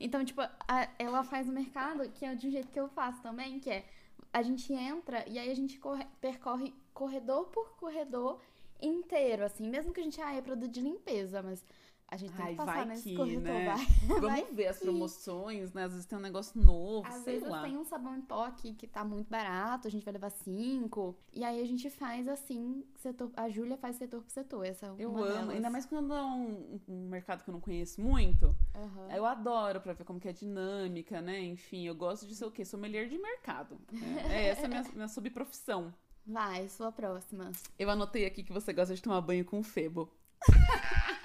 Então, 0.00 0.24
tipo, 0.24 0.40
a- 0.40 0.88
ela 0.98 1.22
faz 1.22 1.48
o 1.48 1.52
mercado 1.52 2.08
que 2.10 2.24
é 2.24 2.34
de 2.34 2.48
um 2.48 2.50
jeito 2.50 2.72
que 2.72 2.80
eu 2.80 2.88
faço 2.88 3.22
também, 3.22 3.60
que 3.60 3.70
é 3.70 3.86
a 4.32 4.42
gente 4.42 4.72
entra 4.72 5.24
e 5.28 5.38
aí 5.38 5.50
a 5.50 5.54
gente 5.54 5.78
corre- 5.78 6.06
percorre 6.20 6.74
corredor 6.92 7.46
por 7.48 7.76
corredor 7.76 8.40
inteiro, 8.80 9.44
assim, 9.44 9.68
mesmo 9.68 9.92
que 9.92 10.00
a 10.00 10.02
gente, 10.02 10.20
ah, 10.20 10.34
é 10.34 10.40
produto 10.42 10.70
de 10.70 10.80
limpeza, 10.80 11.42
mas 11.42 11.64
a 12.10 12.16
gente 12.16 12.32
tem 12.32 12.44
Ai, 12.46 12.50
que 12.52 12.56
passar 12.56 12.86
vai 12.86 12.96
que, 12.96 13.36
né? 13.36 13.66
vai. 13.66 13.86
Vamos 14.08 14.20
Vai 14.22 14.44
ver 14.46 14.66
as 14.68 14.78
promoções, 14.78 15.72
né? 15.74 15.84
Às 15.84 15.92
vezes 15.92 16.06
tem 16.06 16.16
um 16.18 16.22
negócio 16.22 16.58
novo, 16.60 17.06
Às 17.06 17.22
sei 17.22 17.34
vezes 17.34 17.48
lá. 17.48 17.62
tem 17.62 17.76
um 17.76 17.84
sabão 17.84 18.16
em 18.16 18.22
pó 18.22 18.44
aqui 18.46 18.72
que 18.72 18.86
tá 18.86 19.04
muito 19.04 19.28
barato, 19.28 19.86
a 19.86 19.90
gente 19.90 20.04
vai 20.04 20.12
levar 20.14 20.30
cinco. 20.30 21.14
E 21.32 21.44
aí 21.44 21.60
a 21.60 21.66
gente 21.66 21.90
faz 21.90 22.26
assim, 22.26 22.82
setor, 22.96 23.30
a 23.36 23.48
Júlia 23.50 23.76
faz 23.76 23.96
setor 23.96 24.22
por 24.22 24.30
setor. 24.30 24.64
Essa 24.64 24.86
é 24.86 24.94
Eu 24.98 25.10
amo, 25.16 25.24
delas. 25.26 25.50
ainda 25.50 25.68
mais 25.70 25.84
quando 25.84 26.14
é 26.14 26.22
um, 26.22 26.80
um 26.88 27.08
mercado 27.08 27.44
que 27.44 27.50
eu 27.50 27.52
não 27.52 27.60
conheço 27.60 28.00
muito. 28.00 28.56
Aham. 28.74 29.08
Eu 29.14 29.26
adoro 29.26 29.80
pra 29.80 29.92
ver 29.92 30.04
como 30.04 30.18
que 30.18 30.28
é 30.28 30.30
a 30.30 30.34
dinâmica, 30.34 31.20
né? 31.20 31.38
Enfim, 31.42 31.86
eu 31.86 31.94
gosto 31.94 32.26
de 32.26 32.34
ser 32.34 32.46
o 32.46 32.50
quê? 32.50 32.64
Sommelier 32.64 33.06
de 33.08 33.18
mercado. 33.18 33.78
né? 33.92 34.26
É 34.30 34.48
essa 34.48 34.64
a 34.64 34.68
minha, 34.68 34.82
minha 34.94 35.08
subprofissão. 35.08 35.92
Vai, 36.26 36.68
sua 36.68 36.90
próxima. 36.90 37.52
Eu 37.78 37.88
anotei 37.90 38.24
aqui 38.26 38.42
que 38.42 38.52
você 38.52 38.72
gosta 38.72 38.94
de 38.94 39.02
tomar 39.02 39.20
banho 39.20 39.44
com 39.44 39.62
febo. 39.62 40.10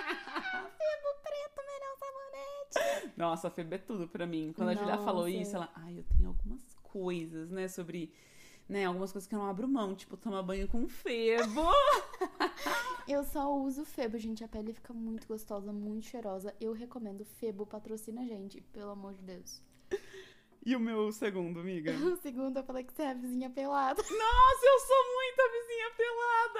Nossa, 3.15 3.49
febo 3.49 3.75
é 3.75 3.77
tudo 3.77 4.07
pra 4.07 4.25
mim. 4.25 4.53
Quando 4.55 4.69
a 4.69 4.75
Julia 4.75 4.97
falou 4.97 5.27
isso, 5.27 5.55
ela, 5.55 5.69
ai, 5.75 5.99
eu 5.99 6.03
tenho 6.03 6.29
algumas 6.29 6.61
coisas, 6.81 7.49
né, 7.49 7.67
sobre, 7.67 8.11
né, 8.67 8.85
algumas 8.85 9.11
coisas 9.11 9.27
que 9.27 9.35
eu 9.35 9.39
não 9.39 9.47
abro 9.47 9.67
mão, 9.67 9.95
tipo 9.95 10.17
tomar 10.17 10.41
banho 10.43 10.67
com 10.67 10.87
febo. 10.87 11.63
Eu 13.05 13.23
só 13.25 13.53
uso 13.53 13.83
Febo, 13.83 14.17
gente. 14.17 14.45
A 14.45 14.47
pele 14.47 14.71
fica 14.71 14.93
muito 14.93 15.27
gostosa, 15.27 15.73
muito 15.73 16.05
cheirosa. 16.05 16.55
Eu 16.59 16.71
recomendo 16.71 17.25
Febo, 17.25 17.65
patrocina 17.65 18.21
a 18.21 18.25
gente, 18.25 18.61
pelo 18.61 18.91
amor 18.91 19.13
de 19.13 19.21
Deus. 19.21 19.61
E 20.65 20.75
o 20.75 20.79
meu 20.79 21.11
segundo, 21.11 21.59
amiga? 21.59 21.91
O 22.13 22.15
segundo, 22.17 22.57
eu 22.57 22.63
falei 22.63 22.83
que 22.83 22.93
você 22.93 23.01
é 23.03 23.11
a 23.11 23.13
vizinha 23.13 23.49
pelada. 23.49 24.01
Nossa, 24.03 24.65
eu 24.65 24.79
sou 24.79 25.03
muito 25.13 25.41
a 25.41 25.47
vizinha 25.51 25.91
pelada. 25.97 26.59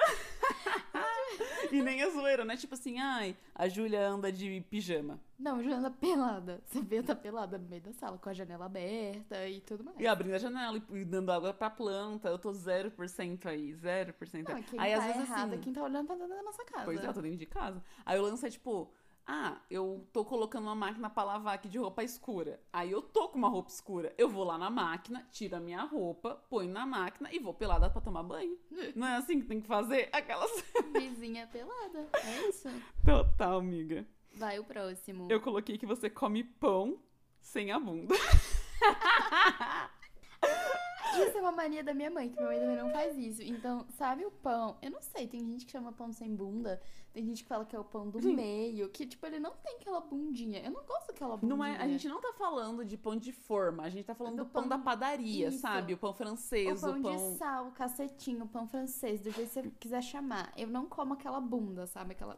e 1.72 1.82
nem 1.82 2.02
a 2.04 2.10
zoeira, 2.10 2.44
né? 2.46 2.56
Tipo 2.58 2.74
assim, 2.74 3.00
ai, 3.00 3.36
a 3.56 3.68
Júlia 3.68 4.08
anda 4.08 4.32
de 4.32 4.62
pijama. 4.70 5.20
Não, 5.39 5.62
Joana 5.62 5.92
pelada. 5.92 6.62
Você 6.66 6.82
vê, 6.82 7.02
tá 7.04 7.13
pelada 7.16 7.58
no 7.58 7.68
meio 7.68 7.82
da 7.82 7.92
sala, 7.94 8.18
com 8.18 8.30
a 8.30 8.34
janela 8.34 8.66
aberta 8.66 9.48
e 9.48 9.60
tudo 9.62 9.84
mais. 9.84 10.00
E 10.00 10.08
abrindo 10.08 10.34
a 10.36 10.38
janela 10.38 10.82
e- 10.92 11.04
dando 11.06 11.32
água 11.32 11.54
pra 11.54 11.70
planta. 11.70 12.30
Eu 12.30 12.39
tô 12.39 12.52
0% 12.52 13.46
aí, 13.48 13.74
0% 13.74 14.48
Não, 14.50 14.56
aí. 14.56 14.63
quem 14.63 14.80
aí 14.80 14.92
tá 14.94 14.98
às 15.00 15.04
vezes 15.06 15.30
errado 15.30 15.50
assim. 15.50 15.58
é 15.60 15.63
quem 15.63 15.74
tá 15.74 15.84
olhando 15.84 16.08
pra 16.08 16.16
dentro 16.16 16.36
da 16.36 16.44
nossa 16.44 16.63
casa. 16.66 16.86
Pois 16.86 17.04
é, 17.04 17.08
eu 17.08 17.13
tô 17.13 17.22
dentro 17.22 17.38
de 17.38 17.46
casa. 17.46 17.84
Aí 18.06 18.18
o 18.20 18.24
lance 18.24 18.46
é 18.46 18.50
tipo, 18.50 18.89
ah, 19.26 19.62
eu 19.70 20.06
tô 20.12 20.26
colocando 20.26 20.66
uma 20.66 20.76
máquina 20.76 21.10
pra 21.10 21.24
lavar 21.24 21.56
aqui 21.56 21.70
de 21.70 21.78
roupa 21.78 22.04
escura. 22.04 22.60
Aí 22.72 22.92
eu 22.92 23.02
tô 23.02 23.30
com 23.30 23.38
uma 23.38 23.48
roupa 23.48 23.70
escura. 23.70 24.14
Eu 24.18 24.28
vou 24.28 24.44
lá 24.44 24.58
na 24.58 24.70
máquina, 24.70 25.26
tiro 25.32 25.56
a 25.56 25.60
minha 25.60 25.82
roupa, 25.84 26.36
ponho 26.50 26.70
na 26.70 26.86
máquina 26.86 27.30
e 27.32 27.40
vou 27.40 27.54
pelada 27.54 27.90
pra 27.90 28.02
tomar 28.02 28.24
banho. 28.24 28.58
Não 28.96 29.08
é 29.08 29.16
assim 29.16 29.40
que 29.40 29.48
tem 29.48 29.62
que 29.62 29.68
fazer? 29.68 30.10
Aquelas. 30.12 30.52
Vizinha 30.94 31.48
pelada. 31.48 32.10
É 32.14 32.50
isso. 32.50 32.68
Total, 33.06 33.60
amiga. 33.60 34.06
Vai 34.34 34.60
o 34.60 34.64
próximo. 34.64 35.28
Eu 35.30 35.40
coloquei 35.40 35.78
que 35.78 35.86
você 35.86 36.10
come 36.10 36.44
pão 36.44 37.00
sem 37.40 37.72
a 37.72 37.80
bunda. 37.80 38.16
Isso 41.21 41.38
é 41.38 41.41
uma 41.41 41.52
mania 41.52 41.84
da 41.84 41.93
minha 41.93 42.10
mãe, 42.10 42.30
que 42.30 42.36
minha 42.36 42.47
mãe 42.47 42.60
também 42.60 42.78
não 42.78 42.89
faz 42.91 43.17
isso. 43.17 43.41
Então, 43.41 43.86
sabe 43.97 44.26
o 44.26 44.32
pão? 44.32 44.78
Eu 44.82 44.91
não 44.91 45.02
sei, 45.02 45.28
tem 45.28 45.39
gente 45.45 45.65
que 45.65 45.71
chama 45.71 45.91
pão 45.91 46.12
sem 46.12 46.36
bunda, 46.36 46.82
tem 47.13 47.23
gente 47.26 47.43
que 47.43 47.49
fala 47.49 47.65
que 47.65 47.76
é 47.76 47.80
o 47.80 47.84
pão 47.84 48.10
do 48.10 48.21
Sim. 48.21 48.36
meio, 48.36 48.89
que, 48.89 49.06
tipo, 49.06 49.26
ele 49.26 49.39
não 49.39 49.52
tem 49.58 49.76
aquela 49.76 50.02
bundinha. 50.02 50.60
Eu 50.63 50.71
não 50.71 50.84
gosto 50.84 51.08
daquela 51.08 51.38
bundinha. 51.38 51.56
Não 51.58 51.63
é, 51.63 51.78
a 51.78 51.88
gente 51.88 52.08
não 52.08 52.19
tá 52.19 52.34
falando 52.34 52.84
de 52.84 52.97
pão 52.97 53.15
de 53.15 53.32
forma, 53.32 53.84
a 53.84 53.89
gente 53.89 54.06
tá 54.06 54.15
falando 54.15 54.38
do, 54.38 54.43
Do 54.45 54.49
pão, 54.49 54.63
pão- 54.63 54.69
da 54.69 54.78
padaria, 54.78 55.49
Isso. 55.49 55.60
sabe? 55.60 55.93
O 55.93 55.97
pão 55.97 56.12
O 56.12 56.13
francês, 56.13 56.82
pão, 56.82 56.99
o 56.99 57.02
pão. 57.02 57.15
de 57.34 57.38
sal, 57.38 57.67
o 57.67 57.71
cacetinho, 57.71 58.45
o 58.45 58.47
pão 58.47 58.67
francês, 58.67 59.21
do 59.21 59.30
jeito 59.32 59.49
que 59.49 59.54
você 59.62 59.71
quiser 59.80 60.02
chamar. 60.02 60.52
Eu 60.58 60.67
não 60.67 60.86
como 60.88 61.13
aquela 61.13 61.39
bunda, 61.39 61.86
sabe? 61.88 62.13
Aquela 62.13 62.38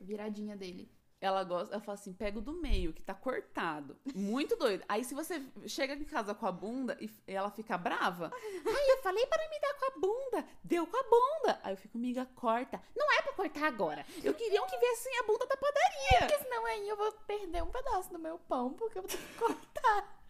viradinha 0.00 0.56
dele. 0.56 0.90
Ela 1.22 1.44
gosta, 1.44 1.72
ela 1.72 1.80
fala 1.80 1.94
assim: 1.94 2.12
pega 2.12 2.40
o 2.40 2.42
do 2.42 2.52
meio, 2.52 2.92
que 2.92 3.00
tá 3.00 3.14
cortado. 3.14 3.96
Muito 4.12 4.56
doido. 4.56 4.82
Aí 4.88 5.04
se 5.04 5.14
você 5.14 5.40
chega 5.68 5.94
em 5.94 6.02
casa 6.02 6.34
com 6.34 6.44
a 6.44 6.50
bunda 6.50 6.98
e 7.00 7.08
ela 7.28 7.48
fica 7.48 7.78
brava, 7.78 8.32
ai, 8.34 8.90
eu 8.90 9.02
falei 9.02 9.24
para 9.26 9.48
me 9.48 9.60
dar 9.60 9.74
com 9.74 9.84
a 9.86 10.00
bunda, 10.00 10.48
deu 10.64 10.84
com 10.84 10.96
a 10.96 11.02
bunda. 11.04 11.60
Aí 11.62 11.74
eu 11.74 11.76
fico, 11.76 11.96
miga, 11.96 12.26
corta. 12.34 12.82
Não 12.96 13.06
é 13.12 13.22
pra 13.22 13.32
cortar 13.34 13.66
agora. 13.66 14.04
Eu 14.24 14.34
queria 14.34 14.60
que 14.66 14.76
viessem 14.76 15.16
a 15.20 15.22
bunda 15.22 15.46
da 15.46 15.56
padaria. 15.56 16.18
Porque 16.26 16.38
senão 16.42 16.66
aí 16.66 16.88
eu 16.88 16.96
vou 16.96 17.12
perder 17.12 17.62
um 17.62 17.70
pedaço 17.70 18.12
do 18.12 18.18
meu 18.18 18.36
pão, 18.40 18.72
porque 18.72 18.98
eu 18.98 19.02
vou 19.02 19.10
ter 19.10 19.18
que 19.18 19.34
cortar. 19.38 20.18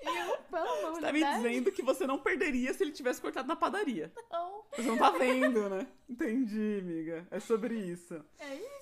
E 0.00 0.32
o 0.32 0.38
pão, 0.44 0.82
na 0.82 0.90
Você 0.92 1.00
tá 1.02 1.12
me 1.12 1.22
dizendo 1.22 1.70
que 1.72 1.82
você 1.82 2.06
não 2.06 2.18
perderia 2.18 2.72
se 2.72 2.82
ele 2.82 2.92
tivesse 2.92 3.20
cortado 3.20 3.46
na 3.46 3.56
padaria. 3.56 4.10
não. 4.32 4.64
Você 4.74 4.82
não 4.82 4.96
tá 4.96 5.10
vendo, 5.10 5.68
né? 5.68 5.86
Entendi, 6.08 6.78
amiga. 6.80 7.26
É 7.30 7.38
sobre 7.38 7.74
isso. 7.74 8.24
É 8.38 8.54
isso. 8.54 8.77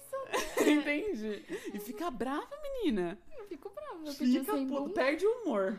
Entendi. 0.71 1.45
E 1.75 1.79
fica 1.79 2.11
brava, 2.11 2.49
menina. 2.63 3.19
Eu 3.39 3.47
fico 3.47 3.71
brava. 3.71 4.07
Eu 4.07 4.13
Fica, 4.13 4.57
pô, 4.67 4.89
perde 4.91 5.27
o 5.27 5.43
humor. 5.43 5.79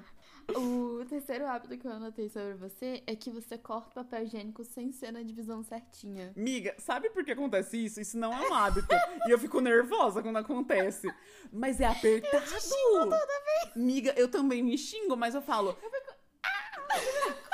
O 0.56 1.04
terceiro 1.10 1.45
hábito 1.45 1.78
que 1.78 1.86
eu 1.86 1.91
anotei 1.91 2.30
sobre 2.30 2.54
você 2.54 3.04
é 3.06 3.13
que 3.15 3.30
você 3.30 3.58
corta 3.58 3.89
o 3.89 3.93
papel 4.06 4.23
higiênico 4.23 4.63
sem 4.63 4.93
ser 4.93 5.12
na 5.12 5.21
divisão 5.21 5.62
certinha. 5.62 6.32
Miga, 6.38 6.73
sabe 6.78 7.10
por 7.10 7.26
que 7.26 7.32
acontece 7.32 7.84
isso? 7.84 8.00
Isso 8.00 8.17
não 8.17 8.34
é 8.34 8.50
um 8.50 8.54
hábito. 8.54 8.88
e 9.28 9.32
eu 9.32 9.38
fico 9.38 9.60
nervosa 9.60 10.23
quando 10.23 10.38
acontece. 10.38 11.13
Mas 11.52 11.82
é 11.82 11.86
apertado. 11.86 12.38
Eu 12.38 12.41
te 12.41 12.62
xingo 12.62 13.00
toda 13.04 13.17
vez. 13.17 13.76
Miga, 13.76 14.13
eu 14.15 14.30
também 14.30 14.63
me 14.63 14.78
xingo, 14.78 15.17
mas 15.17 15.36
eu 15.36 15.41
falo. 15.41 15.73
Porque 15.73 15.97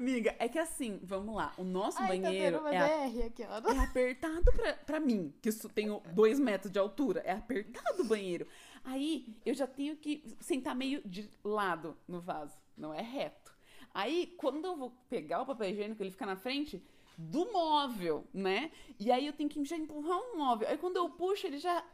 divisão. 0.00 0.14
Miga, 0.16 0.34
é 0.38 0.48
que 0.48 0.58
assim, 0.58 0.98
vamos 1.02 1.34
lá. 1.34 1.52
O 1.56 1.64
nosso 1.64 1.98
Ai, 2.00 2.20
tá 2.20 2.28
banheiro 2.28 2.58
uma 2.60 2.74
é, 2.74 2.78
a- 2.78 3.26
aqui, 3.26 3.44
ó. 3.48 3.70
é 3.72 3.78
apertado 3.78 4.52
pra, 4.52 4.72
pra 4.74 5.00
mim, 5.00 5.32
que 5.40 5.48
eu 5.48 5.68
tenho 5.74 6.02
dois 6.14 6.38
metros 6.38 6.72
de 6.72 6.78
altura. 6.78 7.20
É 7.24 7.32
apertado 7.32 8.02
o 8.02 8.04
banheiro. 8.06 8.46
Aí 8.84 9.34
eu 9.44 9.54
já 9.54 9.66
tenho 9.66 9.96
que 9.96 10.24
sentar 10.40 10.74
meio 10.74 11.02
de 11.06 11.28
lado 11.44 11.96
no 12.08 12.20
vaso. 12.20 12.56
Não 12.76 12.94
é 12.94 13.02
reto. 13.02 13.50
Aí, 13.92 14.34
quando 14.38 14.64
eu 14.64 14.76
vou 14.76 14.90
pegar 15.08 15.42
o 15.42 15.46
papel 15.46 15.70
higiênico, 15.70 16.02
ele 16.02 16.12
fica 16.12 16.24
na 16.24 16.36
frente 16.36 16.82
do 17.18 17.52
móvel, 17.52 18.24
né? 18.32 18.70
E 18.98 19.10
aí 19.10 19.26
eu 19.26 19.32
tenho 19.32 19.48
que 19.50 19.62
já 19.64 19.76
empurrar 19.76 20.16
um 20.18 20.38
móvel. 20.38 20.68
Aí 20.68 20.78
quando 20.78 20.96
eu 20.96 21.10
puxo, 21.10 21.46
ele 21.46 21.58
já. 21.58 21.84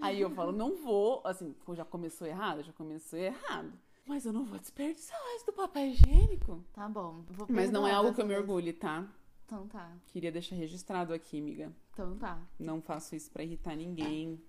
Aí 0.00 0.20
eu 0.20 0.30
falo, 0.30 0.52
não 0.52 0.76
vou. 0.76 1.22
Assim, 1.24 1.56
já 1.74 1.84
começou 1.84 2.26
errado? 2.26 2.62
Já 2.62 2.72
começou 2.72 3.18
errado. 3.18 3.72
Mas 4.06 4.24
eu 4.24 4.32
não 4.32 4.44
vou 4.44 4.58
desperdiçar 4.58 5.18
isso 5.36 5.46
do 5.46 5.52
papel 5.52 5.88
higiênico. 5.88 6.64
Tá 6.72 6.88
bom. 6.88 7.24
Vou 7.28 7.46
Mas 7.50 7.70
não 7.70 7.86
é 7.86 7.92
algo 7.92 8.14
que 8.14 8.20
eu 8.20 8.26
me 8.26 8.36
orgulhe, 8.36 8.72
tá? 8.72 9.06
Então 9.44 9.66
tá. 9.66 9.96
Queria 10.06 10.30
deixar 10.32 10.56
registrado 10.56 11.12
aqui, 11.12 11.38
amiga. 11.38 11.72
Então 11.92 12.16
tá. 12.16 12.40
Não 12.58 12.80
faço 12.80 13.14
isso 13.16 13.30
pra 13.30 13.42
irritar 13.42 13.76
ninguém. 13.76 14.40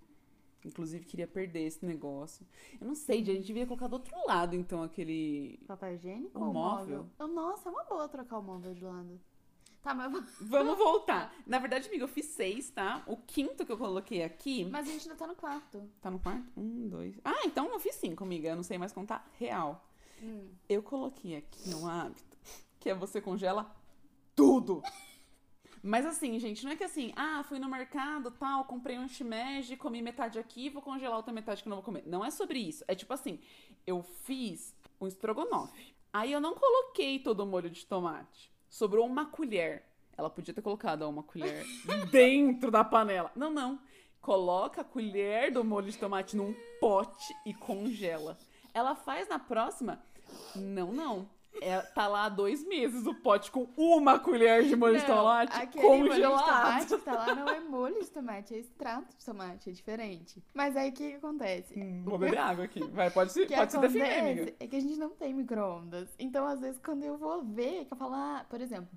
Inclusive, 0.65 1.05
queria 1.05 1.27
perder 1.27 1.61
esse 1.61 1.85
negócio. 1.85 2.45
Eu 2.79 2.87
não 2.87 2.95
sei, 2.95 3.21
a 3.21 3.25
gente 3.25 3.45
devia 3.45 3.65
colocar 3.65 3.87
do 3.87 3.93
outro 3.93 4.13
lado, 4.27 4.55
então, 4.55 4.83
aquele. 4.83 5.59
Papel 5.67 5.93
higiênico 5.93 6.37
O 6.37 6.53
móvel? 6.53 7.05
móvel? 7.19 7.27
Nossa, 7.35 7.69
é 7.69 7.71
uma 7.71 7.83
boa 7.83 8.07
trocar 8.09 8.39
o 8.39 8.43
móvel 8.43 8.73
de 8.73 8.83
lado. 8.83 9.19
Tá, 9.87 9.93
mas, 9.93 10.11
Vamos 10.41 10.75
voltar. 10.77 11.33
Na 11.47 11.59
verdade, 11.59 11.87
amiga, 11.87 12.03
eu 12.03 12.09
fiz 12.09 12.25
seis, 12.25 12.69
tá? 12.69 13.01
O 13.07 13.15
quinto 13.15 13.65
que 13.65 13.71
eu 13.71 13.77
coloquei 13.77 14.21
aqui. 14.21 14.65
mas 14.65 14.85
a 14.85 14.91
gente 14.91 15.03
ainda 15.03 15.17
tá 15.17 15.25
no 15.25 15.33
quarto. 15.33 15.89
Tá 16.01 16.11
no 16.11 16.19
quarto? 16.19 16.45
Um, 16.57 16.89
dois. 16.89 17.17
Ah, 17.23 17.45
então 17.45 17.71
eu 17.71 17.79
fiz 17.79 17.95
cinco, 17.95 18.25
amiga. 18.25 18.49
Eu 18.49 18.57
não 18.57 18.63
sei 18.63 18.77
mais 18.77 18.91
contar. 18.91 19.25
Real. 19.39 19.87
Hum. 20.21 20.49
Eu 20.67 20.83
coloquei 20.83 21.37
aqui 21.37 21.73
um 21.73 21.87
hábito 21.87 22.37
que 22.81 22.89
é 22.89 22.93
você 22.93 23.21
congela 23.21 23.73
tudo. 24.35 24.83
Mas 25.81 26.05
assim, 26.05 26.37
gente, 26.37 26.65
não 26.65 26.71
é 26.73 26.75
que 26.75 26.83
assim, 26.83 27.13
ah, 27.15 27.45
fui 27.47 27.57
no 27.57 27.69
mercado, 27.69 28.29
tal, 28.31 28.65
comprei 28.65 28.99
um 28.99 29.07
shimeji, 29.07 29.77
comi 29.77 30.01
metade 30.01 30.37
aqui, 30.37 30.69
vou 30.69 30.81
congelar 30.81 31.15
outra 31.15 31.31
metade 31.31 31.61
que 31.61 31.69
eu 31.69 31.69
não 31.69 31.77
vou 31.77 31.85
comer. 31.85 32.03
Não 32.05 32.25
é 32.25 32.29
sobre 32.29 32.59
isso. 32.59 32.83
É 32.89 32.95
tipo 32.95 33.13
assim, 33.13 33.39
eu 33.85 34.03
fiz 34.03 34.75
um 34.99 35.07
estrogonofe. 35.07 35.95
Aí 36.11 36.33
eu 36.33 36.41
não 36.41 36.55
coloquei 36.55 37.19
todo 37.19 37.39
o 37.39 37.45
molho 37.45 37.69
de 37.69 37.85
tomate. 37.85 38.56
Sobrou 38.69 39.05
uma 39.05 39.25
colher. 39.25 39.83
Ela 40.17 40.29
podia 40.29 40.53
ter 40.53 40.61
colocado 40.61 41.03
uma 41.03 41.23
colher 41.23 41.63
dentro 42.11 42.71
da 42.71 42.83
panela. 42.83 43.31
Não, 43.35 43.49
não. 43.49 43.79
Coloca 44.19 44.81
a 44.81 44.83
colher 44.83 45.51
do 45.51 45.63
molho 45.63 45.91
de 45.91 45.97
tomate 45.97 46.35
num 46.35 46.53
pote 46.79 47.33
e 47.45 47.53
congela. 47.53 48.37
Ela 48.73 48.95
faz 48.95 49.27
na 49.29 49.39
próxima? 49.39 50.01
Não, 50.55 50.91
não. 50.91 51.29
É, 51.61 51.79
tá 51.81 52.07
lá 52.07 52.25
há 52.25 52.29
dois 52.29 52.65
meses 52.67 53.05
o 53.05 53.13
pote 53.13 53.51
com 53.51 53.67
uma 53.75 54.19
colher 54.19 54.63
de 54.63 54.75
molho 54.75 54.99
de 54.99 55.07
Não, 55.07 55.15
tomate 55.17 55.55
aquele 55.55 55.87
molho 55.87 56.03
de 56.03 56.09
congelado. 56.09 56.87
tomate 56.87 56.97
tá 57.03 57.13
lá 57.13 57.35
não 57.35 57.49
é 57.49 57.59
molho 57.59 57.99
de 58.01 58.09
tomate, 58.09 58.55
é 58.55 58.57
extrato 58.59 59.17
de 59.17 59.25
tomate, 59.25 59.69
é 59.69 59.73
diferente. 59.73 60.43
Mas 60.53 60.75
aí 60.77 60.89
o 60.89 60.93
que, 60.93 61.11
que 61.11 61.15
acontece? 61.15 61.79
Hum, 61.79 62.03
vou 62.05 62.17
beber 62.17 62.37
água 62.37 62.65
aqui. 62.65 62.83
Vai, 62.87 63.09
pode 63.09 63.31
se, 63.31 63.45
que 63.45 63.55
pode 63.55 63.71
se 63.71 63.79
defender, 63.79 64.19
amiga. 64.19 64.53
é 64.59 64.67
que 64.67 64.75
a 64.75 64.81
gente 64.81 64.97
não 64.97 65.09
tem 65.09 65.33
micro-ondas. 65.33 66.09
Então, 66.19 66.45
às 66.45 66.59
vezes, 66.59 66.79
quando 66.83 67.03
eu 67.03 67.17
vou 67.17 67.43
ver, 67.43 67.85
que 67.85 67.93
eu 67.93 67.97
falo, 67.97 68.13
ah, 68.13 68.45
por 68.49 68.61
exemplo, 68.61 68.89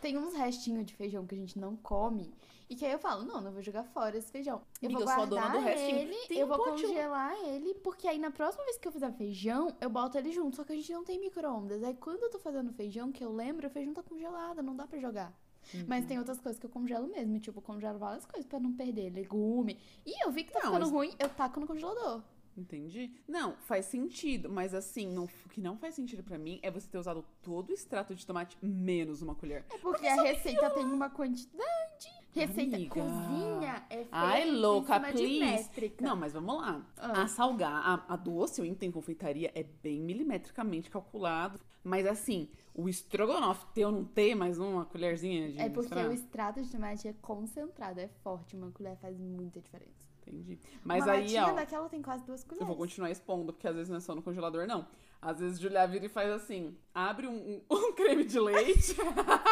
tem 0.00 0.16
uns 0.16 0.34
restinhos 0.34 0.86
de 0.86 0.94
feijão 0.94 1.26
que 1.26 1.34
a 1.34 1.38
gente 1.38 1.58
não 1.58 1.76
come. 1.76 2.32
E 2.70 2.76
que 2.76 2.86
aí 2.86 2.92
eu 2.92 2.98
falo, 3.00 3.24
não, 3.24 3.40
não 3.40 3.50
vou 3.52 3.60
jogar 3.60 3.82
fora 3.82 4.16
esse 4.16 4.30
feijão. 4.30 4.62
Eu 4.80 4.88
Amiga, 4.90 5.04
vou 5.04 5.24
eu 5.24 5.26
guardar 5.28 5.60
restinho. 5.60 5.98
ele, 5.98 6.16
eu 6.30 6.46
vou 6.46 6.56
lá. 6.56 6.70
congelar 6.70 7.34
ele, 7.48 7.74
porque 7.74 8.06
aí 8.06 8.16
na 8.16 8.30
próxima 8.30 8.62
vez 8.64 8.78
que 8.78 8.86
eu 8.86 8.92
fizer 8.92 9.12
feijão, 9.12 9.76
eu 9.80 9.90
boto 9.90 10.16
ele 10.16 10.30
junto. 10.32 10.54
Só 10.56 10.62
que 10.62 10.72
a 10.72 10.76
gente 10.76 10.92
não 10.92 11.02
tem 11.04 11.18
micro-ondas. 11.18 11.82
Aí 11.82 11.94
quando 11.94 12.22
eu 12.22 12.30
tô 12.30 12.38
fazendo 12.38 12.72
feijão, 12.72 13.10
que 13.10 13.24
eu 13.24 13.32
lembro, 13.32 13.66
o 13.66 13.70
feijão 13.70 13.92
tá 13.92 14.04
congelado, 14.04 14.62
não 14.62 14.76
dá 14.76 14.86
pra 14.86 15.00
jogar. 15.00 15.36
Uhum. 15.74 15.84
Mas 15.88 16.06
tem 16.06 16.18
outras 16.18 16.40
coisas 16.40 16.58
que 16.60 16.64
eu 16.66 16.70
congelo 16.70 17.08
mesmo. 17.08 17.38
Tipo, 17.40 17.58
eu 17.58 17.62
congelo 17.62 17.98
várias 17.98 18.24
coisas 18.24 18.46
pra 18.46 18.60
não 18.60 18.72
perder. 18.72 19.10
Legume. 19.12 19.76
E 20.06 20.24
eu 20.24 20.30
vi 20.30 20.44
que 20.44 20.52
tá 20.52 20.60
Não, 20.60 20.66
ficando 20.66 20.82
mas- 20.86 20.90
ruim, 20.92 21.14
eu 21.18 21.28
taco 21.28 21.58
no 21.58 21.66
congelador. 21.66 22.22
Entendi. 22.56 23.12
Não, 23.28 23.54
faz 23.56 23.86
sentido, 23.86 24.48
mas 24.50 24.74
assim, 24.74 25.06
não- 25.08 25.24
o 25.24 25.48
que 25.48 25.60
não 25.60 25.76
faz 25.76 25.94
sentido 25.94 26.22
pra 26.22 26.36
mim 26.38 26.58
é 26.62 26.70
você 26.70 26.86
ter 26.88 26.98
usado 26.98 27.24
todo 27.42 27.70
o 27.70 27.72
extrato 27.72 28.14
de 28.14 28.24
tomate 28.26 28.56
menos 28.62 29.22
uma 29.22 29.34
colher. 29.34 29.64
É 29.72 29.78
porque 29.78 30.06
a 30.06 30.22
receita 30.22 30.68
tem 30.70 30.84
uma 30.84 31.08
quantidade. 31.10 32.19
Receita 32.32 32.76
Amiga. 32.76 32.94
cozinha 32.94 33.84
é 33.90 33.96
feita 33.96 34.08
Ai, 34.12 34.50
louca, 34.50 35.00
please. 35.00 35.68
Não, 36.00 36.14
mas 36.14 36.32
vamos 36.32 36.56
lá. 36.56 36.80
Ah. 36.96 37.22
A 37.22 37.26
salgar, 37.26 37.72
a, 37.72 38.14
a 38.14 38.16
doce, 38.16 38.60
eu 38.60 38.64
entendo, 38.64 38.92
confeitaria 38.92 39.50
é 39.54 39.64
bem 39.64 40.00
milimetricamente 40.00 40.88
calculado. 40.88 41.58
Mas 41.82 42.06
assim, 42.06 42.48
o 42.74 42.88
estrogonofe 42.88 43.66
ter 43.74 43.86
ou 43.86 43.92
não 43.92 44.04
ter 44.04 44.34
mais 44.34 44.58
uma 44.58 44.84
colherzinha 44.84 45.50
de 45.50 45.58
É 45.60 45.68
porque 45.68 45.94
o 45.94 46.12
extrato 46.12 46.62
de 46.62 46.70
tomate 46.70 47.08
é 47.08 47.14
concentrado, 47.20 47.98
é 48.00 48.08
forte. 48.22 48.54
Uma 48.54 48.70
colher 48.70 48.96
faz 48.98 49.18
muita 49.18 49.60
diferença. 49.60 50.08
Entendi. 50.20 50.58
Mas 50.84 51.04
uma 51.04 51.12
aí, 51.14 51.36
ó, 51.38 51.52
daquela 51.52 51.88
tem 51.88 52.02
quase 52.02 52.24
duas 52.24 52.44
colheres. 52.44 52.60
eu 52.60 52.66
vou 52.66 52.76
continuar 52.76 53.10
expondo, 53.10 53.52
porque 53.52 53.66
às 53.66 53.74
vezes 53.74 53.88
não 53.88 53.96
é 53.96 54.00
só 54.00 54.14
no 54.14 54.22
congelador, 54.22 54.66
não. 54.66 54.86
Às 55.20 55.40
vezes 55.40 55.58
Julia 55.58 55.86
vira 55.86 56.06
e 56.06 56.08
faz 56.08 56.30
assim, 56.30 56.76
abre 56.94 57.26
um, 57.26 57.32
um- 57.34 57.62
um 57.74 57.92
creme 57.94 58.24
de 58.24 58.38
leite, 58.38 58.94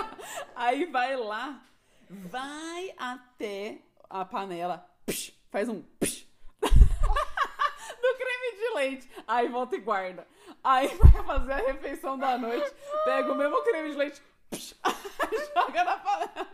aí 0.54 0.86
vai 0.86 1.16
lá, 1.16 1.62
vai 2.08 2.94
até 2.96 3.78
a 4.08 4.24
panela, 4.24 4.88
psh, 5.06 5.32
faz 5.50 5.68
um 5.68 5.82
psh, 6.00 6.26
do 6.60 8.14
creme 8.16 8.56
de 8.56 8.74
leite, 8.74 9.10
aí 9.26 9.48
volta 9.48 9.76
e 9.76 9.80
guarda. 9.80 10.26
Aí 10.62 10.88
vai 10.88 11.24
fazer 11.24 11.52
a 11.52 11.56
refeição 11.56 12.18
da 12.18 12.38
noite, 12.38 12.72
pega 13.04 13.32
o 13.32 13.36
mesmo 13.36 13.62
creme 13.62 13.90
de 13.90 13.96
leite, 13.96 14.22
psh, 14.50 14.74
joga 15.54 15.84
na 15.84 15.96
panela. 15.98 16.48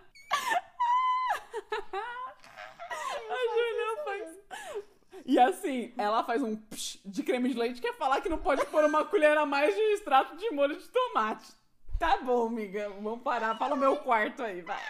A 3.30 3.36
Julia 3.54 4.04
faz. 4.04 4.38
E 5.26 5.38
assim, 5.38 5.94
ela 5.96 6.24
faz 6.24 6.42
um 6.42 6.56
psh 6.56 7.00
de 7.04 7.22
creme 7.22 7.48
de 7.48 7.58
leite, 7.58 7.80
quer 7.80 7.96
falar 7.96 8.20
que 8.20 8.28
não 8.28 8.38
pode 8.38 8.66
pôr 8.66 8.84
uma 8.84 9.04
colher 9.04 9.36
a 9.38 9.46
mais 9.46 9.74
de 9.74 9.80
extrato 9.92 10.36
de 10.36 10.50
molho 10.50 10.76
de 10.76 10.88
tomate. 10.88 11.63
Tá 11.98 12.22
bom, 12.22 12.46
amiga. 12.46 12.90
Vamos 12.90 13.22
parar. 13.22 13.56
Fala 13.58 13.74
o 13.74 13.78
meu 13.78 13.96
quarto 13.96 14.42
aí, 14.42 14.60
vai. 14.62 14.82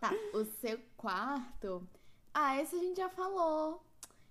Tá, 0.00 0.12
o 0.34 0.44
seu 0.44 0.78
quarto. 0.96 1.86
Ah, 2.32 2.60
esse 2.60 2.76
a 2.76 2.78
gente 2.78 2.96
já 2.96 3.08
falou. 3.08 3.82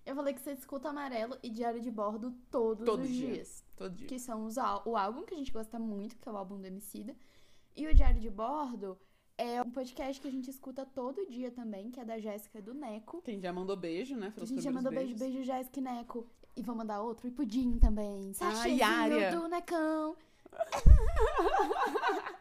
Eu 0.05 0.15
falei 0.15 0.33
que 0.33 0.41
você 0.41 0.53
escuta 0.53 0.89
amarelo 0.89 1.37
e 1.43 1.49
diário 1.49 1.79
de 1.81 1.91
bordo 1.91 2.33
todos 2.49 2.85
Todo 2.85 3.01
os 3.03 3.07
dia. 3.09 3.33
dias. 3.33 3.63
Todo 3.75 3.93
dia. 3.95 4.07
Que 4.07 4.17
são 4.17 4.45
os, 4.45 4.55
o 4.85 4.97
álbum 4.97 5.23
que 5.23 5.33
a 5.35 5.37
gente 5.37 5.51
gosta 5.51 5.77
muito, 5.77 6.17
que 6.17 6.27
é 6.27 6.31
o 6.31 6.37
álbum 6.37 6.57
do 6.59 6.65
Emicida. 6.65 7.15
E 7.75 7.85
o 7.87 7.93
Diário 7.93 8.19
de 8.19 8.29
Bordo 8.29 8.97
é 9.37 9.61
um 9.61 9.69
podcast 9.69 10.19
que 10.19 10.27
a 10.27 10.31
gente 10.31 10.49
escuta 10.49 10.85
todo 10.85 11.25
dia 11.29 11.51
também, 11.51 11.91
que 11.91 11.99
é 11.99 12.05
da 12.05 12.17
Jéssica 12.17 12.61
do 12.61 12.73
Neco. 12.73 13.21
Quem 13.21 13.39
já 13.39 13.53
mandou 13.53 13.75
beijo, 13.77 14.15
né? 14.17 14.27
A 14.27 14.31
Pelos 14.31 14.49
gente 14.49 14.61
já 14.61 14.71
mandou 14.71 14.91
beijo, 14.91 15.15
beijos. 15.15 15.33
beijo, 15.35 15.43
Jéssica 15.43 15.79
e 15.79 15.83
Neco. 15.83 16.27
E 16.59 16.61
vou 16.61 16.75
mandar 16.75 17.01
outro, 17.01 17.25
e 17.25 17.31
Pudim 17.31 17.79
também. 17.79 18.33
Sachêzinho 18.33 18.79
Yária. 18.79 19.31
do 19.31 19.47
Necão. 19.47 20.15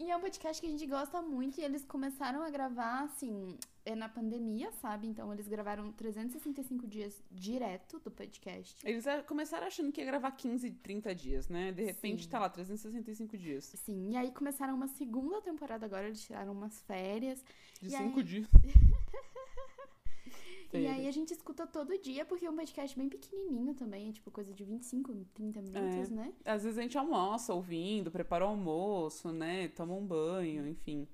E 0.00 0.10
é 0.12 0.16
um 0.16 0.20
podcast 0.20 0.62
que 0.62 0.66
a 0.66 0.70
gente 0.70 0.86
gosta 0.86 1.20
muito 1.20 1.60
e 1.60 1.64
eles 1.64 1.84
começaram 1.84 2.40
a 2.42 2.48
gravar, 2.48 3.02
assim, 3.02 3.58
é 3.84 3.96
na 3.96 4.08
pandemia, 4.08 4.70
sabe? 4.80 5.08
Então 5.08 5.30
eles 5.34 5.48
gravaram 5.48 5.90
365 5.92 6.86
dias 6.86 7.20
direto 7.30 7.98
do 7.98 8.08
podcast. 8.10 8.76
Eles 8.88 9.04
começaram 9.26 9.66
achando 9.66 9.90
que 9.90 10.00
ia 10.00 10.06
gravar 10.06 10.30
15, 10.30 10.70
30 10.70 11.14
dias, 11.16 11.48
né? 11.48 11.72
De 11.72 11.82
repente 11.84 12.22
Sim. 12.22 12.28
tá 12.30 12.38
lá, 12.38 12.48
365 12.48 13.36
dias. 13.36 13.64
Sim, 13.84 14.12
e 14.12 14.16
aí 14.16 14.30
começaram 14.30 14.74
uma 14.76 14.86
segunda 14.88 15.42
temporada 15.42 15.84
agora, 15.84 16.06
eles 16.06 16.22
tiraram 16.22 16.52
umas 16.52 16.80
férias. 16.82 17.44
De 17.82 17.88
E 17.88 17.90
5 17.90 18.18
aí? 18.18 18.24
dias. 18.24 18.46
E 20.72 20.86
aí 20.86 21.08
a 21.08 21.10
gente 21.10 21.32
escuta 21.32 21.66
todo 21.66 21.96
dia, 21.98 22.24
porque 22.26 22.44
é 22.44 22.50
um 22.50 22.56
podcast 22.56 22.96
bem 22.98 23.08
pequenininho 23.08 23.74
também, 23.74 24.10
é 24.10 24.12
tipo 24.12 24.30
coisa 24.30 24.52
de 24.52 24.64
25, 24.64 25.14
30 25.34 25.62
minutos, 25.62 26.10
É. 26.10 26.14
né? 26.14 26.32
Às 26.44 26.62
vezes 26.64 26.78
a 26.78 26.82
gente 26.82 26.98
almoça 26.98 27.54
ouvindo, 27.54 28.10
prepara 28.10 28.44
o 28.44 28.48
almoço, 28.48 29.32
né? 29.32 29.68
Toma 29.68 29.94
um 29.94 30.04
banho, 30.06 30.66
enfim. 30.68 31.08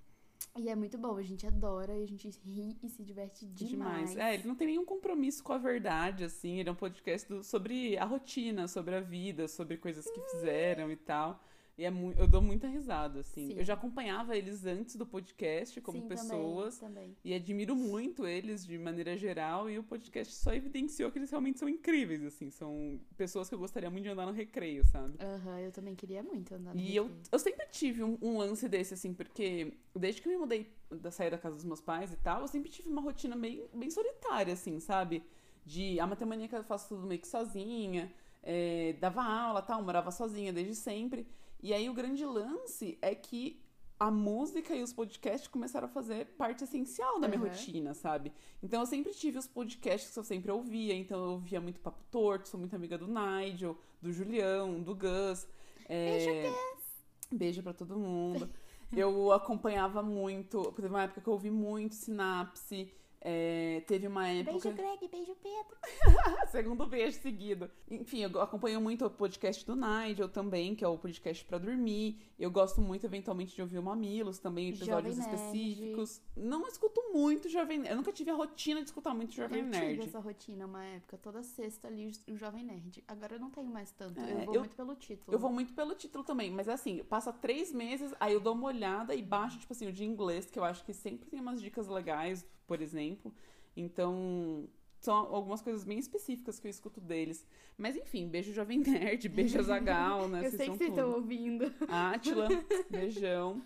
E 0.56 0.68
é 0.68 0.74
muito 0.76 0.98
bom, 0.98 1.16
a 1.16 1.22
gente 1.22 1.46
adora, 1.46 1.96
e 1.96 2.02
a 2.02 2.06
gente 2.06 2.28
ri 2.44 2.76
e 2.82 2.88
se 2.88 3.02
diverte 3.02 3.46
demais. 3.46 4.10
Demais. 4.10 4.16
É, 4.16 4.34
ele 4.34 4.46
não 4.46 4.54
tem 4.54 4.66
nenhum 4.68 4.84
compromisso 4.84 5.42
com 5.42 5.52
a 5.52 5.58
verdade, 5.58 6.24
assim. 6.24 6.58
Ele 6.58 6.68
é 6.68 6.72
um 6.72 6.76
podcast 6.76 7.28
do- 7.28 7.42
sobre 7.42 7.96
a 7.96 8.04
rotina, 8.04 8.68
sobre 8.68 8.94
a 8.94 9.00
vida, 9.00 9.48
sobre 9.48 9.76
coisas 9.76 10.04
que 10.10 10.20
fizeram 10.30 10.90
e 10.92 10.96
tal. 10.96 11.40
E 11.76 11.84
é 11.84 11.92
eu 12.16 12.28
dou 12.28 12.40
muita 12.40 12.68
risada, 12.68 13.20
assim. 13.20 13.48
Sim. 13.48 13.58
Eu 13.58 13.64
já 13.64 13.74
acompanhava 13.74 14.36
eles 14.36 14.64
antes 14.64 14.94
do 14.94 15.04
podcast 15.04 15.80
como 15.80 16.02
Sim, 16.02 16.08
pessoas. 16.08 16.78
Também, 16.78 16.94
também. 16.94 17.16
E 17.24 17.34
admiro 17.34 17.74
muito 17.74 18.24
eles 18.24 18.64
de 18.64 18.78
maneira 18.78 19.16
geral. 19.16 19.68
E 19.68 19.76
o 19.76 19.82
podcast 19.82 20.32
só 20.34 20.54
evidenciou 20.54 21.10
que 21.10 21.18
eles 21.18 21.30
realmente 21.30 21.58
são 21.58 21.68
incríveis, 21.68 22.22
assim. 22.22 22.48
São 22.48 23.00
pessoas 23.16 23.48
que 23.48 23.56
eu 23.56 23.58
gostaria 23.58 23.90
muito 23.90 24.04
de 24.04 24.10
andar 24.10 24.24
no 24.24 24.32
recreio, 24.32 24.84
sabe? 24.84 25.18
Aham, 25.20 25.58
eu 25.58 25.72
também 25.72 25.96
queria 25.96 26.22
muito 26.22 26.54
andar 26.54 26.74
no 26.74 26.80
E 26.80 26.94
eu, 26.94 27.04
recreio. 27.04 27.22
eu 27.32 27.38
sempre 27.40 27.66
tive 27.66 28.04
um, 28.04 28.16
um 28.22 28.38
lance 28.38 28.68
desse, 28.68 28.94
assim, 28.94 29.12
porque 29.12 29.72
desde 29.96 30.22
que 30.22 30.28
eu 30.28 30.32
me 30.32 30.38
mudei 30.38 30.72
da 30.92 31.10
sair 31.10 31.30
da 31.30 31.38
casa 31.38 31.56
dos 31.56 31.64
meus 31.64 31.80
pais 31.80 32.12
e 32.12 32.16
tal, 32.16 32.42
eu 32.42 32.48
sempre 32.48 32.70
tive 32.70 32.88
uma 32.88 33.00
rotina 33.00 33.36
bem, 33.36 33.66
bem 33.74 33.90
solitária, 33.90 34.52
assim, 34.54 34.78
sabe? 34.78 35.24
De 35.66 35.98
a 35.98 36.06
matemática 36.06 36.56
eu 36.56 36.62
faço 36.62 36.90
tudo 36.94 37.04
meio 37.04 37.20
que 37.20 37.26
sozinha, 37.26 38.12
é, 38.44 38.94
dava 39.00 39.24
aula 39.24 39.60
tal, 39.60 39.82
morava 39.82 40.12
sozinha 40.12 40.52
desde 40.52 40.76
sempre. 40.76 41.26
E 41.64 41.72
aí 41.72 41.88
o 41.88 41.94
grande 41.94 42.22
lance 42.26 42.98
é 43.00 43.14
que 43.14 43.58
a 43.98 44.10
música 44.10 44.76
e 44.76 44.82
os 44.82 44.92
podcasts 44.92 45.48
começaram 45.48 45.86
a 45.86 45.88
fazer 45.88 46.26
parte 46.36 46.62
essencial 46.62 47.18
da 47.18 47.26
minha 47.26 47.40
Aham. 47.40 47.48
rotina, 47.48 47.94
sabe? 47.94 48.34
Então 48.62 48.80
eu 48.80 48.86
sempre 48.86 49.14
tive 49.14 49.38
os 49.38 49.46
podcasts 49.46 50.12
que 50.12 50.18
eu 50.18 50.24
sempre 50.24 50.52
ouvia, 50.52 50.94
então 50.94 51.24
eu 51.24 51.30
ouvia 51.30 51.62
muito 51.62 51.80
Papo 51.80 52.04
Torto, 52.10 52.50
sou 52.50 52.60
muito 52.60 52.76
amiga 52.76 52.98
do 52.98 53.06
Nigel, 53.06 53.78
do 54.02 54.12
Julião, 54.12 54.78
do 54.82 54.94
Gus. 54.94 55.48
É... 55.88 56.52
Beijo 57.32 57.62
pra 57.62 57.72
todo 57.72 57.96
mundo. 57.96 58.50
Eu 58.94 59.32
acompanhava 59.32 60.02
muito. 60.02 60.70
Teve 60.72 60.88
uma 60.88 61.04
época 61.04 61.22
que 61.22 61.26
eu 61.26 61.32
ouvi 61.32 61.50
muito 61.50 61.94
Sinapse. 61.94 62.92
É, 63.26 63.82
teve 63.86 64.06
uma 64.06 64.28
época. 64.28 64.52
Beijo, 64.52 64.72
Greg, 64.72 65.08
beijo, 65.08 65.34
Pedro. 65.42 65.76
Segundo 66.52 66.86
beijo 66.86 67.18
seguido. 67.20 67.70
Enfim, 67.90 68.20
eu 68.22 68.40
acompanho 68.40 68.80
muito 68.82 69.06
o 69.06 69.10
podcast 69.10 69.64
do 69.66 69.74
Nigel 69.74 70.28
também, 70.28 70.74
que 70.74 70.84
é 70.84 70.88
o 70.88 70.98
podcast 70.98 71.42
pra 71.46 71.56
dormir. 71.56 72.20
Eu 72.38 72.50
gosto 72.50 72.80
muito, 72.82 73.04
eventualmente, 73.06 73.54
de 73.54 73.62
ouvir 73.62 73.78
o 73.78 73.82
Mamilos 73.82 74.38
também, 74.38 74.68
episódios 74.68 75.16
Jovem 75.16 75.30
Nerd. 75.30 75.34
específicos. 75.34 76.20
Não 76.36 76.66
escuto 76.66 77.00
muito 77.14 77.48
Jovem 77.48 77.78
Nerd. 77.78 77.90
Eu 77.90 77.96
nunca 77.96 78.12
tive 78.12 78.30
a 78.30 78.34
rotina 78.34 78.80
de 78.80 78.86
escutar 78.88 79.14
muito 79.14 79.32
Jovem 79.32 79.60
eu 79.60 79.66
Nerd. 79.66 79.94
tive 79.94 80.04
essa 80.08 80.18
rotina 80.20 80.66
uma 80.66 80.84
época, 80.84 81.16
toda 81.16 81.42
sexta 81.42 81.88
ali, 81.88 82.10
o 82.28 82.36
Jovem 82.36 82.62
Nerd. 82.64 83.02
Agora 83.08 83.36
eu 83.36 83.40
não 83.40 83.50
tenho 83.50 83.66
mais 83.66 83.90
tanto, 83.92 84.20
É, 84.20 84.32
eu 84.32 84.44
vou 84.44 84.54
eu- 84.54 84.60
muito 84.60 84.76
pelo 84.76 84.94
título. 84.96 85.34
Eu 85.34 85.38
vou 85.38 85.50
muito 85.50 85.72
pelo 85.72 85.94
título 85.94 86.22
também, 86.24 86.50
mas 86.50 86.68
assim, 86.68 87.02
passa 87.04 87.32
três 87.32 87.72
meses, 87.72 88.12
aí 88.20 88.34
eu 88.34 88.40
dou 88.40 88.52
uma 88.54 88.66
olhada 88.66 89.14
e 89.14 89.22
baixo, 89.22 89.58
tipo 89.58 89.72
assim, 89.72 89.86
o 89.88 89.92
de 89.92 90.04
inglês, 90.04 90.50
que 90.50 90.58
eu 90.58 90.64
acho 90.64 90.84
que 90.84 90.92
sempre 90.92 91.28
tem 91.30 91.40
umas 91.40 91.60
dicas 91.62 91.88
legais, 91.88 92.44
por 92.66 92.80
exemplo. 92.80 93.32
Então, 93.76 94.68
são 95.00 95.14
algumas 95.14 95.60
coisas 95.60 95.84
bem 95.84 95.98
específicas 95.98 96.58
que 96.58 96.66
eu 96.66 96.70
escuto 96.70 97.00
deles. 97.00 97.46
Mas 97.76 97.96
enfim, 97.96 98.28
beijo 98.28 98.52
Jovem 98.52 98.78
Nerd, 98.78 99.28
beijo 99.28 99.58
Azagal, 99.58 100.28
né? 100.28 100.38
Eu 100.38 100.42
Vocês 100.50 100.56
sei 100.56 100.70
que 100.70 100.78
vocês 100.78 100.90
estão 100.90 101.12
ouvindo. 101.12 101.72
Átila, 101.88 102.48
beijão. 102.90 103.62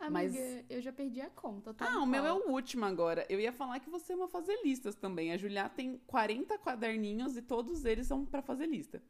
Amiga, 0.00 0.10
Mas- 0.10 0.64
eu 0.68 0.80
já 0.82 0.92
perdi 0.92 1.20
a 1.20 1.30
conta, 1.30 1.72
tá? 1.72 1.92
Ah, 1.92 2.02
o 2.02 2.06
meu 2.06 2.26
é 2.26 2.32
o 2.32 2.50
último 2.50 2.84
agora. 2.84 3.24
Eu 3.28 3.38
ia 3.38 3.52
falar 3.52 3.78
que 3.78 3.88
você 3.88 4.12
é 4.12 4.16
uma 4.16 4.26
fazer 4.26 4.60
listas 4.64 4.96
também. 4.96 5.32
A 5.32 5.36
Julia 5.36 5.68
tem 5.68 6.00
40 6.08 6.58
quaderninhos 6.58 7.36
e 7.36 7.42
todos 7.42 7.84
eles 7.84 8.08
são 8.08 8.24
pra 8.26 8.42
fazer 8.42 8.66
lista. 8.66 9.00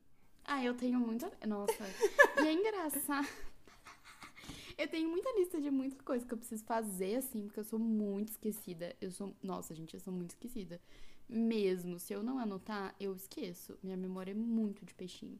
Ah, 0.45 0.62
eu 0.62 0.74
tenho 0.74 1.01
muita. 1.01 1.32
Nossa. 1.47 1.72
e 2.45 2.47
é 2.47 2.53
engraçado. 2.53 3.26
Eu 4.83 4.89
tenho 4.89 5.09
muita 5.09 5.30
lista 5.39 5.61
de 5.61 5.70
muita 5.70 6.03
coisa 6.03 6.26
que 6.26 6.35
eu 6.35 6.39
preciso 6.39 6.64
fazer, 6.64 7.14
assim, 7.14 7.45
porque 7.45 7.61
eu 7.61 7.64
sou 7.64 7.78
muito 7.78 8.30
esquecida. 8.30 8.97
Eu 9.01 9.12
sou. 9.12 9.33
Nossa, 9.41 9.72
gente, 9.76 9.95
eu 9.95 10.01
sou 10.01 10.12
muito 10.12 10.30
esquecida. 10.30 10.80
mesmo. 11.28 12.01
Se 12.01 12.12
eu 12.12 12.20
não 12.20 12.37
anotar, 12.41 12.93
eu 12.99 13.14
esqueço. 13.14 13.78
Minha 13.80 13.97
memória 13.97 14.33
é 14.33 14.35
muito 14.35 14.85
de 14.85 14.93
peixinho. 14.93 15.39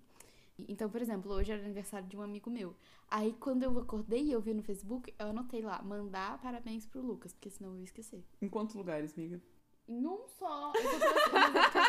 Então, 0.69 0.89
por 0.89 1.03
exemplo, 1.03 1.33
hoje 1.33 1.51
era 1.51 1.61
aniversário 1.61 2.07
de 2.07 2.17
um 2.17 2.23
amigo 2.23 2.49
meu. 2.51 2.77
Aí, 3.11 3.35
quando 3.41 3.65
eu 3.65 3.77
acordei 3.81 4.23
e 4.23 4.33
eu 4.33 4.41
vi 4.41 4.55
no 4.55 4.63
Facebook, 4.63 5.13
eu 5.19 5.27
anotei 5.27 5.61
lá, 5.61 5.83
mandar 5.83 6.41
parabéns 6.41 6.87
pro 6.87 7.03
Lucas, 7.03 7.33
porque 7.33 7.51
senão 7.51 7.73
eu 7.73 7.79
ia 7.79 7.85
esquecer. 7.85 8.23
Em 8.41 8.49
quantos 8.49 8.77
lugares, 8.77 9.13
amiga? 9.19 9.41
Em 9.89 10.07
um 10.07 10.27
só. 10.39 10.73
Eu 10.75 10.83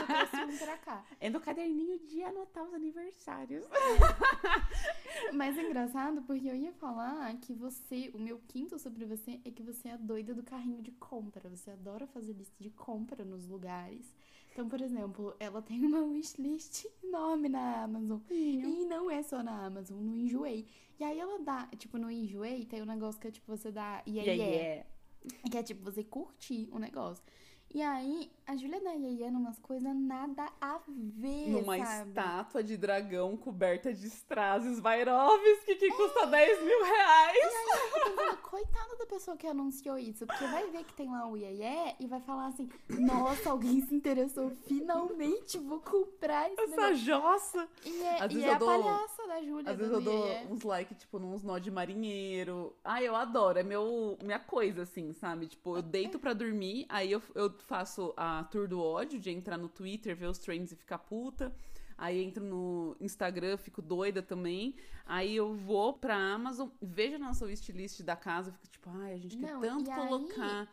trouxe, 0.07 0.35
é 0.35 0.43
eu 0.43 0.47
um 0.47 0.57
pra 0.57 0.77
cá. 0.77 1.05
É 1.19 1.29
no 1.29 1.39
caderninho 1.39 1.99
de 1.99 2.23
anotar 2.23 2.63
os 2.63 2.73
aniversários. 2.73 3.65
Mas 5.33 5.57
é 5.57 5.63
engraçado 5.63 6.21
porque 6.23 6.47
eu 6.47 6.55
ia 6.55 6.73
falar 6.73 7.33
que 7.37 7.53
você, 7.53 8.11
o 8.13 8.19
meu 8.19 8.41
quinto 8.47 8.79
sobre 8.79 9.05
você 9.05 9.39
é 9.45 9.51
que 9.51 9.61
você 9.61 9.89
é 9.89 9.93
a 9.93 9.97
doida 9.97 10.33
do 10.33 10.43
carrinho 10.43 10.81
de 10.81 10.91
compra. 10.91 11.47
Você 11.49 11.71
adora 11.71 12.07
fazer 12.07 12.33
lista 12.33 12.55
de 12.59 12.71
compra 12.71 13.23
nos 13.23 13.47
lugares. 13.47 14.13
Então, 14.51 14.67
por 14.67 14.81
exemplo, 14.81 15.35
ela 15.39 15.61
tem 15.61 15.83
uma 15.83 16.01
wishlist 16.01 16.85
enorme 17.03 17.49
na 17.49 17.83
Amazon. 17.83 18.19
E 18.29 18.85
não 18.85 19.09
é 19.09 19.23
só 19.23 19.41
na 19.41 19.65
Amazon, 19.65 19.97
no 19.97 20.15
Enjoei. 20.15 20.67
E 20.99 21.03
aí 21.03 21.19
ela 21.19 21.39
dá, 21.39 21.67
tipo, 21.77 21.97
no 21.97 22.09
Enjoei 22.09 22.65
tem 22.65 22.81
um 22.81 22.85
negócio 22.85 23.19
que 23.19 23.27
é 23.27 23.31
tipo, 23.31 23.55
você 23.55 23.71
dá 23.71 24.03
yeah, 24.07 24.31
yeah, 24.31 24.85
que 25.49 25.57
é 25.57 25.63
tipo 25.63 25.83
você 25.83 26.03
curtir 26.03 26.69
o 26.71 26.77
negócio. 26.77 27.23
E 27.73 27.81
aí, 27.81 28.29
a 28.45 28.55
Júlia 28.55 28.79
da 28.81 28.93
Iê 28.93 29.31
numas 29.31 29.57
coisas 29.57 29.95
nada 29.95 30.47
a 30.61 30.79
ver, 30.87 31.49
Numa 31.49 31.75
sabe? 31.83 32.09
estátua 32.09 32.63
de 32.63 32.77
dragão 32.77 33.35
coberta 33.35 33.91
de 33.91 34.05
strass 34.07 34.63
Swarovski 34.77 35.75
que 35.77 35.89
custa 35.91 36.27
10 36.27 36.61
mil 36.63 36.83
reais. 36.83 37.53
Eu 38.05 38.15
falo, 38.15 38.37
coitada 38.37 38.95
da 38.97 39.05
pessoa 39.07 39.35
que 39.35 39.47
anunciou 39.47 39.97
isso, 39.97 40.23
porque 40.27 40.45
vai 40.45 40.69
ver 40.69 40.83
que 40.83 40.93
tem 40.93 41.09
lá 41.09 41.27
o 41.27 41.35
Iê 41.35 41.95
e 41.99 42.05
vai 42.05 42.21
falar 42.21 42.47
assim: 42.47 42.69
Nossa, 42.89 43.49
alguém 43.49 43.81
se 43.87 43.95
interessou, 43.95 44.51
finalmente 44.67 45.57
vou 45.57 45.79
comprar 45.79 46.51
esse 46.51 46.61
Essa 46.61 46.75
negócio. 46.91 46.95
jossa. 46.97 47.67
E 47.83 48.01
é, 48.03 48.21
Às 48.21 48.31
e 48.31 48.35
vezes 48.35 48.43
é 48.43 48.49
eu 48.49 48.53
a 48.53 48.57
dou- 48.59 48.67
palhaça 48.67 49.27
da 49.27 49.41
Júlia. 49.41 49.71
Às 49.71 49.77
vezes 49.77 49.93
eu 49.93 50.01
dou 50.01 50.27
uns 50.51 50.61
like, 50.61 50.93
tipo, 50.93 51.17
nos 51.17 51.41
nó 51.43 51.57
de 51.57 51.71
marinheiro. 51.71 52.75
Ah, 52.83 53.01
eu 53.01 53.15
adoro. 53.15 53.57
É 53.57 53.63
meu, 53.63 54.15
minha 54.21 54.39
coisa, 54.39 54.83
assim, 54.83 55.11
sabe? 55.13 55.47
Tipo, 55.47 55.77
eu 55.77 55.81
deito 55.81 56.19
pra 56.19 56.33
dormir, 56.33 56.85
aí 56.87 57.11
eu, 57.11 57.21
eu 57.33 57.49
faço 57.65 58.13
a 58.17 58.43
tour 58.45 58.67
do 58.67 58.81
ódio, 58.81 59.19
de 59.19 59.29
entrar 59.31 59.57
no 59.57 59.67
Twitter, 59.69 60.15
ver 60.15 60.27
os 60.27 60.37
trends 60.37 60.71
e 60.71 60.75
ficar 60.75 60.97
puta. 60.99 61.53
Aí 61.97 62.23
entro 62.23 62.43
no 62.43 62.95
Instagram, 62.99 63.55
fico 63.57 63.81
doida 63.81 64.21
também. 64.21 64.75
Aí 65.05 65.35
eu 65.35 65.53
vou 65.53 65.93
pra 65.93 66.15
Amazon, 66.15 66.69
vejo 66.81 67.15
a 67.15 67.19
nossa 67.19 67.45
wishlist 67.45 68.01
da 68.01 68.15
casa, 68.15 68.51
fico 68.51 68.67
tipo, 68.67 68.89
ai, 68.89 69.13
a 69.13 69.17
gente 69.17 69.37
quer 69.37 69.53
Não, 69.53 69.61
tanto 69.61 69.87
e 69.89 69.91
aí- 69.91 70.07
colocar 70.07 70.67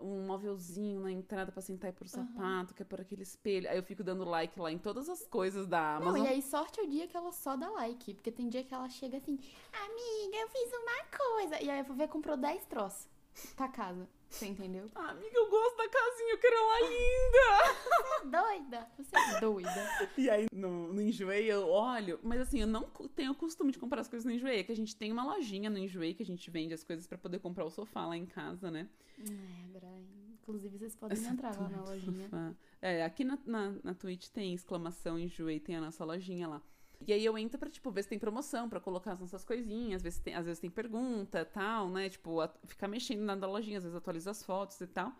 um 0.00 0.26
móvelzinho 0.26 1.00
na 1.00 1.12
entrada 1.12 1.52
pra 1.52 1.62
sentar 1.62 1.88
e 1.90 1.92
pôr 1.92 2.06
o 2.06 2.08
sapato, 2.08 2.74
quer 2.74 2.84
pôr 2.84 3.00
aquele 3.00 3.22
espelho. 3.22 3.70
Aí 3.70 3.76
eu 3.76 3.82
fico 3.82 4.02
dando 4.02 4.24
like 4.24 4.58
lá 4.58 4.70
em 4.72 4.76
todas 4.78 5.08
as 5.08 5.24
coisas 5.26 5.66
da 5.68 6.00
Não, 6.00 6.08
Amazon. 6.08 6.26
e 6.26 6.28
aí 6.28 6.42
sorte 6.42 6.80
é 6.80 6.82
o 6.82 6.88
dia 6.88 7.06
que 7.06 7.16
ela 7.16 7.30
só 7.30 7.56
dá 7.56 7.70
like. 7.70 8.12
Porque 8.14 8.32
tem 8.32 8.48
dia 8.48 8.64
que 8.64 8.74
ela 8.74 8.88
chega 8.88 9.18
assim, 9.18 9.38
amiga, 9.72 10.36
eu 10.36 10.48
fiz 10.48 10.70
uma 10.72 11.04
coisa. 11.16 11.62
E 11.62 11.70
aí 11.70 11.78
eu 11.78 11.84
vou 11.84 11.96
ver, 11.96 12.08
comprou 12.08 12.36
10 12.36 12.64
troços 12.66 13.08
pra 13.54 13.68
casa. 13.68 14.08
Você 14.34 14.46
entendeu? 14.46 14.90
Ah, 14.96 15.10
amiga, 15.10 15.30
eu 15.32 15.48
gosto 15.48 15.76
da 15.76 15.88
casinha, 15.88 16.32
eu 16.32 16.38
quero 16.38 16.56
ela 16.56 16.80
linda! 16.80 17.84
Você 18.24 18.26
é 18.26 18.30
doida. 18.30 18.88
Você 18.98 19.16
é 19.16 19.40
doida. 19.40 20.10
E 20.18 20.30
aí, 20.30 20.46
no, 20.52 20.92
no 20.92 21.00
Enjoei, 21.00 21.50
eu 21.50 21.68
olho. 21.68 22.18
Mas 22.20 22.40
assim, 22.40 22.60
eu 22.60 22.66
não 22.66 22.82
tenho 23.14 23.30
o 23.30 23.34
costume 23.34 23.70
de 23.70 23.78
comprar 23.78 24.00
as 24.00 24.08
coisas 24.08 24.24
no 24.24 24.32
Enjoei. 24.32 24.58
É 24.58 24.64
que 24.64 24.72
a 24.72 24.76
gente 24.76 24.96
tem 24.96 25.12
uma 25.12 25.24
lojinha 25.24 25.70
no 25.70 25.78
Enjoei 25.78 26.14
que 26.14 26.22
a 26.22 26.26
gente 26.26 26.50
vende 26.50 26.74
as 26.74 26.82
coisas 26.82 27.06
pra 27.06 27.16
poder 27.16 27.38
comprar 27.38 27.64
o 27.64 27.70
sofá 27.70 28.06
lá 28.06 28.16
em 28.16 28.26
casa, 28.26 28.70
né? 28.70 28.88
É, 29.20 29.78
Brian. 29.78 30.02
Inclusive, 30.42 30.78
vocês 30.78 30.96
podem 30.96 31.16
entrar 31.24 31.56
lá 31.56 31.68
na 31.68 31.82
lojinha. 31.82 32.24
Sofá. 32.24 32.54
É, 32.82 33.04
aqui 33.04 33.22
na, 33.22 33.38
na, 33.46 33.74
na 33.84 33.94
Twitch 33.94 34.28
tem 34.28 34.52
exclamação 34.52 35.16
Enjoei, 35.16 35.60
tem 35.60 35.76
a 35.76 35.80
nossa 35.80 36.04
lojinha 36.04 36.48
lá. 36.48 36.62
E 37.06 37.12
aí 37.12 37.24
eu 37.24 37.36
entro 37.36 37.58
pra, 37.58 37.68
tipo, 37.70 37.90
ver 37.90 38.02
se 38.02 38.08
tem 38.08 38.18
promoção, 38.18 38.68
pra 38.68 38.80
colocar 38.80 39.12
as 39.12 39.20
nossas 39.20 39.44
coisinhas, 39.44 40.02
ver 40.02 40.10
se 40.10 40.22
tem, 40.22 40.34
às 40.34 40.46
vezes 40.46 40.60
tem 40.60 40.70
pergunta 40.70 41.44
tal, 41.44 41.88
né? 41.88 42.08
Tipo, 42.08 42.40
a- 42.40 42.48
ficar 42.66 42.88
mexendo 42.88 43.20
na 43.22 43.34
lojinha, 43.46 43.78
às 43.78 43.84
vezes 43.84 43.96
atualiza 43.96 44.30
as 44.30 44.42
fotos 44.42 44.80
e 44.80 44.86
tal, 44.86 45.12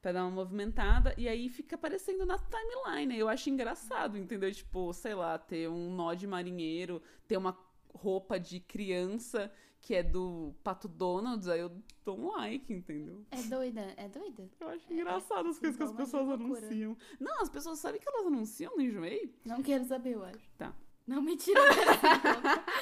pra 0.00 0.12
dar 0.12 0.22
uma 0.24 0.30
movimentada, 0.30 1.14
e 1.16 1.28
aí 1.28 1.48
fica 1.48 1.76
aparecendo 1.76 2.24
na 2.26 2.38
timeline. 2.38 3.16
Eu 3.18 3.28
acho 3.28 3.48
engraçado, 3.50 4.16
entendeu? 4.18 4.52
Tipo, 4.52 4.92
sei 4.92 5.14
lá, 5.14 5.38
ter 5.38 5.68
um 5.68 5.94
nó 5.94 6.14
de 6.14 6.26
marinheiro, 6.26 7.02
ter 7.26 7.36
uma 7.36 7.56
roupa 7.94 8.38
de 8.38 8.58
criança 8.60 9.52
que 9.80 9.94
é 9.96 10.02
do 10.02 10.54
Pato 10.62 10.86
Donalds, 10.86 11.48
aí 11.48 11.58
eu 11.58 11.72
dou 12.04 12.16
um 12.16 12.28
like, 12.36 12.72
entendeu? 12.72 13.26
É 13.32 13.42
doida, 13.42 13.80
é 13.96 14.08
doida. 14.08 14.48
Eu 14.60 14.68
acho 14.68 14.92
engraçado 14.92 15.48
as 15.48 15.58
coisas 15.58 15.76
que 15.76 15.82
as 15.82 15.92
pessoas 15.92 16.28
anunciam. 16.30 16.96
Não, 17.18 17.42
as 17.42 17.48
pessoas 17.48 17.80
sabem 17.80 18.00
que 18.00 18.08
elas 18.08 18.26
anunciam 18.26 18.76
no 18.76 18.80
Enjoei? 18.82 19.34
Não 19.44 19.60
quero 19.60 19.84
saber, 19.84 20.14
eu 20.14 20.22
acho. 20.24 20.48
Tá. 20.56 20.72
Não, 21.06 21.22
mentira. 21.22 21.60
quero 21.74 22.00
saber. 22.00 22.62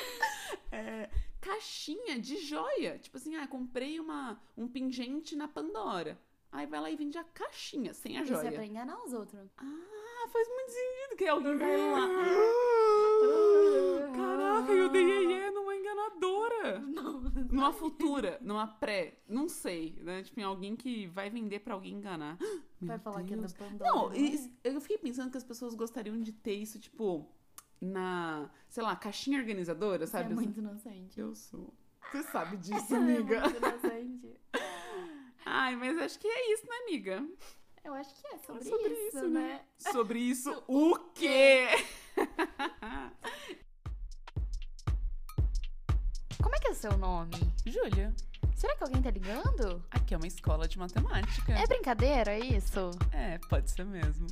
É, 0.72 1.10
caixinha 1.40 2.18
de 2.18 2.36
joia. 2.38 2.98
Tipo 2.98 3.16
assim, 3.16 3.34
ah, 3.36 3.46
comprei 3.46 3.98
uma, 3.98 4.40
um 4.56 4.68
pingente 4.68 5.34
na 5.34 5.48
Pandora. 5.48 6.18
Aí 6.52 6.66
vai 6.66 6.80
lá 6.80 6.90
e 6.90 6.96
vende 6.96 7.18
a 7.18 7.24
caixinha, 7.24 7.92
sem 7.92 8.16
a 8.18 8.22
Isso 8.22 8.32
é 8.34 8.36
joia. 8.36 8.52
pra 8.52 8.64
enganar 8.66 8.96
os 9.04 9.12
outros. 9.12 9.40
Ah, 9.56 10.28
faz 10.32 10.48
muito 10.48 10.70
sentido 10.70 11.16
que 11.18 11.26
alguém 11.26 11.56
vai 11.56 11.76
lá. 11.76 12.06
Ah. 12.08 14.12
Caraca, 14.16 14.72
eu 14.72 14.88
dei 14.88 15.26
iê 15.26 15.50
numa 15.50 15.74
enganadora. 15.76 16.78
Não. 16.80 17.20
Numa 17.50 17.72
futura, 17.72 18.38
numa 18.40 18.66
pré, 18.66 19.18
não 19.28 19.48
sei, 19.48 19.96
né? 20.02 20.22
Tipo, 20.22 20.40
em 20.40 20.44
alguém 20.44 20.76
que 20.76 21.06
vai 21.08 21.30
vender 21.30 21.60
pra 21.60 21.74
alguém 21.74 21.94
enganar. 21.94 22.38
Vai 22.82 22.96
Meu 22.96 22.98
falar 23.00 23.22
que 23.24 23.34
é 23.34 23.36
da 23.36 23.42
Deus. 23.42 23.52
Pandora. 23.52 23.90
Não, 23.92 24.10
é? 24.12 24.16
isso- 24.18 24.50
eu 24.64 24.80
fiquei 24.80 24.96
pensando 24.96 25.30
que 25.30 25.36
as 25.36 25.44
pessoas 25.44 25.74
gostariam 25.74 26.18
de 26.18 26.32
ter 26.32 26.54
isso, 26.54 26.78
tipo, 26.78 27.28
na, 27.80 28.50
sei 28.68 28.82
lá, 28.82 28.94
caixinha 28.96 29.38
organizadora, 29.38 30.06
Você 30.06 30.16
é 30.16 30.20
sabe? 30.22 30.34
muito 30.34 30.58
inocente. 30.60 31.18
Eu 31.18 31.34
sou. 31.34 31.72
Você 32.10 32.22
sabe 32.24 32.56
disso, 32.58 32.94
é 32.94 32.98
amiga. 32.98 33.40
muito 33.40 33.56
inocente. 33.56 34.36
Ai, 35.46 35.74
mas 35.76 35.98
acho 35.98 36.18
que 36.18 36.28
é 36.28 36.52
isso, 36.52 36.66
né, 36.66 36.76
amiga? 36.86 37.26
Eu 37.82 37.94
acho 37.94 38.14
que 38.14 38.26
é 38.26 38.38
sobre, 38.38 38.60
É 38.62 38.70
sobre 38.70 38.92
isso, 38.92 39.16
isso, 39.18 39.28
né? 39.28 39.64
Sobre 39.78 40.18
isso, 40.18 40.64
o 40.68 40.96
quê? 41.14 41.68
Como 46.42 46.54
é 46.54 46.58
que 46.58 46.68
é 46.68 46.70
o 46.70 46.74
seu 46.74 46.96
nome? 46.98 47.32
Júlia, 47.66 48.14
Será 48.54 48.76
que 48.76 48.84
alguém 48.84 49.00
tá 49.00 49.10
ligando? 49.10 49.82
aqui 49.90 50.12
é 50.12 50.16
uma 50.18 50.26
escola 50.26 50.68
de 50.68 50.78
matemática. 50.78 51.52
É 51.54 51.66
brincadeira 51.66 52.38
isso? 52.38 52.90
É, 53.12 53.38
pode 53.48 53.70
ser 53.70 53.84
mesmo. 53.86 54.26